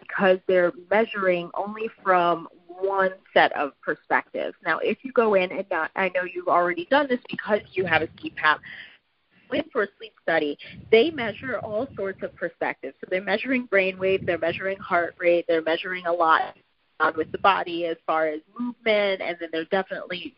because 0.00 0.38
they're 0.46 0.72
measuring 0.90 1.50
only 1.54 1.88
from 2.02 2.48
one 2.66 3.12
set 3.32 3.52
of 3.56 3.72
perspectives. 3.80 4.54
Now, 4.64 4.78
if 4.78 4.98
you 5.02 5.12
go 5.12 5.34
in, 5.34 5.50
and 5.50 5.64
not, 5.70 5.90
I 5.96 6.10
know 6.10 6.22
you've 6.24 6.48
already 6.48 6.86
done 6.90 7.06
this 7.08 7.20
because 7.30 7.60
you 7.72 7.86
have 7.86 8.02
a 8.02 8.08
CPAP, 8.08 8.58
in 9.52 9.64
for 9.72 9.84
a 9.84 9.88
sleep 9.98 10.12
study, 10.22 10.58
they 10.90 11.10
measure 11.10 11.58
all 11.58 11.88
sorts 11.96 12.22
of 12.22 12.34
perspectives. 12.36 12.94
So 13.00 13.06
they're 13.10 13.22
measuring 13.22 13.66
brain 13.66 13.98
waves, 13.98 14.24
they're 14.26 14.38
measuring 14.38 14.78
heart 14.78 15.14
rate, 15.18 15.44
they're 15.48 15.62
measuring 15.62 16.06
a 16.06 16.12
lot 16.12 16.56
um, 17.00 17.12
with 17.16 17.30
the 17.32 17.38
body 17.38 17.86
as 17.86 17.96
far 18.06 18.28
as 18.28 18.40
movement, 18.58 19.22
and 19.22 19.36
then 19.40 19.48
they're 19.52 19.64
definitely 19.66 20.34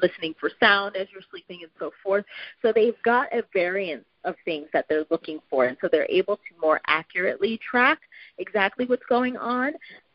listening 0.00 0.34
for 0.38 0.50
sound 0.60 0.96
as 0.96 1.06
you're 1.12 1.22
sleeping 1.30 1.60
and 1.62 1.70
so 1.78 1.90
forth. 2.02 2.24
So 2.62 2.72
they've 2.72 3.00
got 3.04 3.32
a 3.32 3.42
variance 3.52 4.04
of 4.24 4.34
things 4.44 4.68
that 4.72 4.86
they're 4.88 5.04
looking 5.10 5.40
for, 5.50 5.66
and 5.66 5.76
so 5.80 5.88
they're 5.90 6.06
able 6.08 6.36
to 6.36 6.60
more 6.60 6.80
accurately 6.86 7.58
track 7.68 7.98
exactly 8.38 8.86
what's 8.86 9.04
going 9.08 9.36
on. 9.36 9.72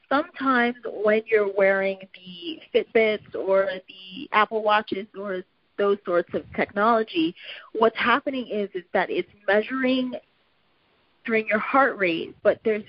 Sometimes 0.10 0.76
when 1.04 1.22
you're 1.26 1.52
wearing 1.56 2.00
the 2.16 2.60
Fitbits 2.74 3.36
or 3.36 3.70
the 3.88 4.30
Apple 4.34 4.62
Watches 4.62 5.08
or 5.18 5.44
those 5.82 5.98
sorts 6.06 6.32
of 6.36 6.44
technology, 6.56 7.34
what's 7.74 7.98
happening 7.98 8.48
is 8.48 8.70
is 8.76 8.84
that 8.94 9.10
it's 9.10 9.28
measuring 9.48 10.14
during 11.26 11.48
your 11.48 11.58
heart 11.58 11.98
rate, 11.98 12.36
but 12.44 12.60
there's 12.64 12.84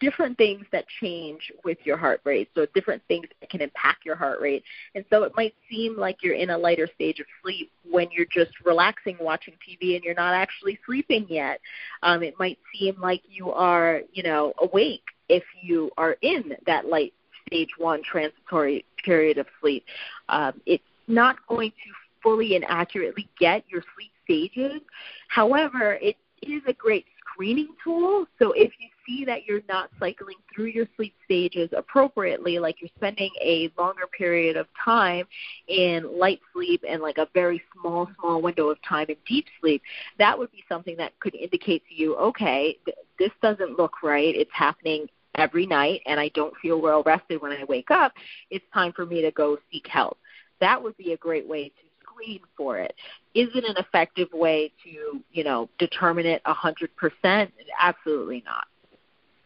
different 0.00 0.38
things 0.38 0.64
that 0.72 0.86
change 1.00 1.52
with 1.62 1.76
your 1.84 1.98
heart 1.98 2.22
rate. 2.24 2.48
So 2.54 2.66
different 2.74 3.02
things 3.06 3.26
that 3.40 3.50
can 3.50 3.60
impact 3.60 4.06
your 4.06 4.16
heart 4.16 4.40
rate. 4.40 4.64
And 4.94 5.04
so 5.10 5.24
it 5.24 5.32
might 5.36 5.54
seem 5.70 5.98
like 5.98 6.22
you're 6.22 6.36
in 6.36 6.50
a 6.50 6.56
lighter 6.56 6.88
stage 6.94 7.20
of 7.20 7.26
sleep 7.42 7.70
when 7.90 8.08
you're 8.10 8.26
just 8.32 8.52
relaxing 8.64 9.18
watching 9.20 9.54
TV 9.54 9.96
and 9.96 10.02
you're 10.02 10.14
not 10.14 10.32
actually 10.32 10.78
sleeping 10.86 11.26
yet. 11.28 11.60
Um, 12.02 12.22
it 12.22 12.34
might 12.38 12.58
seem 12.72 12.98
like 12.98 13.22
you 13.28 13.52
are, 13.52 14.00
you 14.12 14.22
know, 14.22 14.54
awake 14.62 15.04
if 15.28 15.42
you 15.60 15.90
are 15.98 16.16
in 16.22 16.54
that 16.66 16.86
light 16.86 17.12
stage 17.46 17.70
one 17.76 18.02
transitory 18.02 18.86
period 19.04 19.36
of 19.36 19.46
sleep. 19.60 19.84
Um, 20.30 20.62
it's 20.64 20.84
not 21.08 21.36
going 21.46 21.70
to 21.70 22.07
fully 22.22 22.56
and 22.56 22.64
accurately 22.68 23.28
get 23.38 23.64
your 23.68 23.82
sleep 23.94 24.12
stages. 24.24 24.80
However, 25.28 25.94
it 26.00 26.16
is 26.42 26.62
a 26.66 26.72
great 26.72 27.06
screening 27.38 27.68
tool. 27.84 28.26
So 28.38 28.52
if 28.52 28.72
you 28.80 28.88
see 29.06 29.24
that 29.24 29.44
you're 29.46 29.62
not 29.68 29.90
cycling 29.98 30.36
through 30.54 30.66
your 30.66 30.86
sleep 30.96 31.14
stages 31.24 31.70
appropriately, 31.76 32.58
like 32.58 32.80
you're 32.80 32.90
spending 32.96 33.30
a 33.40 33.70
longer 33.78 34.06
period 34.16 34.56
of 34.56 34.66
time 34.84 35.24
in 35.68 36.18
light 36.18 36.40
sleep 36.52 36.82
and 36.88 37.00
like 37.00 37.18
a 37.18 37.28
very 37.34 37.62
small, 37.72 38.08
small 38.18 38.42
window 38.42 38.68
of 38.68 38.78
time 38.82 39.06
in 39.08 39.16
deep 39.26 39.46
sleep, 39.60 39.82
that 40.18 40.36
would 40.36 40.50
be 40.50 40.64
something 40.68 40.96
that 40.96 41.18
could 41.20 41.34
indicate 41.34 41.82
to 41.88 41.94
you, 41.94 42.16
okay, 42.16 42.76
th- 42.84 42.98
this 43.18 43.30
doesn't 43.40 43.78
look 43.78 44.02
right. 44.02 44.34
It's 44.34 44.50
happening 44.52 45.06
every 45.36 45.66
night 45.66 46.00
and 46.06 46.18
I 46.18 46.28
don't 46.34 46.54
feel 46.60 46.80
well 46.80 47.02
rested 47.04 47.40
when 47.40 47.52
I 47.52 47.64
wake 47.68 47.90
up. 47.90 48.12
It's 48.50 48.64
time 48.74 48.92
for 48.92 49.06
me 49.06 49.22
to 49.22 49.30
go 49.30 49.58
seek 49.70 49.86
help. 49.86 50.18
That 50.60 50.82
would 50.82 50.96
be 50.96 51.12
a 51.12 51.16
great 51.16 51.48
way 51.48 51.68
to 51.68 51.87
screen 52.18 52.40
for 52.56 52.78
it. 52.78 52.94
Is 53.34 53.48
it 53.54 53.64
an 53.64 53.76
effective 53.78 54.28
way 54.32 54.72
to, 54.84 55.22
you 55.32 55.44
know, 55.44 55.68
determine 55.78 56.26
it 56.26 56.42
a 56.44 56.54
100%? 56.54 57.50
Absolutely 57.80 58.42
not. 58.44 58.66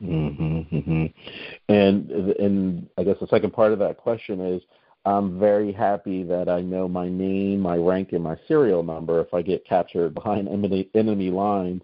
Mm-hmm, 0.02 0.76
mm-hmm. 0.76 1.06
And 1.68 2.10
and 2.10 2.88
I 2.98 3.04
guess 3.04 3.18
the 3.20 3.28
second 3.28 3.52
part 3.52 3.72
of 3.72 3.78
that 3.78 3.98
question 3.98 4.40
is, 4.40 4.62
I'm 5.04 5.38
very 5.38 5.72
happy 5.72 6.24
that 6.24 6.48
I 6.48 6.60
know 6.60 6.88
my 6.88 7.08
name, 7.08 7.60
my 7.60 7.76
rank, 7.76 8.12
and 8.12 8.22
my 8.22 8.36
serial 8.48 8.82
number 8.82 9.20
if 9.20 9.32
I 9.32 9.42
get 9.42 9.64
captured 9.64 10.14
behind 10.14 10.48
enemy, 10.48 11.30
lines. 11.30 11.82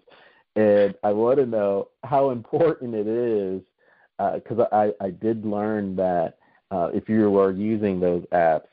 And 0.55 0.95
I 1.03 1.13
want 1.13 1.37
to 1.37 1.45
know 1.45 1.89
how 2.03 2.31
important 2.31 2.93
it 2.93 3.07
is 3.07 3.61
because 4.17 4.59
uh, 4.59 4.75
I, 4.75 4.91
I 5.01 5.11
did 5.11 5.45
learn 5.45 5.95
that 5.95 6.39
uh, 6.71 6.89
if 6.93 7.07
you 7.07 7.39
are 7.39 7.51
using 7.51 8.01
those 8.01 8.23
apps, 8.33 8.67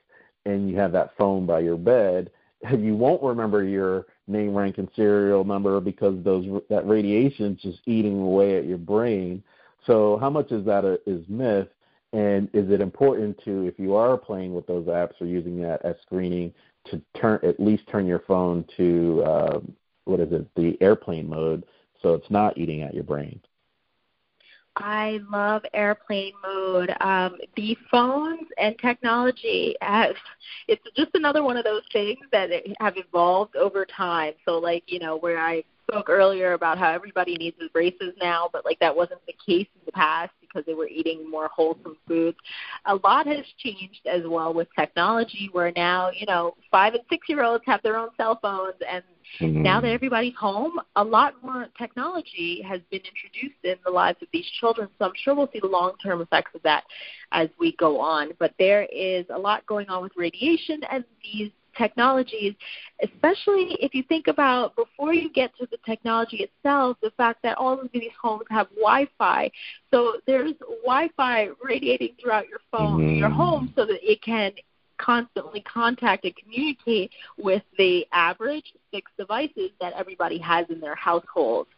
and 0.47 0.70
you 0.70 0.76
have 0.76 0.92
that 0.92 1.16
phone 1.18 1.44
by 1.44 1.61
your 1.61 1.76
bed, 1.76 2.30
you 2.78 2.94
won't 2.94 3.22
remember 3.22 3.62
your 3.62 4.07
name, 4.26 4.55
rank, 4.55 4.78
and 4.78 4.88
serial 4.97 5.44
number 5.44 5.80
because 5.80 6.22
those 6.24 6.47
that 6.70 6.86
radiation 6.86 7.55
is 7.55 7.61
just 7.61 7.80
eating 7.86 8.20
away 8.20 8.57
at 8.57 8.64
your 8.64 8.78
brain. 8.78 9.42
So 9.86 10.18
how 10.18 10.30
much 10.30 10.51
is 10.51 10.64
that 10.66 10.84
a, 10.84 10.99
is 11.07 11.24
myth? 11.28 11.68
And 12.12 12.49
is 12.55 12.70
it 12.70 12.80
important 12.80 13.38
to, 13.44 13.66
if 13.66 13.78
you 13.78 13.94
are 13.94 14.16
playing 14.16 14.55
with 14.55 14.66
those 14.66 14.86
apps 14.86 15.20
or 15.20 15.26
using 15.26 15.61
that 15.62 15.84
as 15.84 15.97
screening, 16.03 16.55
to 16.90 17.03
turn 17.20 17.40
at 17.42 17.61
least 17.61 17.82
turn 17.88 18.07
your 18.07 18.20
phone 18.20 18.64
to 18.76 19.22
uh, 19.26 19.61
what 20.05 20.20
is 20.20 20.32
it, 20.32 20.47
the 20.55 20.78
airplane 20.80 21.28
mode, 21.28 21.64
so 22.01 22.14
it's 22.14 22.30
not 22.30 22.57
eating 22.57 22.82
at 22.82 22.94
your 22.94 23.03
brain? 23.03 23.40
I 24.77 25.20
love 25.31 25.62
airplane 25.72 26.35
mode. 26.43 26.95
Um, 27.01 27.39
the 27.57 27.77
phones 27.91 28.49
and 28.59 28.77
technology 28.79 29.74
have, 29.81 30.14
it's 30.68 30.83
just 30.97 31.11
another 31.14 31.43
one 31.43 31.57
of 31.57 31.64
those 31.64 31.83
things 31.93 32.18
that 32.31 32.51
have 32.81 32.95
evolved 32.97 33.57
over 33.57 33.87
time. 33.87 34.35
So 34.45 34.59
like, 34.59 34.85
you 34.87 34.99
know, 34.99 35.16
where 35.16 35.39
I 35.39 35.64
spoke 35.89 36.11
earlier 36.11 36.53
about 36.53 36.79
how 36.79 36.91
everybody 36.91 37.37
needs 37.37 37.57
braces 37.72 38.12
now, 38.20 38.51
but 38.53 38.64
like 38.64 38.79
that 38.81 38.95
wasn't 38.95 39.20
the 39.27 39.33
case 39.33 39.68
in 39.74 39.81
the 39.87 39.93
past 39.93 40.33
because 40.41 40.64
they 40.66 40.74
were 40.74 40.89
eating 40.89 41.31
more 41.31 41.49
wholesome 41.49 41.97
foods. 42.07 42.37
A 42.87 42.97
lot 42.97 43.27
has 43.27 43.45
changed 43.59 44.07
as 44.07 44.22
well 44.27 44.53
with 44.53 44.68
technology 44.79 45.49
where 45.53 45.72
now, 45.74 46.11
you 46.11 46.27
know, 46.27 46.55
five 46.70 46.95
and 46.95 47.03
six 47.09 47.29
year 47.29 47.43
olds 47.43 47.64
have 47.66 47.83
their 47.83 47.97
own 47.97 48.09
cell 48.16 48.39
phones 48.43 48.74
and 48.91 49.03
mm-hmm. 49.41 49.62
now 49.62 49.81
that 49.81 49.91
everybody's 49.91 50.37
home, 50.37 50.79
a 50.97 51.05
lot 51.05 51.35
more 51.43 51.68
technology 51.79 52.62
has 52.62 52.81
been 52.91 53.01
introduced 53.01 53.64
in 53.64 53.77
the 53.85 53.91
lives 53.91 54.18
of 54.22 54.29
these 54.33 54.47
children. 54.61 54.89
So 54.99 55.07
I'm 55.07 55.12
sure 55.14 55.35
we'll 55.35 55.51
see 55.53 55.61
the 55.61 55.68
long 55.68 55.93
term 56.03 56.20
effects 56.20 56.53
of 56.55 56.62
that 56.62 56.85
as 57.33 57.49
we 57.59 57.77
go 57.77 58.01
on. 58.01 58.31
But 58.39 58.55
there 58.59 58.85
is 58.85 59.24
a 59.31 59.39
lot 59.39 59.66
going 59.66 59.89
on 59.89 60.03
with 60.03 60.12
radiation 60.16 60.81
and 60.91 61.05
these 61.22 61.51
technologies, 61.77 62.55
especially 63.03 63.77
if 63.81 63.95
you 63.95 64.03
think 64.05 64.29
about 64.29 64.74
before 64.77 65.12
you 65.12 65.31
get 65.33 65.57
to 65.59 65.66
the 65.70 65.79
technology 65.85 66.39
itself, 66.39 66.97
the 67.03 67.11
fact 67.16 67.43
that 67.43 67.59
all 67.59 67.79
of 67.79 67.89
these 67.93 68.11
homes 68.20 68.45
have 68.51 68.68
Wi-Fi. 68.70 69.51
So 69.93 70.14
there's 70.27 70.55
Wi-Fi 70.85 71.49
radiating 71.62 72.14
throughout 72.20 72.49
your 72.49 72.61
phone, 72.70 73.01
mm-hmm. 73.01 73.18
your 73.18 73.31
home, 73.31 73.72
so 73.77 73.85
that 73.87 73.99
it 74.03 74.22
can 74.22 74.53
constantly 74.99 75.61
contact 75.61 76.24
and 76.24 76.34
communicate 76.36 77.11
with 77.38 77.62
the 77.78 78.07
average 78.12 78.72
six 78.92 79.11
devices 79.18 79.70
that 79.80 79.92
everybody 79.94 80.38
has 80.38 80.66
in 80.70 80.80
their 80.80 80.94
households. 80.94 81.68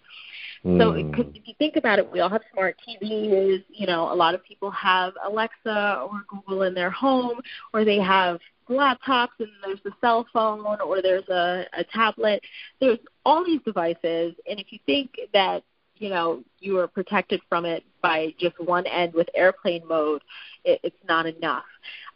So, 0.65 0.93
because 0.93 1.27
mm. 1.27 1.37
if 1.37 1.47
you 1.47 1.55
think 1.59 1.77
about 1.77 2.01
it, 2.01 2.11
we 2.11 2.19
all 2.19 2.29
have 2.29 2.43
smart 2.53 2.77
TVs. 2.87 3.65
You 3.69 3.87
know, 3.87 4.13
a 4.13 4.15
lot 4.15 4.35
of 4.35 4.43
people 4.45 4.71
have 4.73 5.13
Alexa 5.25 6.01
or 6.03 6.23
Google 6.29 6.63
in 6.63 6.75
their 6.75 6.91
home, 6.91 7.41
or 7.73 7.85
they 7.85 7.99
have 7.99 8.41
laptops 8.69 9.29
and 9.39 9.49
there's 9.65 9.79
a 9.87 9.91
cell 10.01 10.27
phone 10.33 10.81
or 10.81 11.01
there's 11.01 11.29
a, 11.29 11.65
a 11.73 11.85
tablet. 11.85 12.43
There's 12.81 12.99
all 13.25 13.45
these 13.45 13.61
devices, 13.65 14.35
and 14.49 14.59
if 14.59 14.73
you 14.73 14.79
think 14.85 15.11
that 15.33 15.63
you 15.99 16.09
know 16.09 16.43
you 16.61 16.79
are 16.79 16.89
protected 16.89 17.41
from 17.49 17.65
it 17.65 17.85
by 18.03 18.35
just 18.39 18.59
one 18.61 18.87
end 18.87 19.15
with 19.15 19.29
airplane 19.35 19.87
mode, 19.87 20.23
it, 20.65 20.81
it's 20.83 21.05
not 21.09 21.27
enough. 21.27 21.65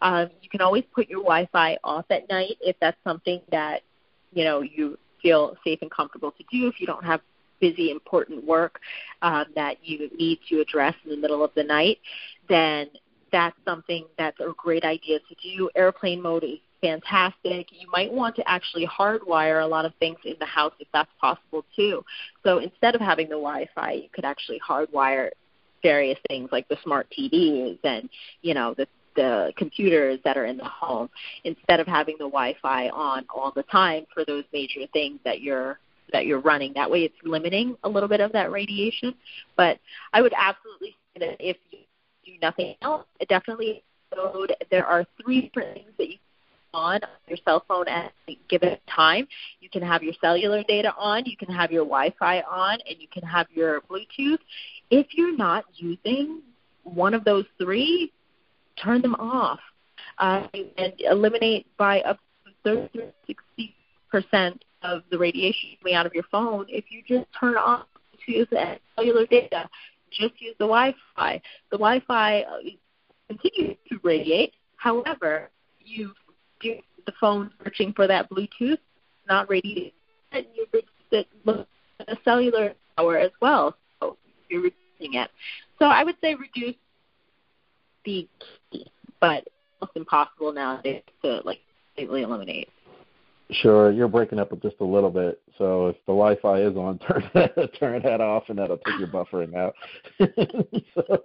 Um, 0.01 0.30
you 0.41 0.49
can 0.49 0.61
always 0.61 0.85
put 0.95 1.09
your 1.09 1.20
Wi-Fi 1.20 1.78
off 1.85 2.07
at 2.11 2.28
night 2.28 2.57
if 2.61 2.76
that's 2.80 2.99
something 3.05 3.41
that 3.51 3.83
you 4.33 4.45
know 4.45 4.62
you 4.62 4.99
feel 5.20 5.57
safe 5.64 5.78
and 5.83 5.91
comfortable 5.91 6.33
to 6.33 6.45
do. 6.51 6.66
If 6.66 6.80
you 6.80 6.87
don't 6.87 7.05
have 7.05 7.20
busy, 7.61 7.91
important 7.91 8.45
work 8.45 8.80
um, 9.22 9.47
that 9.55 9.76
you 9.83 10.11
need 10.18 10.41
to 10.49 10.61
address 10.61 10.95
in 11.05 11.11
the 11.11 11.16
middle 11.16 11.45
of 11.45 11.53
the 11.55 11.62
night, 11.62 11.99
then 12.49 12.89
that's 13.30 13.57
something 13.64 14.05
that's 14.18 14.39
a 14.41 14.53
great 14.57 14.85
idea 14.85 15.18
to 15.20 15.57
do. 15.57 15.70
Airplane 15.74 16.20
mode 16.20 16.45
is 16.45 16.59
fantastic. 16.83 17.68
You 17.70 17.89
might 17.91 18.12
want 18.12 18.37
to 18.37 18.49
actually 18.49 18.87
hardwire 18.87 19.62
a 19.62 19.66
lot 19.66 19.87
of 19.87 19.95
things 20.01 20.18
in 20.24 20.35
the 20.39 20.47
house 20.47 20.74
if 20.80 20.89
that's 20.93 21.11
possible 21.20 21.64
too. 21.74 22.05
So 22.43 22.59
instead 22.59 22.95
of 22.95 23.01
having 23.01 23.26
the 23.26 23.37
Wi-Fi, 23.37 23.93
you 23.93 24.09
could 24.12 24.24
actually 24.24 24.61
hardwire 24.61 25.30
various 25.83 26.18
things 26.28 26.51
like 26.53 26.68
the 26.68 26.76
smart 26.83 27.07
TVs 27.16 27.78
and 27.85 28.09
you 28.43 28.55
know 28.55 28.74
the 28.74 28.87
the 29.14 29.53
computers 29.57 30.18
that 30.24 30.39
are 30.39 30.47
in 30.47 30.57
the 30.57 30.64
home 30.64 31.09
instead 31.45 31.80
of 31.80 31.87
having 31.87 32.14
the 32.18 32.24
Wi-Fi 32.24 32.89
on 32.89 33.26
all 33.35 33.53
the 33.55 33.62
time 33.64 34.07
for 34.12 34.24
those 34.24 34.45
major 34.53 34.80
things 34.93 35.18
that 35.24 35.41
you're 35.41 35.78
that 36.12 36.26
you're 36.26 36.41
running. 36.41 36.72
That 36.74 36.91
way, 36.91 37.05
it's 37.05 37.14
limiting 37.22 37.76
a 37.85 37.89
little 37.89 38.09
bit 38.09 38.20
of 38.20 38.33
that 38.33 38.51
radiation. 38.51 39.14
But 39.57 39.78
I 40.12 40.20
would 40.22 40.35
absolutely 40.37 40.97
say 41.14 41.26
that 41.26 41.37
if 41.41 41.57
you 41.70 41.80
do 42.24 42.33
nothing 42.41 42.74
else, 42.83 43.07
definitely. 43.28 43.83
There 44.70 44.85
are 44.85 45.07
three 45.22 45.41
different 45.41 45.72
things 45.72 45.91
that 45.97 46.11
you 46.11 46.18
on 46.75 47.01
your 47.29 47.39
cell 47.45 47.64
phone 47.66 47.89
at 47.89 48.12
a 48.29 48.39
given 48.49 48.77
time. 48.95 49.27
You 49.61 49.68
can 49.68 49.83
have 49.83 50.03
your 50.03 50.14
cellular 50.20 50.62
data 50.62 50.95
on, 50.99 51.25
you 51.27 51.37
can 51.37 51.53
have 51.53 51.70
your 51.70 51.85
Wi-Fi 51.85 52.41
on, 52.43 52.79
and 52.89 52.97
you 52.99 53.09
can 53.12 53.23
have 53.23 53.47
your 53.53 53.81
Bluetooth. 53.83 54.39
If 54.91 55.09
you're 55.12 55.37
not 55.37 55.64
using 55.75 56.43
one 56.85 57.14
of 57.14 57.25
those 57.25 57.45
three, 57.59 58.12
turn 58.83 59.03
them 59.03 59.14
off 59.16 59.61
uh, 60.18 60.47
and 60.55 60.93
eliminate 60.99 61.66
by 61.77 62.01
up 62.03 62.18
to 62.64 62.89
30 62.93 63.12
60 63.27 63.75
percent 64.11 64.64
of 64.83 65.03
the 65.11 65.18
radiation 65.18 65.70
coming 65.81 65.95
out 65.95 66.05
of 66.05 66.12
your 66.12 66.25
phone 66.31 66.66
if 66.68 66.85
you 66.91 67.03
just 67.07 67.27
turn 67.39 67.57
off 67.57 67.87
Bluetooth 68.29 68.53
and 68.53 68.79
cellular 68.95 69.27
data 69.27 69.68
just 70.12 70.41
use 70.41 70.55
the 70.59 70.66
Wi-Fi. 70.66 71.41
The 71.70 71.79
Wi-Fi 71.79 72.41
uh, 72.43 72.59
continues 73.29 73.77
to 73.89 73.99
radiate. 74.03 74.53
However, 74.77 75.51
you 76.63 76.81
the 77.07 77.13
phone 77.21 77.51
searching 77.63 77.93
for 77.93 78.07
that 78.07 78.31
Bluetooth, 78.31 78.79
not 79.29 79.51
radiating, 79.51 79.93
you 80.33 80.67
reduce 80.73 80.89
it 81.11 81.27
a 82.09 82.17
cellular 82.25 82.75
tower 82.97 83.19
as 83.19 83.31
well. 83.41 83.77
So 84.01 84.17
you're 84.49 84.63
reducing 84.63 85.15
it. 85.21 85.31
So 85.79 85.87
I 85.87 86.05
would 86.05 86.17
say 86.21 86.35
reduce 86.35 86.77
the 88.05 88.29
key, 88.71 88.91
but 89.21 89.47
it's 89.83 89.93
impossible 89.95 90.53
nowadays 90.53 91.03
to 91.23 91.41
like 91.45 91.61
completely 91.95 92.23
eliminate. 92.23 92.69
Sure, 93.51 93.91
you're 93.91 94.09
breaking 94.09 94.39
up 94.39 94.51
just 94.63 94.77
a 94.81 94.85
little 94.85 95.11
bit. 95.11 95.41
So 95.59 95.89
if 95.89 95.97
the 96.07 96.13
Wi-Fi 96.13 96.63
is 96.63 96.77
on, 96.77 96.99
turn 97.07 97.31
that, 97.35 97.71
turn 97.79 98.03
that 98.03 98.21
off, 98.21 98.45
and 98.49 98.59
that'll 98.59 98.79
take 98.79 98.99
your 98.99 99.09
buffering 99.09 99.55
out. 99.55 99.75
so, 100.95 101.23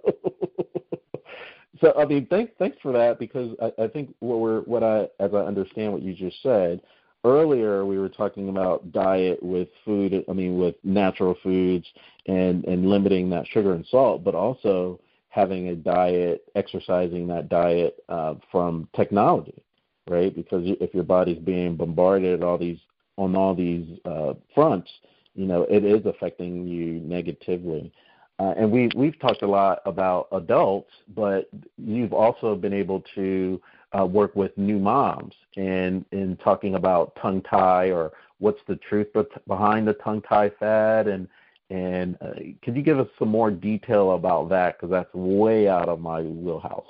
so 1.80 1.92
I 1.96 2.04
mean, 2.04 2.26
thanks 2.26 2.52
thanks 2.58 2.76
for 2.82 2.92
that 2.92 3.18
because 3.18 3.56
I, 3.62 3.84
I 3.84 3.88
think 3.88 4.14
what 4.20 4.40
we're 4.40 4.60
what 4.62 4.82
I 4.82 5.08
as 5.20 5.34
I 5.34 5.38
understand 5.38 5.92
what 5.92 6.02
you 6.02 6.14
just 6.14 6.42
said 6.42 6.80
earlier, 7.24 7.84
we 7.84 7.98
were 7.98 8.08
talking 8.08 8.48
about 8.48 8.92
diet 8.92 9.42
with 9.42 9.68
food. 9.84 10.24
I 10.28 10.32
mean, 10.32 10.58
with 10.58 10.76
natural 10.84 11.36
foods 11.42 11.86
and 12.26 12.64
and 12.64 12.88
limiting 12.88 13.30
that 13.30 13.46
sugar 13.48 13.74
and 13.74 13.86
salt, 13.86 14.24
but 14.24 14.34
also 14.34 15.00
having 15.30 15.68
a 15.68 15.76
diet, 15.76 16.44
exercising 16.54 17.26
that 17.28 17.48
diet 17.48 18.02
uh, 18.08 18.34
from 18.50 18.88
technology 18.96 19.62
right? 20.08 20.34
Because 20.34 20.62
if 20.80 20.94
your 20.94 21.04
body's 21.04 21.38
being 21.38 21.76
bombarded 21.76 22.42
all 22.42 22.58
these 22.58 22.78
on 23.16 23.36
all 23.36 23.54
these 23.54 23.98
uh, 24.04 24.34
fronts, 24.54 24.90
you 25.34 25.46
know, 25.46 25.62
it 25.62 25.84
is 25.84 26.04
affecting 26.06 26.66
you 26.66 27.00
negatively. 27.00 27.92
Uh, 28.38 28.54
and 28.56 28.70
we 28.70 28.88
we've 28.94 29.18
talked 29.18 29.42
a 29.42 29.46
lot 29.46 29.80
about 29.84 30.28
adults, 30.32 30.92
but 31.14 31.50
you've 31.76 32.12
also 32.12 32.54
been 32.54 32.72
able 32.72 33.02
to 33.14 33.60
uh, 33.98 34.06
work 34.06 34.34
with 34.36 34.56
new 34.56 34.78
moms 34.78 35.34
and 35.56 36.04
in 36.12 36.36
talking 36.36 36.76
about 36.76 37.16
tongue 37.20 37.42
tie 37.42 37.90
or 37.90 38.12
what's 38.38 38.60
the 38.68 38.76
truth 38.76 39.08
behind 39.46 39.88
the 39.88 39.94
tongue 39.94 40.22
tie 40.22 40.50
fad. 40.60 41.08
And 41.08 41.26
and 41.70 42.16
uh, 42.20 42.34
could 42.62 42.76
you 42.76 42.82
give 42.82 42.98
us 42.98 43.08
some 43.18 43.28
more 43.28 43.50
detail 43.50 44.12
about 44.12 44.48
that? 44.50 44.76
Because 44.76 44.90
that's 44.90 45.12
way 45.12 45.68
out 45.68 45.88
of 45.88 46.00
my 46.00 46.22
wheelhouse. 46.22 46.86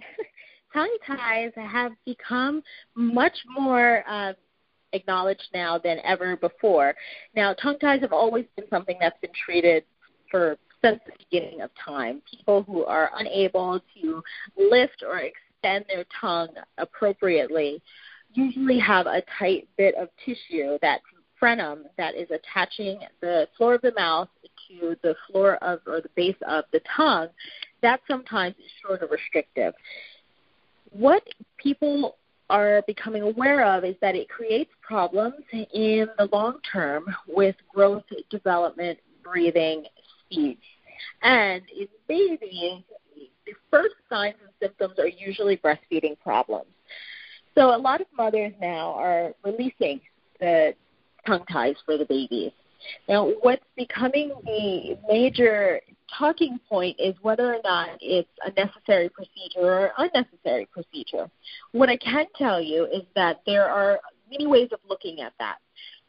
Tongue 0.72 0.96
ties 1.06 1.52
have 1.56 1.92
become 2.06 2.62
much 2.94 3.36
more 3.58 4.02
uh, 4.08 4.32
acknowledged 4.92 5.48
now 5.52 5.78
than 5.78 5.98
ever 6.04 6.36
before. 6.36 6.94
Now, 7.34 7.52
tongue 7.54 7.78
ties 7.78 8.00
have 8.00 8.12
always 8.12 8.46
been 8.56 8.66
something 8.70 8.96
that's 8.98 9.18
been 9.20 9.32
treated 9.44 9.84
for 10.30 10.56
since 10.82 11.00
the 11.06 11.12
beginning 11.30 11.62
of 11.62 11.70
time. 11.82 12.22
People 12.30 12.62
who 12.62 12.84
are 12.84 13.10
unable 13.16 13.80
to 14.00 14.22
lift 14.56 15.02
or 15.06 15.18
extend 15.18 15.84
their 15.88 16.04
tongue 16.20 16.50
appropriately 16.78 17.82
usually 18.34 18.78
have 18.78 19.06
a 19.06 19.22
tight 19.38 19.68
bit 19.76 19.94
of 19.94 20.08
tissue, 20.24 20.78
that 20.82 21.00
frenum, 21.40 21.82
that 21.96 22.14
is 22.14 22.28
attaching 22.30 23.00
the 23.20 23.46
floor 23.56 23.74
of 23.74 23.82
the 23.82 23.92
mouth 23.96 24.28
to 24.68 24.96
the 25.02 25.14
floor 25.26 25.56
of 25.56 25.80
or 25.86 26.00
the 26.00 26.10
base 26.16 26.36
of 26.48 26.64
the 26.72 26.80
tongue. 26.96 27.28
That 27.82 28.00
sometimes 28.08 28.54
is 28.56 28.70
sort 28.86 29.02
of 29.02 29.10
restrictive 29.10 29.74
what 30.98 31.22
people 31.58 32.16
are 32.48 32.82
becoming 32.86 33.22
aware 33.22 33.64
of 33.64 33.84
is 33.84 33.96
that 34.00 34.14
it 34.14 34.28
creates 34.28 34.70
problems 34.80 35.42
in 35.52 36.06
the 36.18 36.28
long 36.32 36.58
term 36.72 37.04
with 37.28 37.56
growth, 37.74 38.04
development, 38.30 38.98
breathing, 39.22 39.84
And 41.22 41.62
in 41.76 41.88
babies, 42.08 42.82
the 43.46 43.52
first 43.70 43.94
signs 44.10 44.34
and 44.42 44.50
symptoms 44.60 44.98
are 44.98 45.08
usually 45.08 45.56
breastfeeding 45.56 46.18
problems. 46.20 46.66
So 47.54 47.74
a 47.74 47.78
lot 47.78 48.00
of 48.00 48.06
mothers 48.16 48.52
now 48.60 48.92
are 48.92 49.32
releasing 49.44 50.00
the 50.40 50.74
tongue 51.26 51.44
ties 51.50 51.76
for 51.84 51.96
the 51.96 52.04
babies. 52.04 52.52
Now, 53.08 53.32
what's 53.40 53.64
becoming 53.76 54.32
the 54.44 54.98
major 55.08 55.80
talking 56.16 56.58
point 56.68 56.96
is 56.98 57.14
whether 57.22 57.54
or 57.54 57.60
not 57.64 57.90
it's 58.00 58.28
a 58.44 58.52
necessary 58.52 59.08
procedure 59.08 59.60
or 59.60 59.92
unnecessary 59.98 60.68
procedure. 60.72 61.30
What 61.72 61.88
I 61.88 61.96
can 61.96 62.26
tell 62.36 62.60
you 62.60 62.86
is 62.86 63.02
that 63.14 63.40
there 63.46 63.68
are 63.68 63.98
many 64.30 64.46
ways 64.46 64.68
of 64.72 64.78
looking 64.88 65.20
at 65.20 65.32
that. 65.38 65.56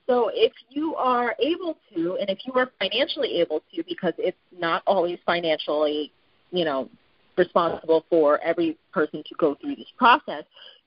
So 0.08 0.32
if 0.34 0.54
you 0.70 0.96
are 0.96 1.36
able 1.40 1.78
to, 1.94 2.18
and 2.20 2.30
if 2.30 2.40
you 2.46 2.54
are 2.54 2.72
financially 2.80 3.40
able 3.42 3.62
to, 3.74 3.84
because 3.88 4.14
it's 4.18 4.38
not 4.58 4.82
always 4.88 5.20
financially, 5.26 6.12
you 6.52 6.66
know, 6.66 6.90
responsible 7.38 8.06
for 8.10 8.42
every 8.42 8.78
person 8.94 9.22
to 9.28 9.36
go 9.38 9.56
through 9.56 9.76
this 9.76 9.92
process, 9.98 10.44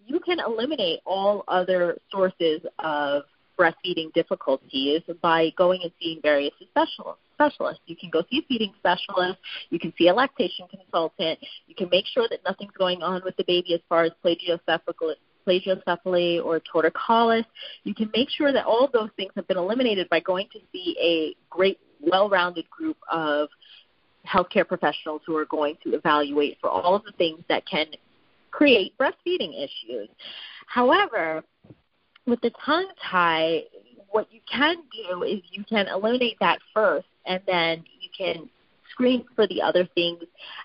you 0.06 0.18
can 0.20 0.40
eliminate 0.40 1.00
all 1.04 1.44
other 1.48 1.98
sources 2.10 2.62
of 2.78 3.22
breastfeeding 3.58 4.12
difficulties 4.14 5.02
by 5.20 5.50
going 5.56 5.80
and 5.82 5.92
seeing 6.00 6.18
various 6.22 6.54
specialists 6.70 7.20
specialist. 7.40 7.80
You 7.86 7.96
can 7.96 8.10
go 8.10 8.22
see 8.30 8.38
a 8.38 8.42
feeding 8.46 8.72
specialist. 8.78 9.38
You 9.70 9.78
can 9.78 9.92
see 9.96 10.08
a 10.08 10.14
lactation 10.14 10.66
consultant. 10.68 11.38
You 11.66 11.74
can 11.74 11.88
make 11.90 12.04
sure 12.06 12.26
that 12.28 12.40
nothing's 12.44 12.72
going 12.76 13.02
on 13.02 13.22
with 13.24 13.36
the 13.36 13.44
baby 13.44 13.74
as 13.74 13.80
far 13.88 14.04
as 14.04 14.12
plagiocephalic 14.24 15.16
plagiocephaly 15.46 16.44
or 16.44 16.60
torticollis. 16.60 17.44
You 17.84 17.94
can 17.94 18.10
make 18.14 18.30
sure 18.30 18.52
that 18.52 18.66
all 18.66 18.84
of 18.84 18.92
those 18.92 19.10
things 19.16 19.32
have 19.36 19.46
been 19.48 19.56
eliminated 19.56 20.08
by 20.08 20.20
going 20.20 20.48
to 20.52 20.58
see 20.72 20.96
a 21.00 21.36
great, 21.48 21.78
well-rounded 22.00 22.68
group 22.70 22.96
of 23.10 23.48
healthcare 24.26 24.66
professionals 24.66 25.22
who 25.26 25.36
are 25.36 25.46
going 25.46 25.76
to 25.82 25.94
evaluate 25.94 26.58
for 26.60 26.68
all 26.68 26.94
of 26.94 27.04
the 27.04 27.12
things 27.12 27.42
that 27.48 27.66
can 27.66 27.86
create 28.50 28.92
breastfeeding 28.98 29.54
issues. 29.56 30.08
However, 30.66 31.42
with 32.26 32.40
the 32.42 32.50
tongue 32.64 32.88
tie, 33.10 33.62
what 34.10 34.28
you 34.32 34.40
can 34.50 34.76
do 35.08 35.22
is 35.22 35.40
you 35.50 35.64
can 35.64 35.86
eliminate 35.88 36.36
that 36.40 36.58
first 36.74 37.06
and 37.26 37.40
then 37.46 37.84
you 38.00 38.08
can 38.16 38.48
screen 39.00 39.24
for 39.34 39.46
the 39.46 39.62
other 39.62 39.88
things. 39.94 40.22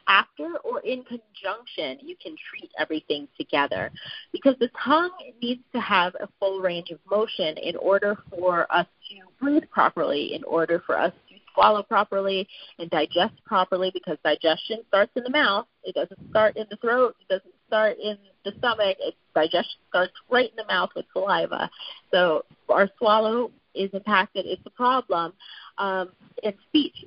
After 0.07 0.57
or 0.63 0.81
in 0.81 1.03
conjunction 1.03 1.99
you 2.01 2.15
can 2.21 2.35
treat 2.49 2.69
everything 2.77 3.27
together. 3.37 3.91
Because 4.31 4.55
the 4.59 4.69
tongue 4.83 5.11
needs 5.41 5.61
to 5.73 5.79
have 5.79 6.15
a 6.15 6.27
full 6.39 6.59
range 6.59 6.91
of 6.91 6.99
motion 7.09 7.57
in 7.57 7.75
order 7.77 8.17
for 8.29 8.71
us 8.71 8.87
to 9.09 9.43
breathe 9.43 9.63
properly 9.71 10.33
in 10.33 10.43
order 10.43 10.83
for 10.85 10.97
us 10.99 11.13
to 11.29 11.35
swallow 11.53 11.81
properly 11.81 12.47
and 12.79 12.89
digest 12.89 13.33
properly 13.45 13.89
because 13.93 14.17
digestion 14.23 14.79
starts 14.89 15.11
in 15.15 15.23
the 15.23 15.29
mouth. 15.29 15.65
It 15.83 15.95
doesn't 15.95 16.29
start 16.29 16.57
in 16.57 16.65
the 16.69 16.75
throat. 16.77 17.15
It 17.21 17.33
doesn't 17.33 17.53
start 17.67 17.97
in 18.03 18.17
the 18.43 18.51
stomach. 18.57 18.97
It 18.99 19.15
digestion 19.33 19.79
starts 19.89 20.13
right 20.29 20.49
in 20.49 20.55
the 20.57 20.65
mouth 20.65 20.89
with 20.95 21.05
saliva. 21.13 21.69
So 22.11 22.43
our 22.69 22.89
swallow 22.97 23.51
is 23.73 23.89
impacted. 23.93 24.45
It's 24.45 24.61
a 24.65 24.69
problem. 24.71 25.33
Um, 25.77 26.09
and 26.43 26.53
speech. 26.69 27.05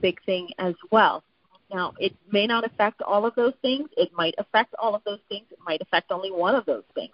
Big 0.00 0.22
thing 0.24 0.48
as 0.58 0.74
well. 0.90 1.22
Now, 1.72 1.94
it 1.98 2.14
may 2.30 2.46
not 2.46 2.64
affect 2.64 3.00
all 3.02 3.24
of 3.26 3.34
those 3.36 3.52
things. 3.62 3.88
It 3.96 4.10
might 4.12 4.34
affect 4.38 4.74
all 4.78 4.94
of 4.94 5.02
those 5.04 5.20
things. 5.28 5.46
It 5.50 5.58
might 5.64 5.80
affect 5.80 6.10
only 6.10 6.30
one 6.30 6.54
of 6.54 6.66
those 6.66 6.82
things. 6.94 7.12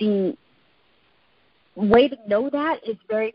The 0.00 0.36
way 1.76 2.08
to 2.08 2.16
know 2.26 2.50
that 2.50 2.86
is 2.86 2.96
very 3.08 3.34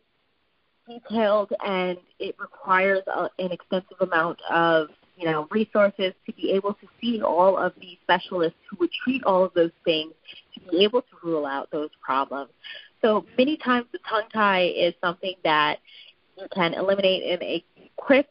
detailed 0.87 1.53
and 1.63 1.97
it 2.19 2.35
requires 2.39 3.01
a, 3.07 3.29
an 3.39 3.51
extensive 3.51 3.97
amount 4.01 4.39
of 4.49 4.87
you 5.15 5.25
know 5.25 5.47
resources 5.51 6.13
to 6.25 6.33
be 6.33 6.51
able 6.51 6.73
to 6.73 6.87
see 6.99 7.21
all 7.21 7.57
of 7.57 7.73
these 7.79 7.97
specialists 8.01 8.57
who 8.69 8.77
would 8.79 8.91
treat 9.03 9.23
all 9.23 9.43
of 9.43 9.53
those 9.53 9.71
things 9.85 10.13
to 10.53 10.71
be 10.71 10.83
able 10.83 11.01
to 11.01 11.07
rule 11.23 11.45
out 11.45 11.69
those 11.71 11.89
problems. 12.01 12.49
So 13.01 13.25
many 13.37 13.57
times 13.57 13.85
the 13.91 13.99
tongue 14.09 14.27
tie 14.33 14.65
is 14.65 14.93
something 15.01 15.35
that 15.43 15.79
you 16.39 16.47
can 16.53 16.73
eliminate 16.73 17.23
in 17.23 17.41
a 17.43 17.63
quick, 17.95 18.27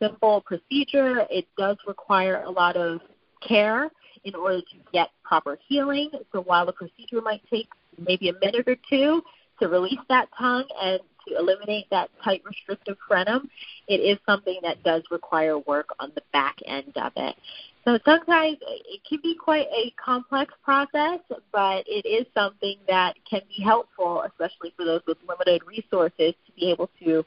simple 0.00 0.42
procedure. 0.42 1.26
It 1.30 1.46
does 1.56 1.76
require 1.86 2.42
a 2.42 2.50
lot 2.50 2.76
of 2.76 3.00
care 3.46 3.90
in 4.24 4.34
order 4.34 4.60
to 4.60 4.76
get 4.92 5.08
proper 5.22 5.58
healing. 5.68 6.10
So 6.32 6.40
while 6.40 6.66
the 6.66 6.72
procedure 6.72 7.20
might 7.20 7.42
take 7.50 7.68
maybe 7.98 8.28
a 8.28 8.32
minute 8.34 8.66
or 8.66 8.76
two 8.88 9.22
to 9.60 9.68
release 9.68 10.00
that 10.08 10.28
tongue 10.36 10.64
and 10.82 11.00
to 11.28 11.36
eliminate 11.38 11.88
that 11.90 12.10
tight 12.22 12.42
restrictive 12.44 12.96
frenum, 13.10 13.48
it 13.88 13.96
is 13.96 14.18
something 14.26 14.58
that 14.62 14.82
does 14.82 15.02
require 15.10 15.58
work 15.58 15.88
on 16.00 16.12
the 16.14 16.22
back 16.32 16.56
end 16.66 16.92
of 16.96 17.12
it. 17.16 17.36
So 17.84 17.98
sometimes 18.04 18.56
it 18.62 19.00
can 19.06 19.20
be 19.22 19.34
quite 19.34 19.66
a 19.66 19.92
complex 20.02 20.54
process, 20.62 21.20
but 21.52 21.84
it 21.86 22.06
is 22.06 22.26
something 22.32 22.76
that 22.88 23.14
can 23.28 23.42
be 23.54 23.62
helpful, 23.62 24.22
especially 24.22 24.72
for 24.74 24.86
those 24.86 25.02
with 25.06 25.18
limited 25.28 25.62
resources, 25.66 26.34
to 26.46 26.52
be 26.56 26.70
able 26.70 26.88
to 27.04 27.24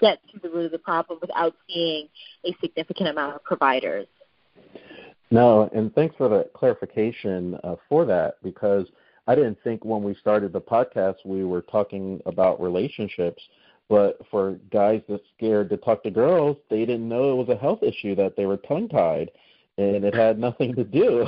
get 0.00 0.18
to 0.32 0.38
the 0.40 0.50
root 0.50 0.66
of 0.66 0.72
the 0.72 0.78
problem 0.78 1.18
without 1.22 1.54
seeing 1.66 2.08
a 2.44 2.54
significant 2.60 3.08
amount 3.08 3.36
of 3.36 3.44
providers. 3.44 4.06
No, 5.30 5.70
and 5.74 5.94
thanks 5.94 6.14
for 6.16 6.28
the 6.28 6.50
clarification 6.54 7.58
uh, 7.64 7.76
for 7.88 8.04
that 8.04 8.34
because 8.42 8.86
I 9.26 9.34
didn't 9.34 9.58
think 9.64 9.86
when 9.86 10.02
we 10.02 10.14
started 10.16 10.52
the 10.52 10.60
podcast 10.60 11.16
we 11.24 11.44
were 11.44 11.62
talking 11.62 12.20
about 12.26 12.60
relationships, 12.60 13.42
but 13.88 14.18
for 14.30 14.58
guys 14.70 15.00
that 15.08 15.22
scared 15.34 15.70
to 15.70 15.78
talk 15.78 16.02
to 16.02 16.10
girls, 16.10 16.58
they 16.68 16.80
didn't 16.80 17.08
know 17.08 17.32
it 17.32 17.46
was 17.46 17.48
a 17.48 17.58
health 17.58 17.82
issue 17.82 18.14
that 18.16 18.36
they 18.36 18.44
were 18.44 18.58
tongue 18.58 18.88
tied 18.88 19.30
and 19.78 20.04
it 20.04 20.14
had 20.14 20.38
nothing 20.38 20.74
to 20.74 20.84
do. 20.84 21.26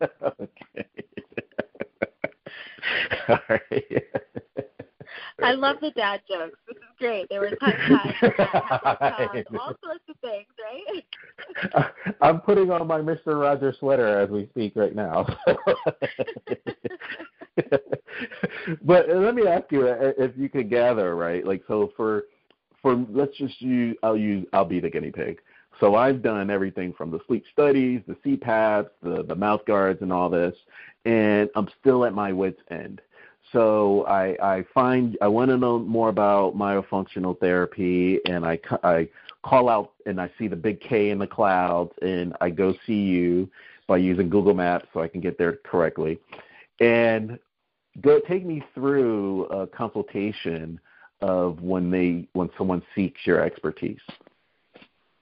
okay. 0.02 0.86
All 3.28 3.38
right. 3.48 4.02
I 5.42 5.52
love 5.52 5.76
the 5.80 5.90
dad 5.90 6.22
jokes. 6.28 6.58
This 6.66 6.76
is 6.76 6.82
great. 6.98 7.28
They 7.28 7.38
were 7.38 7.50
tongue 7.50 7.72
tied, 7.88 9.44
all 9.58 9.74
sorts 9.84 10.04
of 10.08 10.16
things, 10.22 10.46
right? 10.58 11.04
I'm 12.22 12.40
putting 12.40 12.70
on 12.70 12.86
my 12.86 13.00
Mr. 13.00 13.38
Rogers 13.40 13.76
sweater 13.78 14.18
as 14.18 14.30
we 14.30 14.46
speak 14.46 14.72
right 14.76 14.94
now. 14.94 15.26
but 18.82 19.08
let 19.08 19.34
me 19.34 19.46
ask 19.46 19.70
you 19.70 19.86
if 19.86 20.32
you 20.36 20.48
could 20.48 20.70
gather, 20.70 21.14
right? 21.16 21.46
Like, 21.46 21.62
so 21.68 21.92
for 21.96 22.24
for 22.80 22.96
let's 23.10 23.36
just 23.36 23.60
use 23.60 23.96
I'll 24.02 24.16
use 24.16 24.46
I'll 24.52 24.64
be 24.64 24.80
the 24.80 24.90
guinea 24.90 25.10
pig. 25.10 25.38
So 25.80 25.94
I've 25.94 26.22
done 26.22 26.50
everything 26.50 26.92
from 26.92 27.10
the 27.10 27.20
sleep 27.26 27.44
studies, 27.52 28.00
the 28.06 28.14
CPAPs, 28.14 28.90
the, 29.02 29.22
the 29.22 29.34
mouth 29.34 29.64
guards, 29.66 30.00
and 30.02 30.12
all 30.12 30.30
this, 30.30 30.54
and 31.04 31.50
I'm 31.54 31.68
still 31.80 32.04
at 32.04 32.14
my 32.14 32.32
wits' 32.32 32.60
end. 32.70 33.00
So 33.52 34.04
I, 34.06 34.36
I 34.42 34.64
find 34.74 35.16
I 35.20 35.28
want 35.28 35.50
to 35.50 35.56
know 35.56 35.78
more 35.78 36.08
about 36.08 36.56
myofunctional 36.56 37.38
therapy, 37.38 38.20
and 38.26 38.44
I, 38.44 38.58
I 38.82 39.08
call 39.44 39.68
out 39.68 39.92
and 40.06 40.20
I 40.20 40.30
see 40.38 40.48
the 40.48 40.56
big 40.56 40.80
K 40.80 41.10
in 41.10 41.18
the 41.18 41.26
clouds, 41.26 41.92
and 42.02 42.34
I 42.40 42.50
go 42.50 42.74
see 42.86 43.02
you 43.02 43.48
by 43.86 43.98
using 43.98 44.28
Google 44.28 44.54
Maps 44.54 44.88
so 44.92 45.00
I 45.00 45.08
can 45.08 45.20
get 45.20 45.38
there 45.38 45.58
correctly, 45.64 46.18
and 46.80 47.38
go 48.00 48.20
take 48.20 48.44
me 48.44 48.62
through 48.74 49.44
a 49.46 49.66
consultation 49.66 50.80
of 51.20 51.62
when 51.62 51.90
they 51.90 52.26
when 52.32 52.50
someone 52.58 52.82
seeks 52.94 53.26
your 53.26 53.40
expertise. 53.40 54.00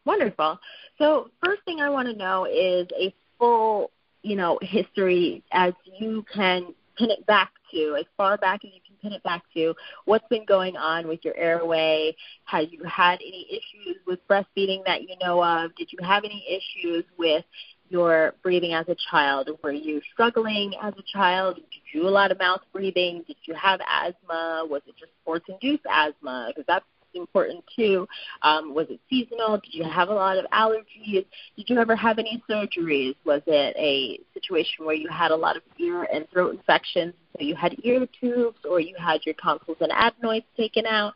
Wonderful. 0.04 0.58
So 0.98 1.30
first 1.42 1.62
thing 1.64 1.80
I 1.80 1.90
want 1.90 2.08
to 2.08 2.14
know 2.14 2.44
is 2.44 2.86
a 2.98 3.14
full, 3.38 3.90
you 4.22 4.36
know, 4.36 4.58
history 4.62 5.42
as 5.52 5.72
you 5.98 6.24
can 6.32 6.74
pin 6.96 7.10
it 7.10 7.26
back 7.26 7.50
to, 7.72 7.96
as 7.98 8.04
far 8.16 8.36
back 8.36 8.64
as 8.64 8.70
you 8.72 8.80
can 8.86 8.96
pin 9.02 9.12
it 9.12 9.22
back 9.22 9.42
to, 9.54 9.74
what's 10.04 10.26
been 10.28 10.44
going 10.44 10.76
on 10.76 11.08
with 11.08 11.24
your 11.24 11.36
airway? 11.36 12.14
Have 12.44 12.66
you 12.70 12.82
had 12.84 13.14
any 13.16 13.46
issues 13.50 13.96
with 14.06 14.20
breastfeeding 14.28 14.84
that 14.86 15.02
you 15.02 15.16
know 15.20 15.42
of? 15.42 15.74
Did 15.76 15.88
you 15.92 15.98
have 16.04 16.24
any 16.24 16.44
issues 16.48 17.04
with 17.18 17.44
your 17.88 18.34
breathing 18.42 18.72
as 18.72 18.88
a 18.88 18.96
child? 19.10 19.50
Were 19.62 19.72
you 19.72 20.00
struggling 20.12 20.74
as 20.82 20.94
a 20.98 21.02
child? 21.12 21.56
Did 21.56 21.64
you 21.92 22.02
do 22.02 22.08
a 22.08 22.10
lot 22.10 22.30
of 22.30 22.38
mouth 22.38 22.60
breathing? 22.72 23.24
Did 23.26 23.36
you 23.44 23.54
have 23.54 23.80
asthma? 23.80 24.66
Was 24.68 24.82
it 24.86 24.94
just 24.98 25.12
sports 25.22 25.46
induced 25.48 25.84
asthma? 25.90 26.48
Because 26.48 26.64
that's 26.66 26.84
important 27.14 27.64
too. 27.74 28.06
Um, 28.42 28.74
was 28.74 28.86
it 28.90 29.00
seasonal? 29.08 29.58
Did 29.58 29.74
you 29.74 29.84
have 29.84 30.08
a 30.08 30.14
lot 30.14 30.38
of 30.38 30.44
allergies? 30.52 31.24
Did 31.56 31.68
you 31.68 31.78
ever 31.78 31.96
have 31.96 32.18
any 32.18 32.42
surgeries? 32.48 33.14
Was 33.24 33.42
it 33.46 33.76
a 33.76 34.20
situation 34.32 34.84
where 34.84 34.94
you 34.94 35.08
had 35.08 35.30
a 35.30 35.36
lot 35.36 35.56
of 35.56 35.62
ear 35.78 36.06
and 36.12 36.28
throat 36.30 36.54
infections, 36.54 37.14
so 37.36 37.44
you 37.44 37.54
had 37.54 37.74
ear 37.82 38.06
tubes, 38.20 38.58
or 38.68 38.80
you 38.80 38.94
had 38.98 39.20
your 39.24 39.34
tonsils 39.42 39.78
and 39.80 39.92
adenoids 39.92 40.46
taken 40.56 40.86
out? 40.86 41.14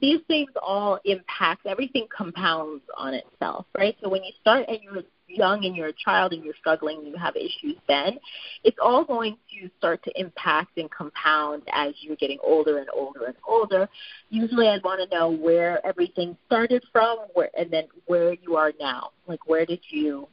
These 0.00 0.20
things 0.28 0.50
all 0.62 0.98
impact, 1.04 1.66
everything 1.66 2.06
compounds 2.14 2.82
on 2.96 3.14
itself, 3.14 3.66
right? 3.76 3.96
So 4.02 4.08
when 4.08 4.22
you 4.24 4.32
start 4.40 4.66
and 4.68 4.78
you're 4.82 5.02
young 5.28 5.64
and 5.64 5.74
you're 5.74 5.88
a 5.88 5.94
child 6.04 6.32
and 6.32 6.44
you're 6.44 6.54
struggling 6.58 6.98
and 6.98 7.08
you 7.08 7.16
have 7.16 7.34
issues 7.36 7.76
then, 7.88 8.18
it's 8.64 8.76
all 8.80 9.04
going 9.04 9.36
to 9.58 9.70
start 9.78 10.02
to 10.04 10.20
impact 10.20 10.76
and 10.76 10.90
compound 10.90 11.62
as 11.72 11.94
you're 12.00 12.16
getting 12.16 12.38
older 12.42 12.78
and 12.78 12.88
older 12.94 13.26
and 13.26 13.36
older. 13.46 13.88
Usually 14.30 14.68
I'd 14.68 14.84
want 14.84 15.08
to 15.08 15.16
know 15.16 15.30
where 15.30 15.84
everything 15.84 16.36
started 16.46 16.84
from 16.92 17.18
where 17.34 17.50
and 17.58 17.70
then 17.70 17.84
where 18.06 18.34
you 18.34 18.56
are 18.56 18.72
now. 18.78 19.10
Like 19.26 19.46
where 19.48 19.66
did 19.66 19.80
you 19.88 20.28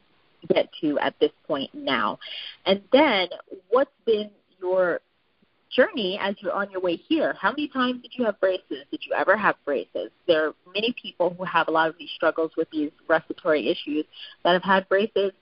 get 0.52 0.68
to 0.82 0.98
at 0.98 1.14
this 1.20 1.32
point 1.46 1.70
now? 1.74 2.18
And 2.66 2.82
then 2.92 3.28
what's 3.70 3.90
been 4.04 4.30
your 4.60 5.00
journey 5.74 6.18
as 6.20 6.34
you're 6.40 6.52
on 6.52 6.70
your 6.70 6.80
way 6.80 6.96
here. 6.96 7.36
How 7.40 7.50
many 7.50 7.68
times 7.68 8.02
did 8.02 8.12
you 8.14 8.24
have 8.24 8.38
braces? 8.40 8.84
Did 8.90 9.00
you 9.06 9.14
ever 9.16 9.36
have 9.36 9.56
braces? 9.64 10.10
There 10.26 10.48
are 10.48 10.54
many 10.72 10.94
people 11.00 11.34
who 11.36 11.44
have 11.44 11.68
a 11.68 11.70
lot 11.70 11.88
of 11.88 11.96
these 11.98 12.10
struggles 12.14 12.52
with 12.56 12.68
these 12.70 12.90
respiratory 13.08 13.68
issues 13.68 14.04
that 14.44 14.52
have 14.52 14.62
had 14.62 14.88
braces 14.88 15.32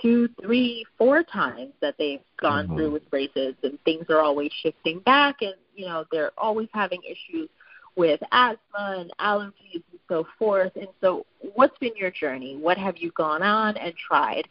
two, 0.00 0.28
three, 0.42 0.84
four 0.98 1.22
times 1.22 1.72
that 1.80 1.94
they've 1.98 2.20
gone 2.40 2.66
mm-hmm. 2.66 2.76
through 2.76 2.90
with 2.90 3.10
braces, 3.10 3.54
and 3.62 3.78
things 3.84 4.06
are 4.08 4.20
always 4.20 4.50
shifting 4.62 5.00
back, 5.00 5.36
and 5.40 5.54
you 5.74 5.86
know 5.86 6.04
they're 6.12 6.32
always 6.36 6.68
having 6.72 7.00
issues 7.02 7.48
with 7.96 8.20
asthma 8.32 8.96
and 8.98 9.12
allergies 9.20 9.82
and 9.90 10.00
so 10.08 10.26
forth. 10.38 10.72
And 10.76 10.88
so, 11.00 11.24
what's 11.54 11.76
been 11.78 11.96
your 11.96 12.10
journey? 12.10 12.56
What 12.56 12.78
have 12.78 12.98
you 12.98 13.10
gone 13.12 13.42
on 13.42 13.76
and 13.76 13.94
tried? 13.96 14.48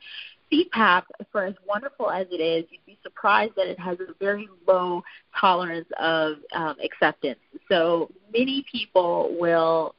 CPAP, 0.55 1.03
for 1.31 1.45
as 1.45 1.55
wonderful 1.67 2.09
as 2.09 2.27
it 2.31 2.41
is, 2.41 2.65
you'd 2.69 2.85
be 2.85 2.97
surprised 3.03 3.53
that 3.55 3.67
it 3.67 3.79
has 3.79 3.97
a 3.99 4.13
very 4.19 4.47
low 4.67 5.03
tolerance 5.39 5.87
of 5.99 6.37
um, 6.53 6.75
acceptance. 6.83 7.39
So 7.69 8.09
many 8.31 8.65
people 8.71 9.35
will 9.39 9.95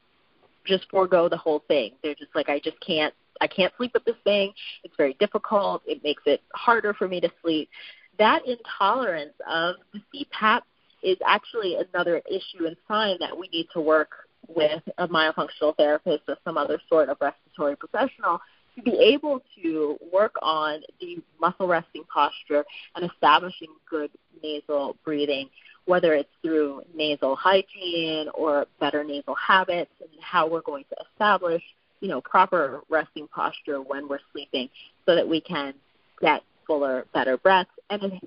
just 0.65 0.85
forego 0.89 1.29
the 1.29 1.37
whole 1.37 1.63
thing. 1.67 1.91
They're 2.03 2.15
just 2.15 2.35
like, 2.35 2.49
I 2.49 2.59
just 2.59 2.79
can't, 2.85 3.13
I 3.39 3.47
can't 3.47 3.73
sleep 3.77 3.91
with 3.93 4.05
this 4.05 4.15
thing. 4.23 4.51
It's 4.83 4.95
very 4.97 5.15
difficult. 5.19 5.83
It 5.85 6.03
makes 6.03 6.23
it 6.25 6.41
harder 6.53 6.93
for 6.93 7.07
me 7.07 7.21
to 7.21 7.29
sleep. 7.41 7.69
That 8.17 8.41
intolerance 8.47 9.33
of 9.47 9.75
the 9.93 10.01
CPAP 10.13 10.61
is 11.03 11.17
actually 11.25 11.75
another 11.75 12.21
issue 12.29 12.65
and 12.65 12.75
sign 12.87 13.17
that 13.19 13.37
we 13.37 13.47
need 13.49 13.67
to 13.73 13.79
work 13.79 14.09
with 14.47 14.81
a 14.97 15.07
myofunctional 15.07 15.75
therapist 15.75 16.23
or 16.27 16.37
some 16.43 16.57
other 16.57 16.79
sort 16.89 17.09
of 17.09 17.17
respiratory 17.21 17.75
professional 17.75 18.39
to 18.77 18.83
be 18.83 18.97
able 18.99 19.41
to 19.61 19.97
work 20.13 20.35
on 20.41 20.81
the 21.01 21.17
muscle 21.41 21.67
resting 21.67 22.03
posture 22.13 22.63
and 22.95 23.09
establishing 23.11 23.69
good 23.89 24.11
nasal 24.43 24.95
breathing, 25.03 25.49
whether 25.85 26.13
it's 26.13 26.29
through 26.41 26.83
nasal 26.95 27.35
hygiene 27.35 28.27
or 28.33 28.67
better 28.79 29.03
nasal 29.03 29.35
habits 29.35 29.91
and 29.99 30.09
how 30.21 30.47
we're 30.47 30.61
going 30.61 30.85
to 30.89 30.95
establish, 31.11 31.63
you 32.01 32.07
know, 32.07 32.21
proper 32.21 32.81
resting 32.89 33.27
posture 33.27 33.81
when 33.81 34.07
we're 34.07 34.19
sleeping 34.31 34.69
so 35.05 35.15
that 35.15 35.27
we 35.27 35.41
can 35.41 35.73
get 36.21 36.43
fuller, 36.67 37.05
better 37.13 37.37
breaths 37.37 37.71
and 37.89 38.21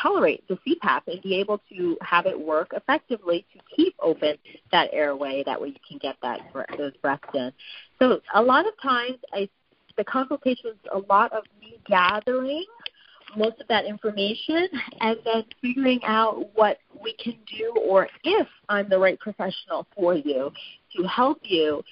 tolerate 0.00 0.46
the 0.48 0.58
CPAP 0.66 1.02
and 1.08 1.20
be 1.22 1.34
able 1.34 1.60
to 1.68 1.98
have 2.00 2.26
it 2.26 2.38
work 2.38 2.72
effectively 2.74 3.44
to 3.52 3.60
keep 3.74 3.94
open 4.00 4.36
that 4.72 4.88
airway. 4.92 5.42
That 5.44 5.60
way 5.60 5.68
you 5.68 5.74
can 5.86 5.98
get 5.98 6.16
that 6.22 6.40
those 6.78 6.96
breaths 7.02 7.28
in. 7.34 7.52
So 7.98 8.20
a 8.34 8.42
lot 8.42 8.66
of 8.66 8.72
times 8.80 9.18
I 9.32 9.48
the 10.00 10.04
consultation 10.04 10.70
is 10.70 10.76
a 10.94 10.98
lot 11.12 11.30
of 11.34 11.44
me 11.60 11.78
gathering 11.86 12.64
most 13.36 13.60
of 13.60 13.68
that 13.68 13.84
information 13.84 14.66
and 15.02 15.18
then 15.26 15.44
figuring 15.60 16.00
out 16.04 16.48
what 16.54 16.78
we 17.04 17.12
can 17.22 17.36
do 17.58 17.74
or 17.86 18.08
if 18.24 18.48
I'm 18.70 18.88
the 18.88 18.98
right 18.98 19.20
professional 19.20 19.86
for 19.94 20.14
you 20.14 20.50
to 20.96 21.02
help 21.06 21.38
you 21.42 21.82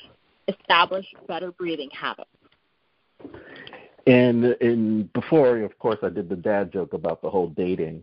establish 0.48 1.04
better 1.28 1.52
breathing 1.52 1.90
habits. 1.92 2.30
And 4.06 5.12
before, 5.12 5.58
of 5.58 5.78
course, 5.78 5.98
I 6.02 6.08
did 6.08 6.30
the 6.30 6.36
dad 6.36 6.72
joke 6.72 6.94
about 6.94 7.20
the 7.20 7.28
whole 7.28 7.50
dating, 7.50 8.02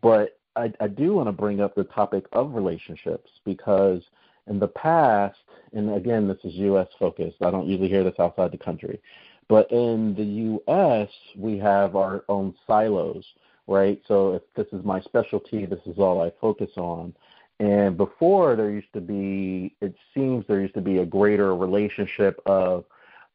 but 0.00 0.38
I, 0.56 0.72
I 0.80 0.88
do 0.88 1.12
want 1.12 1.28
to 1.28 1.32
bring 1.32 1.60
up 1.60 1.74
the 1.74 1.84
topic 1.84 2.24
of 2.32 2.54
relationships 2.54 3.30
because 3.44 4.00
in 4.46 4.58
the 4.58 4.68
past, 4.68 5.38
and 5.74 5.94
again, 5.94 6.26
this 6.26 6.38
is 6.42 6.54
U.S. 6.54 6.88
focused. 6.98 7.36
I 7.42 7.50
don't 7.50 7.66
usually 7.66 7.90
hear 7.90 8.02
this 8.02 8.18
outside 8.18 8.50
the 8.50 8.58
country, 8.58 9.00
but 9.48 9.70
in 9.70 10.14
the 10.14 10.24
U.S., 10.24 11.08
we 11.36 11.58
have 11.58 11.96
our 11.96 12.24
own 12.28 12.54
silos, 12.66 13.24
right? 13.66 14.00
So 14.06 14.34
if 14.34 14.42
this 14.54 14.66
is 14.72 14.84
my 14.84 15.00
specialty, 15.00 15.66
this 15.66 15.80
is 15.86 15.98
all 15.98 16.22
I 16.22 16.32
focus 16.40 16.70
on. 16.76 17.14
And 17.60 17.96
before, 17.96 18.56
there 18.56 18.70
used 18.70 18.92
to 18.94 19.00
be, 19.00 19.74
it 19.80 19.94
seems 20.14 20.44
there 20.46 20.60
used 20.60 20.74
to 20.74 20.80
be 20.80 20.98
a 20.98 21.06
greater 21.06 21.54
relationship 21.54 22.40
of 22.46 22.84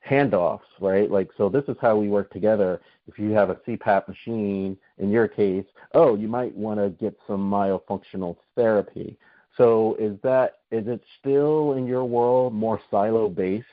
handoffs, 0.08 0.60
right? 0.80 1.10
Like, 1.10 1.30
so 1.38 1.50
this 1.50 1.64
is 1.68 1.76
how 1.80 1.96
we 1.98 2.10
work 2.10 2.32
together. 2.32 2.82
If 3.08 3.20
you 3.20 3.32
have 3.32 3.50
a 3.50 3.56
CPAP 3.56 4.08
machine, 4.08 4.78
in 4.98 5.12
your 5.12 5.28
case, 5.28 5.66
oh, 5.94 6.16
you 6.16 6.28
might 6.28 6.56
want 6.56 6.80
to 6.80 6.90
get 6.90 7.18
some 7.28 7.50
myofunctional 7.50 8.38
therapy. 8.56 9.18
So 9.56 9.96
is 10.00 10.18
that 10.22 10.60
is 10.72 10.88
it 10.88 11.02
still 11.20 11.74
in 11.74 11.88
your 11.88 12.06
world 12.06 12.54
more 12.54 12.80
silo 12.92 13.28
based, 13.28 13.66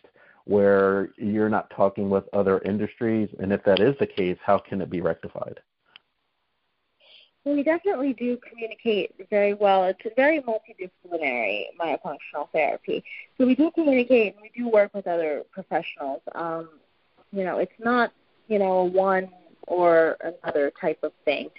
where 0.45 1.11
you're 1.17 1.49
not 1.49 1.71
talking 1.71 2.11
with 2.11 2.25
other 2.33 2.61
industries? 2.61 3.29
And 3.39 3.53
if 3.53 3.65
that 3.65 3.81
is 3.81 3.95
the 3.99 4.07
case, 4.07 4.39
how 4.45 4.59
can 4.59 4.81
it 4.81 4.91
be 4.91 5.01
rectified? 5.01 5.61
Well, 7.45 7.57
we 7.57 7.63
definitely 7.63 8.15
do 8.15 8.39
communicate 8.49 9.13
very 9.29 9.53
well. 9.53 9.85
It's 9.85 10.01
a 10.07 10.15
very 10.17 10.41
multidisciplinary 10.41 11.65
myofunctional 11.79 12.49
therapy. 12.53 13.05
So 13.37 13.47
we 13.47 13.55
do 13.55 13.71
communicate 13.71 14.35
and 14.35 14.43
we 14.43 14.51
do 14.57 14.71
work 14.71 14.95
with 14.95 15.07
other 15.07 15.43
professionals. 15.53 16.23
Um, 16.35 16.71
you 17.33 17.45
know, 17.45 17.59
it's 17.59 17.73
not, 17.79 18.13
you 18.49 18.59
know, 18.59 18.85
one 18.85 19.29
or 19.67 20.17
another 20.23 20.73
type 20.81 20.99
of 21.03 21.13
thing 21.25 21.51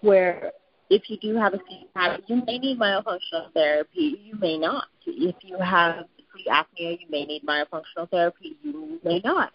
where 0.00 0.50
if 0.88 1.08
you 1.08 1.16
do 1.18 1.36
have 1.36 1.54
a 1.54 1.58
CPAP, 1.58 2.22
you 2.26 2.42
may 2.44 2.58
need 2.58 2.80
myofunctional 2.80 3.52
therapy, 3.54 4.20
you 4.24 4.36
may 4.40 4.58
not. 4.58 4.86
If 5.06 5.36
you 5.42 5.58
have 5.58 6.06
sleep 6.32 6.46
apnea, 6.46 6.98
you 7.00 7.06
may 7.10 7.24
need 7.24 7.42
myofunctional 7.44 8.08
therapy, 8.10 8.56
you 8.62 9.00
may 9.04 9.20
not. 9.24 9.52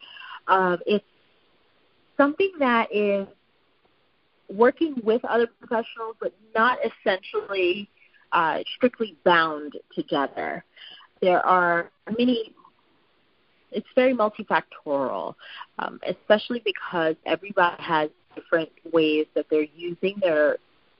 Um, 0.47 0.79
it's 0.85 1.05
something 2.17 2.51
that 2.59 2.93
is 2.93 3.27
working 4.49 4.95
with 5.03 5.23
other 5.25 5.47
professionals, 5.47 6.15
but 6.21 6.33
not 6.53 6.77
essentially 6.85 7.89
uh, 8.31 8.59
strictly 8.75 9.17
bound 9.23 9.73
together. 9.93 10.63
There 11.21 11.45
are 11.45 11.91
many. 12.17 12.53
It's 13.71 13.87
very 13.95 14.13
multifactorial, 14.13 15.35
um, 15.79 15.99
especially 16.07 16.61
because 16.63 17.15
everybody 17.25 17.81
has 17.81 18.09
different 18.35 18.69
ways 18.93 19.25
that 19.35 19.47
they're 19.49 19.67
using 19.75 20.15
their 20.21 20.57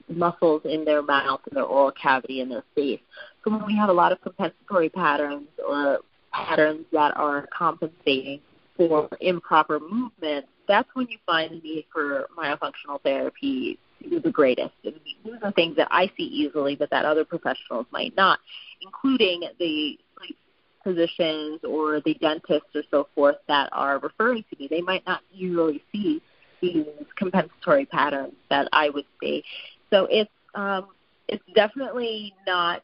muscles 0.08 0.62
in 0.64 0.84
their 0.84 1.02
mouth 1.02 1.40
and 1.48 1.56
their 1.56 1.64
oral 1.64 1.92
cavity 1.92 2.40
and 2.40 2.50
their 2.50 2.64
face. 2.74 3.00
So 3.44 3.50
when 3.50 3.66
we 3.66 3.76
have 3.76 3.88
a 3.88 3.92
lot 3.92 4.12
of 4.12 4.20
compensatory 4.20 4.88
patterns 4.88 5.48
or 5.66 5.98
patterns 6.32 6.84
that 6.92 7.16
are 7.16 7.48
compensating 7.56 8.40
for 8.76 9.08
improper 9.20 9.80
movement, 9.80 10.46
that's 10.68 10.88
when 10.94 11.06
you 11.08 11.18
find 11.24 11.50
the 11.50 11.60
need 11.60 11.86
for 11.92 12.26
myofunctional 12.36 13.00
therapy 13.02 13.78
to 14.10 14.20
the 14.20 14.30
greatest. 14.30 14.74
And 14.84 14.94
these 15.24 15.34
are 15.42 15.52
things 15.52 15.76
that 15.76 15.88
I 15.90 16.10
see 16.16 16.24
easily, 16.24 16.76
but 16.76 16.90
that 16.90 17.04
other 17.04 17.24
professionals 17.24 17.86
might 17.90 18.14
not, 18.16 18.38
including 18.82 19.42
the 19.58 19.98
sleep 20.18 20.36
physicians 20.84 21.60
or 21.64 22.00
the 22.04 22.14
dentists 22.14 22.68
or 22.74 22.82
so 22.90 23.08
forth 23.14 23.36
that 23.48 23.68
are 23.72 23.98
referring 23.98 24.44
to 24.50 24.58
me. 24.58 24.68
They 24.68 24.82
might 24.82 25.06
not 25.06 25.20
usually 25.32 25.82
see 25.92 26.22
these 26.60 26.86
compensatory 27.16 27.86
patterns 27.86 28.34
that 28.50 28.68
I 28.72 28.90
would 28.90 29.04
see. 29.20 29.42
So 29.90 30.06
it's 30.10 30.30
um, 30.54 30.88
it's 31.28 31.44
definitely 31.54 32.34
not 32.46 32.82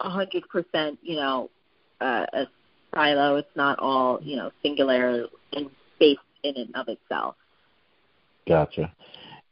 a 0.00 0.10
hundred 0.10 0.48
percent, 0.48 0.98
you 1.02 1.16
know, 1.16 1.50
uh, 2.00 2.26
a 2.32 2.46
silo. 2.94 3.36
It's 3.36 3.56
not 3.56 3.78
all 3.78 4.20
you 4.22 4.36
know 4.36 4.50
singular 4.62 5.26
and 5.52 5.70
based 5.98 6.20
in 6.42 6.56
and 6.56 6.74
of 6.76 6.88
itself. 6.88 7.36
Gotcha. 8.46 8.92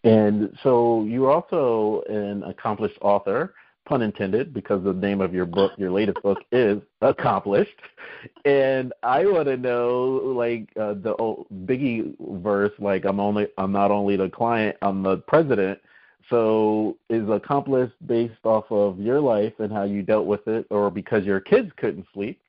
And 0.05 0.57
so 0.63 1.05
you're 1.05 1.31
also 1.31 2.03
an 2.09 2.43
accomplished 2.45 2.99
author, 3.01 3.55
pun 3.87 4.03
intended, 4.03 4.53
because 4.53 4.85
the 4.85 4.93
name 4.93 5.23
of 5.23 5.33
your 5.33 5.47
book, 5.47 5.73
your 5.79 5.91
latest 5.91 6.23
book, 6.23 6.39
is 6.53 6.81
accomplished. 7.01 7.81
And 8.45 8.93
I 9.03 9.25
want 9.25 9.47
to 9.47 9.57
know, 9.57 10.35
like 10.37 10.69
uh, 10.79 10.95
the 10.95 11.15
old 11.19 11.47
Biggie 11.65 12.15
verse, 12.43 12.73
like 12.79 13.07
I'm 13.07 13.19
only, 13.19 13.49
I'm 13.57 13.73
not 13.73 13.91
only 13.91 14.17
the 14.17 14.29
client, 14.29 14.77
I'm 14.83 15.03
the 15.03 15.19
president. 15.19 15.81
So 16.31 16.97
is 17.11 17.29
accomplished 17.29 17.95
based 18.07 18.45
off 18.45 18.65
of 18.71 18.99
your 18.99 19.21
life 19.21 19.53
and 19.59 19.73
how 19.73 19.85
you 19.85 20.03
dealt 20.03 20.27
with 20.27 20.47
it, 20.49 20.67
or 20.71 20.91
because 20.91 21.25
your 21.25 21.41
kids 21.41 21.71
couldn't 21.77 22.07
sleep? 22.15 22.41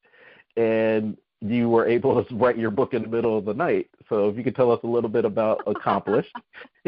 And 0.57 1.17
you 1.49 1.69
were 1.69 1.87
able 1.87 2.23
to 2.23 2.35
write 2.35 2.57
your 2.57 2.71
book 2.71 2.93
in 2.93 3.03
the 3.03 3.07
middle 3.07 3.37
of 3.37 3.45
the 3.45 3.53
night. 3.53 3.89
So 4.09 4.29
if 4.29 4.37
you 4.37 4.43
could 4.43 4.55
tell 4.55 4.71
us 4.71 4.79
a 4.83 4.87
little 4.87 5.09
bit 5.09 5.25
about 5.25 5.61
Accomplished. 5.67 6.35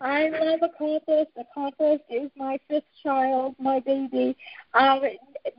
I 0.00 0.28
love 0.28 0.60
Accomplished. 0.62 1.30
Accomplished 1.38 2.04
is 2.10 2.30
my 2.36 2.58
fifth 2.68 2.84
child, 3.02 3.54
my 3.58 3.80
baby. 3.80 4.36
Um, 4.74 5.00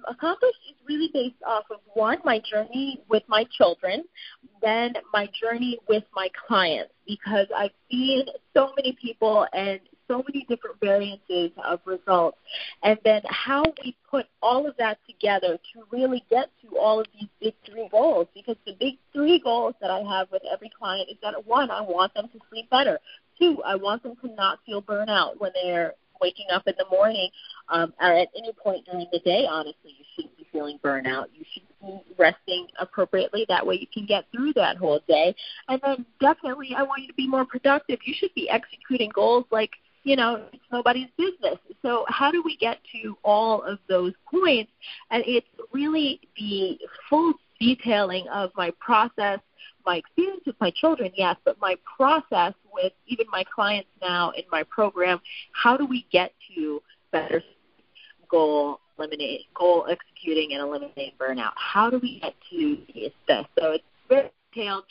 Accomplished 0.07 0.59
is 0.69 0.75
really 0.87 1.09
based 1.13 1.41
off 1.45 1.65
of 1.71 1.79
one, 1.93 2.17
my 2.23 2.41
journey 2.49 3.01
with 3.09 3.23
my 3.27 3.45
children, 3.57 4.03
then 4.61 4.93
my 5.13 5.27
journey 5.41 5.79
with 5.87 6.03
my 6.13 6.29
clients, 6.47 6.93
because 7.07 7.47
I've 7.55 7.71
seen 7.89 8.25
so 8.53 8.71
many 8.75 8.97
people 9.01 9.47
and 9.53 9.79
so 10.07 10.23
many 10.27 10.45
different 10.47 10.79
variances 10.79 11.51
of 11.63 11.79
results. 11.85 12.37
And 12.83 12.97
then 13.03 13.21
how 13.29 13.63
we 13.83 13.95
put 14.09 14.25
all 14.41 14.67
of 14.67 14.75
that 14.77 14.99
together 15.07 15.57
to 15.73 15.83
really 15.91 16.23
get 16.29 16.49
to 16.63 16.77
all 16.77 16.99
of 16.99 17.07
these 17.13 17.29
big 17.41 17.53
three 17.65 17.87
goals. 17.91 18.27
Because 18.33 18.55
the 18.65 18.73
big 18.79 18.95
three 19.13 19.39
goals 19.39 19.75
that 19.81 19.91
I 19.91 19.99
have 19.99 20.31
with 20.31 20.43
every 20.51 20.71
client 20.77 21.09
is 21.09 21.17
that 21.21 21.45
one, 21.45 21.71
I 21.71 21.81
want 21.81 22.13
them 22.13 22.29
to 22.33 22.39
sleep 22.49 22.69
better. 22.69 22.99
Two, 23.39 23.61
I 23.63 23.75
want 23.75 24.03
them 24.03 24.15
to 24.23 24.33
not 24.33 24.59
feel 24.65 24.81
burnout 24.81 25.39
when 25.39 25.51
they're 25.61 25.93
waking 26.21 26.47
up 26.51 26.67
in 26.67 26.73
the 26.77 26.85
morning 26.91 27.29
um, 27.69 27.93
or 28.01 28.11
at 28.13 28.29
any 28.35 28.51
point 28.53 28.85
during 28.85 29.07
the 29.11 29.19
day. 29.19 29.45
Honestly, 29.49 29.95
you 29.97 30.05
shouldn't 30.15 30.37
be 30.37 30.47
feeling 30.51 30.79
burnout. 30.83 31.25
You 31.33 31.43
should 31.53 31.63
be 31.81 31.99
resting 32.17 32.67
appropriately. 32.79 33.45
That 33.47 33.65
way, 33.65 33.75
you 33.75 33.87
can 33.93 34.05
get 34.05 34.25
through 34.31 34.53
that 34.53 34.77
whole 34.77 34.99
day. 35.07 35.35
And 35.67 35.79
then, 35.83 36.05
definitely, 36.19 36.73
I 36.75 36.83
want 36.83 37.01
you 37.01 37.07
to 37.07 37.13
be 37.13 37.27
more 37.27 37.45
productive. 37.45 37.99
You 38.03 38.13
should 38.17 38.33
be 38.33 38.49
executing 38.49 39.11
goals 39.13 39.45
like 39.51 39.71
you 40.07 40.15
know, 40.15 40.45
it's 40.53 40.63
nobody's 40.71 41.09
business. 41.17 41.59
So 41.81 42.05
how 42.07 42.31
do 42.31 42.41
we 42.41 42.55
get 42.55 42.77
to 42.93 43.17
all 43.23 43.61
of 43.61 43.77
those 43.89 44.13
points? 44.31 44.71
And 45.11 45.21
it's 45.27 45.47
really 45.73 46.21
the 46.37 46.79
full 47.09 47.33
detailing 47.59 48.25
of 48.29 48.51
my 48.55 48.71
process, 48.79 49.39
my 49.85 49.97
experience 49.97 50.43
with 50.45 50.55
my 50.61 50.71
children, 50.71 51.11
yes, 51.15 51.35
but 51.43 51.59
my 51.59 51.75
process 51.97 52.53
with 52.73 52.93
even 53.07 53.25
my 53.31 53.43
clients 53.53 53.89
now 54.01 54.31
in 54.31 54.43
my 54.49 54.63
program, 54.63 55.19
how 55.51 55.75
do 55.75 55.85
we 55.85 56.05
get 56.09 56.31
to 56.55 56.81
better 57.11 57.43
goal 58.31 58.79
eliminate 58.97 59.41
goal 59.53 59.87
executing 59.89 60.53
and 60.53 60.61
eliminating 60.61 61.11
burnout? 61.19 61.51
How 61.55 61.89
do 61.89 61.99
we 62.01 62.21
get 62.21 62.33
to 62.51 62.77
this? 62.95 63.11
So 63.27 63.71
it's 63.71 63.83
very 64.07 64.31
detailed. 64.53 64.85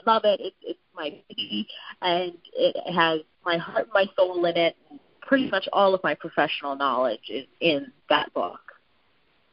I 0.00 0.10
love 0.10 0.22
it. 0.24 0.40
It's 0.40 0.56
it's 0.62 0.78
my 0.94 1.10
baby 1.28 1.68
and 2.00 2.32
it 2.54 2.94
has 2.94 3.20
my 3.44 3.56
heart, 3.56 3.88
my 3.92 4.06
soul 4.16 4.44
in 4.44 4.56
it. 4.56 4.76
Pretty 5.20 5.50
much 5.50 5.68
all 5.72 5.94
of 5.94 6.02
my 6.02 6.14
professional 6.14 6.76
knowledge 6.76 7.30
is 7.30 7.46
in 7.60 7.90
that 8.08 8.32
book. 8.34 8.60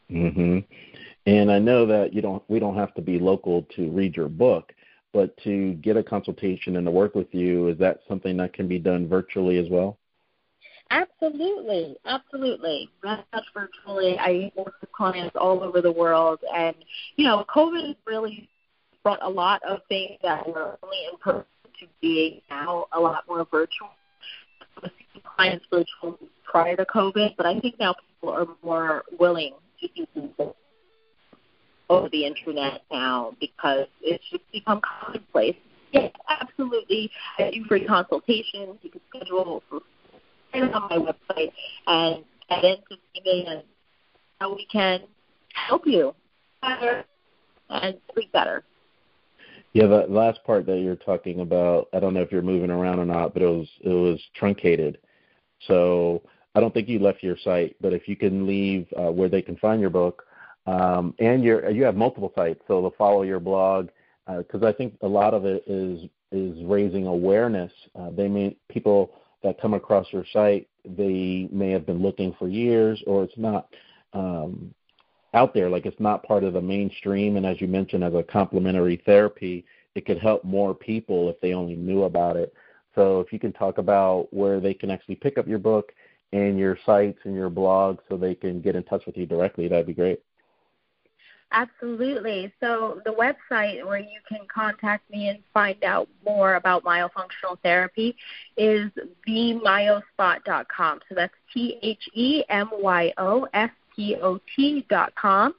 Mhm. 0.09 0.65
And 1.25 1.51
I 1.51 1.59
know 1.59 1.85
that 1.85 2.13
you 2.13 2.21
don't 2.21 2.43
we 2.49 2.59
don't 2.59 2.75
have 2.75 2.93
to 2.95 3.01
be 3.01 3.19
local 3.19 3.63
to 3.75 3.89
read 3.89 4.15
your 4.15 4.29
book, 4.29 4.73
but 5.13 5.35
to 5.43 5.73
get 5.75 5.97
a 5.97 6.03
consultation 6.03 6.75
and 6.75 6.85
to 6.85 6.91
work 6.91 7.15
with 7.15 7.33
you, 7.33 7.67
is 7.69 7.77
that 7.77 8.01
something 8.07 8.35
that 8.37 8.53
can 8.53 8.67
be 8.67 8.79
done 8.79 9.07
virtually 9.07 9.57
as 9.57 9.69
well? 9.69 9.97
Absolutely, 10.91 11.95
absolutely. 12.05 12.89
Very 13.03 13.23
much 13.31 13.45
virtually. 13.53 14.17
I 14.17 14.51
work 14.55 14.73
with 14.81 14.91
clients 14.91 15.35
all 15.35 15.61
over 15.63 15.81
the 15.81 15.91
world, 15.91 16.39
and 16.53 16.75
you 17.15 17.25
know, 17.25 17.45
COVID 17.47 17.95
really 18.05 18.49
brought 19.03 19.21
a 19.21 19.29
lot 19.29 19.61
of 19.63 19.81
things 19.87 20.17
that 20.23 20.47
were 20.47 20.77
only 20.81 20.97
in 21.11 21.17
person 21.19 21.45
to 21.79 21.87
being 22.01 22.41
now 22.49 22.85
a 22.93 22.99
lot 22.99 23.23
more 23.27 23.45
virtual. 23.49 23.89
I 24.77 24.81
was 24.81 24.91
seeing 24.97 25.23
Clients 25.35 25.65
virtual 25.69 26.19
prior 26.43 26.75
to 26.75 26.85
COVID, 26.85 27.35
but 27.37 27.45
I 27.45 27.59
think 27.59 27.79
now 27.79 27.93
people 27.93 28.33
are 28.33 28.47
more 28.63 29.03
willing 29.19 29.53
to 29.81 29.87
do 29.95 30.05
people 30.13 30.55
over 31.89 32.09
the 32.09 32.25
internet 32.25 32.81
now 32.91 33.35
because 33.39 33.87
it's 34.01 34.23
just 34.29 34.43
become 34.51 34.81
commonplace. 34.81 35.55
Yes, 35.91 36.11
absolutely. 36.29 37.09
I 37.39 37.49
do 37.51 37.63
free 37.65 37.85
consultations. 37.85 38.77
You 38.81 38.91
can 38.91 39.01
schedule 39.09 39.63
for 39.69 39.81
on 40.53 40.71
my 40.71 40.97
website 40.97 41.51
and 41.87 42.23
get 42.49 42.63
into 42.63 42.97
me 43.23 43.45
and 43.47 43.63
how 44.39 44.55
we 44.55 44.65
can 44.71 45.01
help 45.53 45.85
you 45.85 46.13
better 46.61 47.05
and 47.69 47.97
sleep 48.13 48.31
better. 48.31 48.63
Yeah, 49.73 49.85
the 49.85 50.05
last 50.09 50.43
part 50.43 50.65
that 50.65 50.79
you're 50.79 50.95
talking 50.95 51.41
about, 51.41 51.89
I 51.93 51.99
don't 51.99 52.13
know 52.15 52.21
if 52.21 52.31
you're 52.31 52.41
moving 52.41 52.71
around 52.71 52.99
or 52.99 53.05
not, 53.05 53.33
but 53.33 53.43
it 53.43 53.47
was 53.47 53.67
it 53.81 53.89
was 53.89 54.19
truncated. 54.35 54.97
So 55.67 56.23
I 56.55 56.59
don't 56.59 56.73
think 56.73 56.87
you 56.87 56.99
left 56.99 57.21
your 57.21 57.37
site, 57.37 57.75
but 57.79 57.93
if 57.93 58.07
you 58.07 58.15
can 58.15 58.47
leave 58.47 58.87
uh, 58.97 59.11
where 59.11 59.29
they 59.29 59.41
can 59.41 59.57
find 59.57 59.79
your 59.79 59.91
book, 59.91 60.23
um, 60.65 61.13
and 61.19 61.43
you 61.43 61.69
you 61.69 61.83
have 61.83 61.95
multiple 61.95 62.33
sites, 62.35 62.61
so 62.67 62.81
they'll 62.81 62.91
follow 62.97 63.21
your 63.21 63.39
blog 63.39 63.89
because 64.37 64.63
uh, 64.63 64.67
I 64.67 64.73
think 64.73 64.95
a 65.01 65.07
lot 65.07 65.33
of 65.33 65.45
it 65.45 65.63
is 65.67 66.09
is 66.31 66.63
raising 66.63 67.05
awareness. 67.05 67.71
Uh, 67.95 68.09
they 68.09 68.27
may 68.27 68.55
people 68.69 69.11
that 69.43 69.61
come 69.61 69.75
across 69.75 70.07
your 70.11 70.25
site, 70.33 70.67
they 70.83 71.47
may 71.51 71.71
have 71.71 71.85
been 71.85 72.01
looking 72.01 72.35
for 72.39 72.47
years, 72.47 73.01
or 73.05 73.23
it's 73.23 73.37
not 73.37 73.67
um, 74.13 74.73
out 75.33 75.53
there, 75.53 75.69
like 75.69 75.85
it's 75.85 75.99
not 75.99 76.23
part 76.23 76.43
of 76.43 76.53
the 76.53 76.61
mainstream. 76.61 77.37
And 77.37 77.45
as 77.45 77.61
you 77.61 77.67
mentioned, 77.67 78.03
as 78.03 78.13
a 78.13 78.23
complementary 78.23 79.01
therapy, 79.05 79.65
it 79.95 80.05
could 80.05 80.19
help 80.19 80.43
more 80.43 80.73
people 80.73 81.29
if 81.29 81.39
they 81.41 81.53
only 81.53 81.75
knew 81.75 82.03
about 82.03 82.37
it. 82.37 82.53
So 82.95 83.19
if 83.19 83.31
you 83.31 83.39
can 83.39 83.53
talk 83.53 83.77
about 83.77 84.27
where 84.31 84.59
they 84.59 84.73
can 84.73 84.89
actually 84.89 85.15
pick 85.15 85.37
up 85.37 85.47
your 85.47 85.59
book 85.59 85.91
and 86.33 86.57
your 86.57 86.77
sites 86.85 87.19
and 87.23 87.35
your 87.35 87.49
blog 87.49 87.99
so 88.07 88.17
they 88.17 88.35
can 88.35 88.61
get 88.61 88.75
in 88.75 88.83
touch 88.83 89.05
with 89.05 89.17
you 89.17 89.25
directly, 89.25 89.67
that'd 89.67 89.87
be 89.87 89.93
great. 89.93 90.21
Absolutely. 91.51 92.53
So 92.59 93.01
the 93.05 93.11
website 93.11 93.83
where 93.83 93.99
you 93.99 94.19
can 94.27 94.41
contact 94.53 95.09
me 95.09 95.29
and 95.29 95.39
find 95.51 95.83
out 95.83 96.07
more 96.23 96.55
about 96.55 96.83
myofunctional 96.83 97.57
therapy 97.63 98.15
is 98.55 98.91
themyospot.com. 99.27 100.99
So 101.09 101.15
that's 101.15 101.33
T 101.51 101.79
H 101.81 102.07
E 102.13 102.43
M 102.49 102.69
Y 102.73 103.13
O 103.17 103.47
S 103.53 103.71
P 103.99 104.15
O 104.21 104.39
T 104.55 104.85
dot 104.89 105.13
com. 105.15 105.53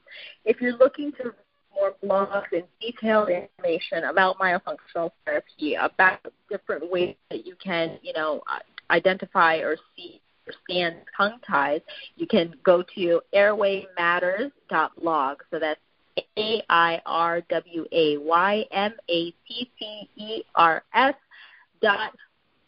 If 0.45 0.61
you're 0.61 0.77
looking 0.77 1.11
to 1.13 1.33
more 1.75 1.93
blogs 2.03 2.51
and 2.51 2.63
detailed 2.81 3.29
information 3.29 4.03
about 4.05 4.39
myofunctional 4.39 5.11
therapy, 5.25 5.77
uh, 5.77 5.85
about 5.85 6.19
different 6.49 6.91
ways 6.91 7.15
that 7.29 7.45
you 7.45 7.55
can, 7.63 7.99
you 8.01 8.13
know, 8.13 8.41
uh, 8.51 8.57
identify 8.89 9.57
or 9.57 9.77
see 9.95 10.19
understand 10.47 10.95
tongue 11.15 11.37
ties, 11.47 11.81
you 12.15 12.25
can 12.25 12.55
go 12.63 12.83
to 12.95 13.21
airwaymatters.blog. 13.35 15.37
So 15.51 15.59
that's 15.59 15.79
A 16.37 16.63
I 16.67 16.99
R 17.05 17.41
W 17.41 17.85
A 17.91 18.17
Y 18.17 18.65
M 18.71 18.93
A 19.07 19.31
T 19.47 19.69
T 19.77 20.09
E 20.15 20.41
R 20.55 20.83
S 20.95 21.13
dot 21.79 22.15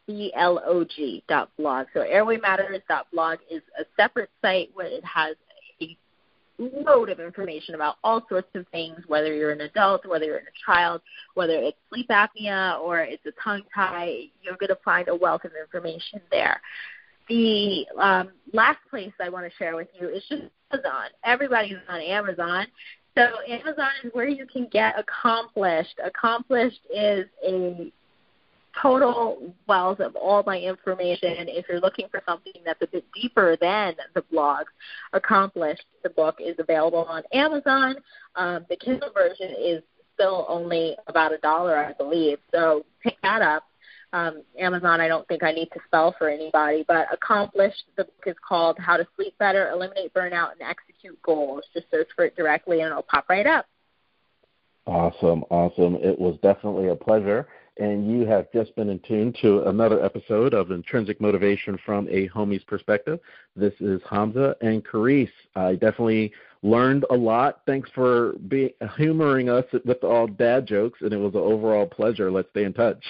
B 0.05 0.32
L 0.36 0.61
O 0.63 0.84
G 0.84 1.24
dot 1.28 1.49
blog. 1.57 1.88
So 1.95 2.01
airwaymatters.blog 2.01 3.39
is 3.49 3.63
a 3.80 3.86
separate 3.97 4.30
site 4.43 4.69
where 4.76 4.86
it 4.86 5.03
has 5.03 5.36
load 6.86 7.09
of 7.09 7.20
information 7.20 7.76
about 7.76 7.95
all 8.03 8.22
sorts 8.30 8.49
of 8.55 8.68
things, 8.70 8.99
whether 9.07 9.34
you're 9.34 9.51
an 9.51 9.61
adult, 9.61 10.05
whether 10.05 10.26
you're 10.26 10.38
a 10.38 10.66
child, 10.66 11.01
whether 11.34 11.53
it's 11.53 11.78
sleep 11.89 12.09
apnea 12.09 12.80
or 12.80 12.99
it's 12.99 13.26
a 13.26 13.32
tongue 13.43 13.64
tie, 13.74 14.26
you're 14.41 14.57
going 14.57 14.70
to 14.70 14.78
find 14.84 15.07
a 15.07 15.16
wealth 15.16 15.45
of 15.45 15.51
information 15.59 16.22
there 16.32 16.61
the 17.30 17.86
um, 17.99 18.32
last 18.51 18.80
place 18.89 19.11
I 19.22 19.30
want 19.30 19.45
to 19.45 19.57
share 19.57 19.76
with 19.76 19.88
you 19.99 20.09
is 20.09 20.24
just 20.30 20.43
Amazon. 20.72 21.05
Everybody's 21.24 21.78
on 21.89 22.01
Amazon. 22.01 22.68
So 23.16 23.28
Amazon 23.47 23.91
is 24.03 24.11
where 24.14 24.28
you 24.28 24.45
can 24.45 24.68
get 24.72 24.95
accomplished. 24.99 25.99
Accomplished 26.03 26.80
is 26.93 27.26
a 27.47 27.91
total 28.82 29.53
wealth 29.67 29.99
of 29.99 30.15
all 30.15 30.43
my 30.45 30.57
information. 30.57 31.47
If 31.47 31.65
you're 31.69 31.80
looking 31.80 32.07
for 32.09 32.21
something 32.28 32.53
that's 32.65 32.82
a 32.82 32.88
bit 32.88 33.05
deeper 33.13 33.57
than 33.59 33.95
the 34.13 34.21
blogs, 34.21 34.65
Accomplished, 35.13 35.86
the 36.03 36.09
book 36.09 36.38
is 36.39 36.55
available 36.59 37.05
on 37.05 37.24
Amazon. 37.34 37.95
Um, 38.36 38.65
the 38.69 38.76
Kindle 38.76 39.11
version 39.13 39.55
is 39.59 39.84
still 40.13 40.45
only 40.47 40.95
about 41.07 41.34
a 41.34 41.38
dollar, 41.39 41.78
I 41.78 41.93
believe. 41.93 42.38
So 42.51 42.86
pick 43.01 43.15
that 43.21 43.41
up 43.41 43.63
um, 44.13 44.43
Amazon, 44.59 45.01
I 45.01 45.07
don't 45.07 45.28
think 45.28 45.43
I 45.43 45.51
need 45.51 45.69
to 45.74 45.80
spell 45.88 46.15
for 46.17 46.30
anybody, 46.30 46.86
but 46.88 47.07
accomplished. 47.11 47.84
The 47.97 48.05
book 48.05 48.24
is 48.28 48.36
called 48.47 48.78
How 48.78 48.95
to 48.95 49.07
Sleep 49.15 49.36
Better, 49.39 49.69
Eliminate 49.69 50.13
Burnout, 50.13 50.51
and 50.51 50.61
Execute 50.61 51.19
Goals. 51.24 51.63
Just 51.74 51.88
search 51.89 52.07
for 52.15 52.26
it 52.26 52.36
directly 52.36 52.82
and 52.82 52.91
it'll 52.91 53.01
pop 53.01 53.26
right 53.28 53.47
up. 53.47 53.65
Awesome, 54.86 55.43
awesome. 55.49 55.95
It 55.95 56.19
was 56.19 56.38
definitely 56.43 56.89
a 56.89 56.95
pleasure. 56.95 57.47
And 57.78 58.11
you 58.11 58.26
have 58.28 58.51
just 58.51 58.76
been 58.76 58.89
in 58.89 58.99
tune 58.99 59.34
to 59.41 59.63
another 59.63 60.03
episode 60.03 60.53
of 60.53 60.69
Intrinsic 60.69 61.19
Motivation 61.19 61.80
from 61.84 62.07
a 62.07 62.30
Homie's 62.30 62.63
Perspective. 62.63 63.19
This 63.55 63.74
is 63.80 63.99
Hamza 64.07 64.55
and 64.61 64.86
Carice. 64.86 65.30
I 65.55 65.74
definitely 65.74 66.32
learned 66.61 67.05
a 67.09 67.15
lot. 67.15 67.61
Thanks 67.65 67.89
for 67.95 68.34
be, 68.47 68.76
humoring 68.95 69.49
us 69.49 69.65
with 69.86 70.03
all 70.03 70.28
dad 70.28 70.67
jokes, 70.67 70.99
and 71.01 71.11
it 71.13 71.17
was 71.17 71.34
an 71.34 71.41
overall 71.41 71.88
pleasure. 71.88 72.32
Let's 72.32 72.49
stay 72.51 72.63
in 72.63 72.74
touch. 72.74 73.03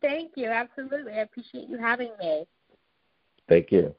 Thank 0.00 0.32
you. 0.36 0.48
Absolutely. 0.48 1.12
I 1.12 1.20
appreciate 1.20 1.68
you 1.68 1.78
having 1.78 2.10
me. 2.20 2.44
Thank 3.48 3.72
you. 3.72 3.94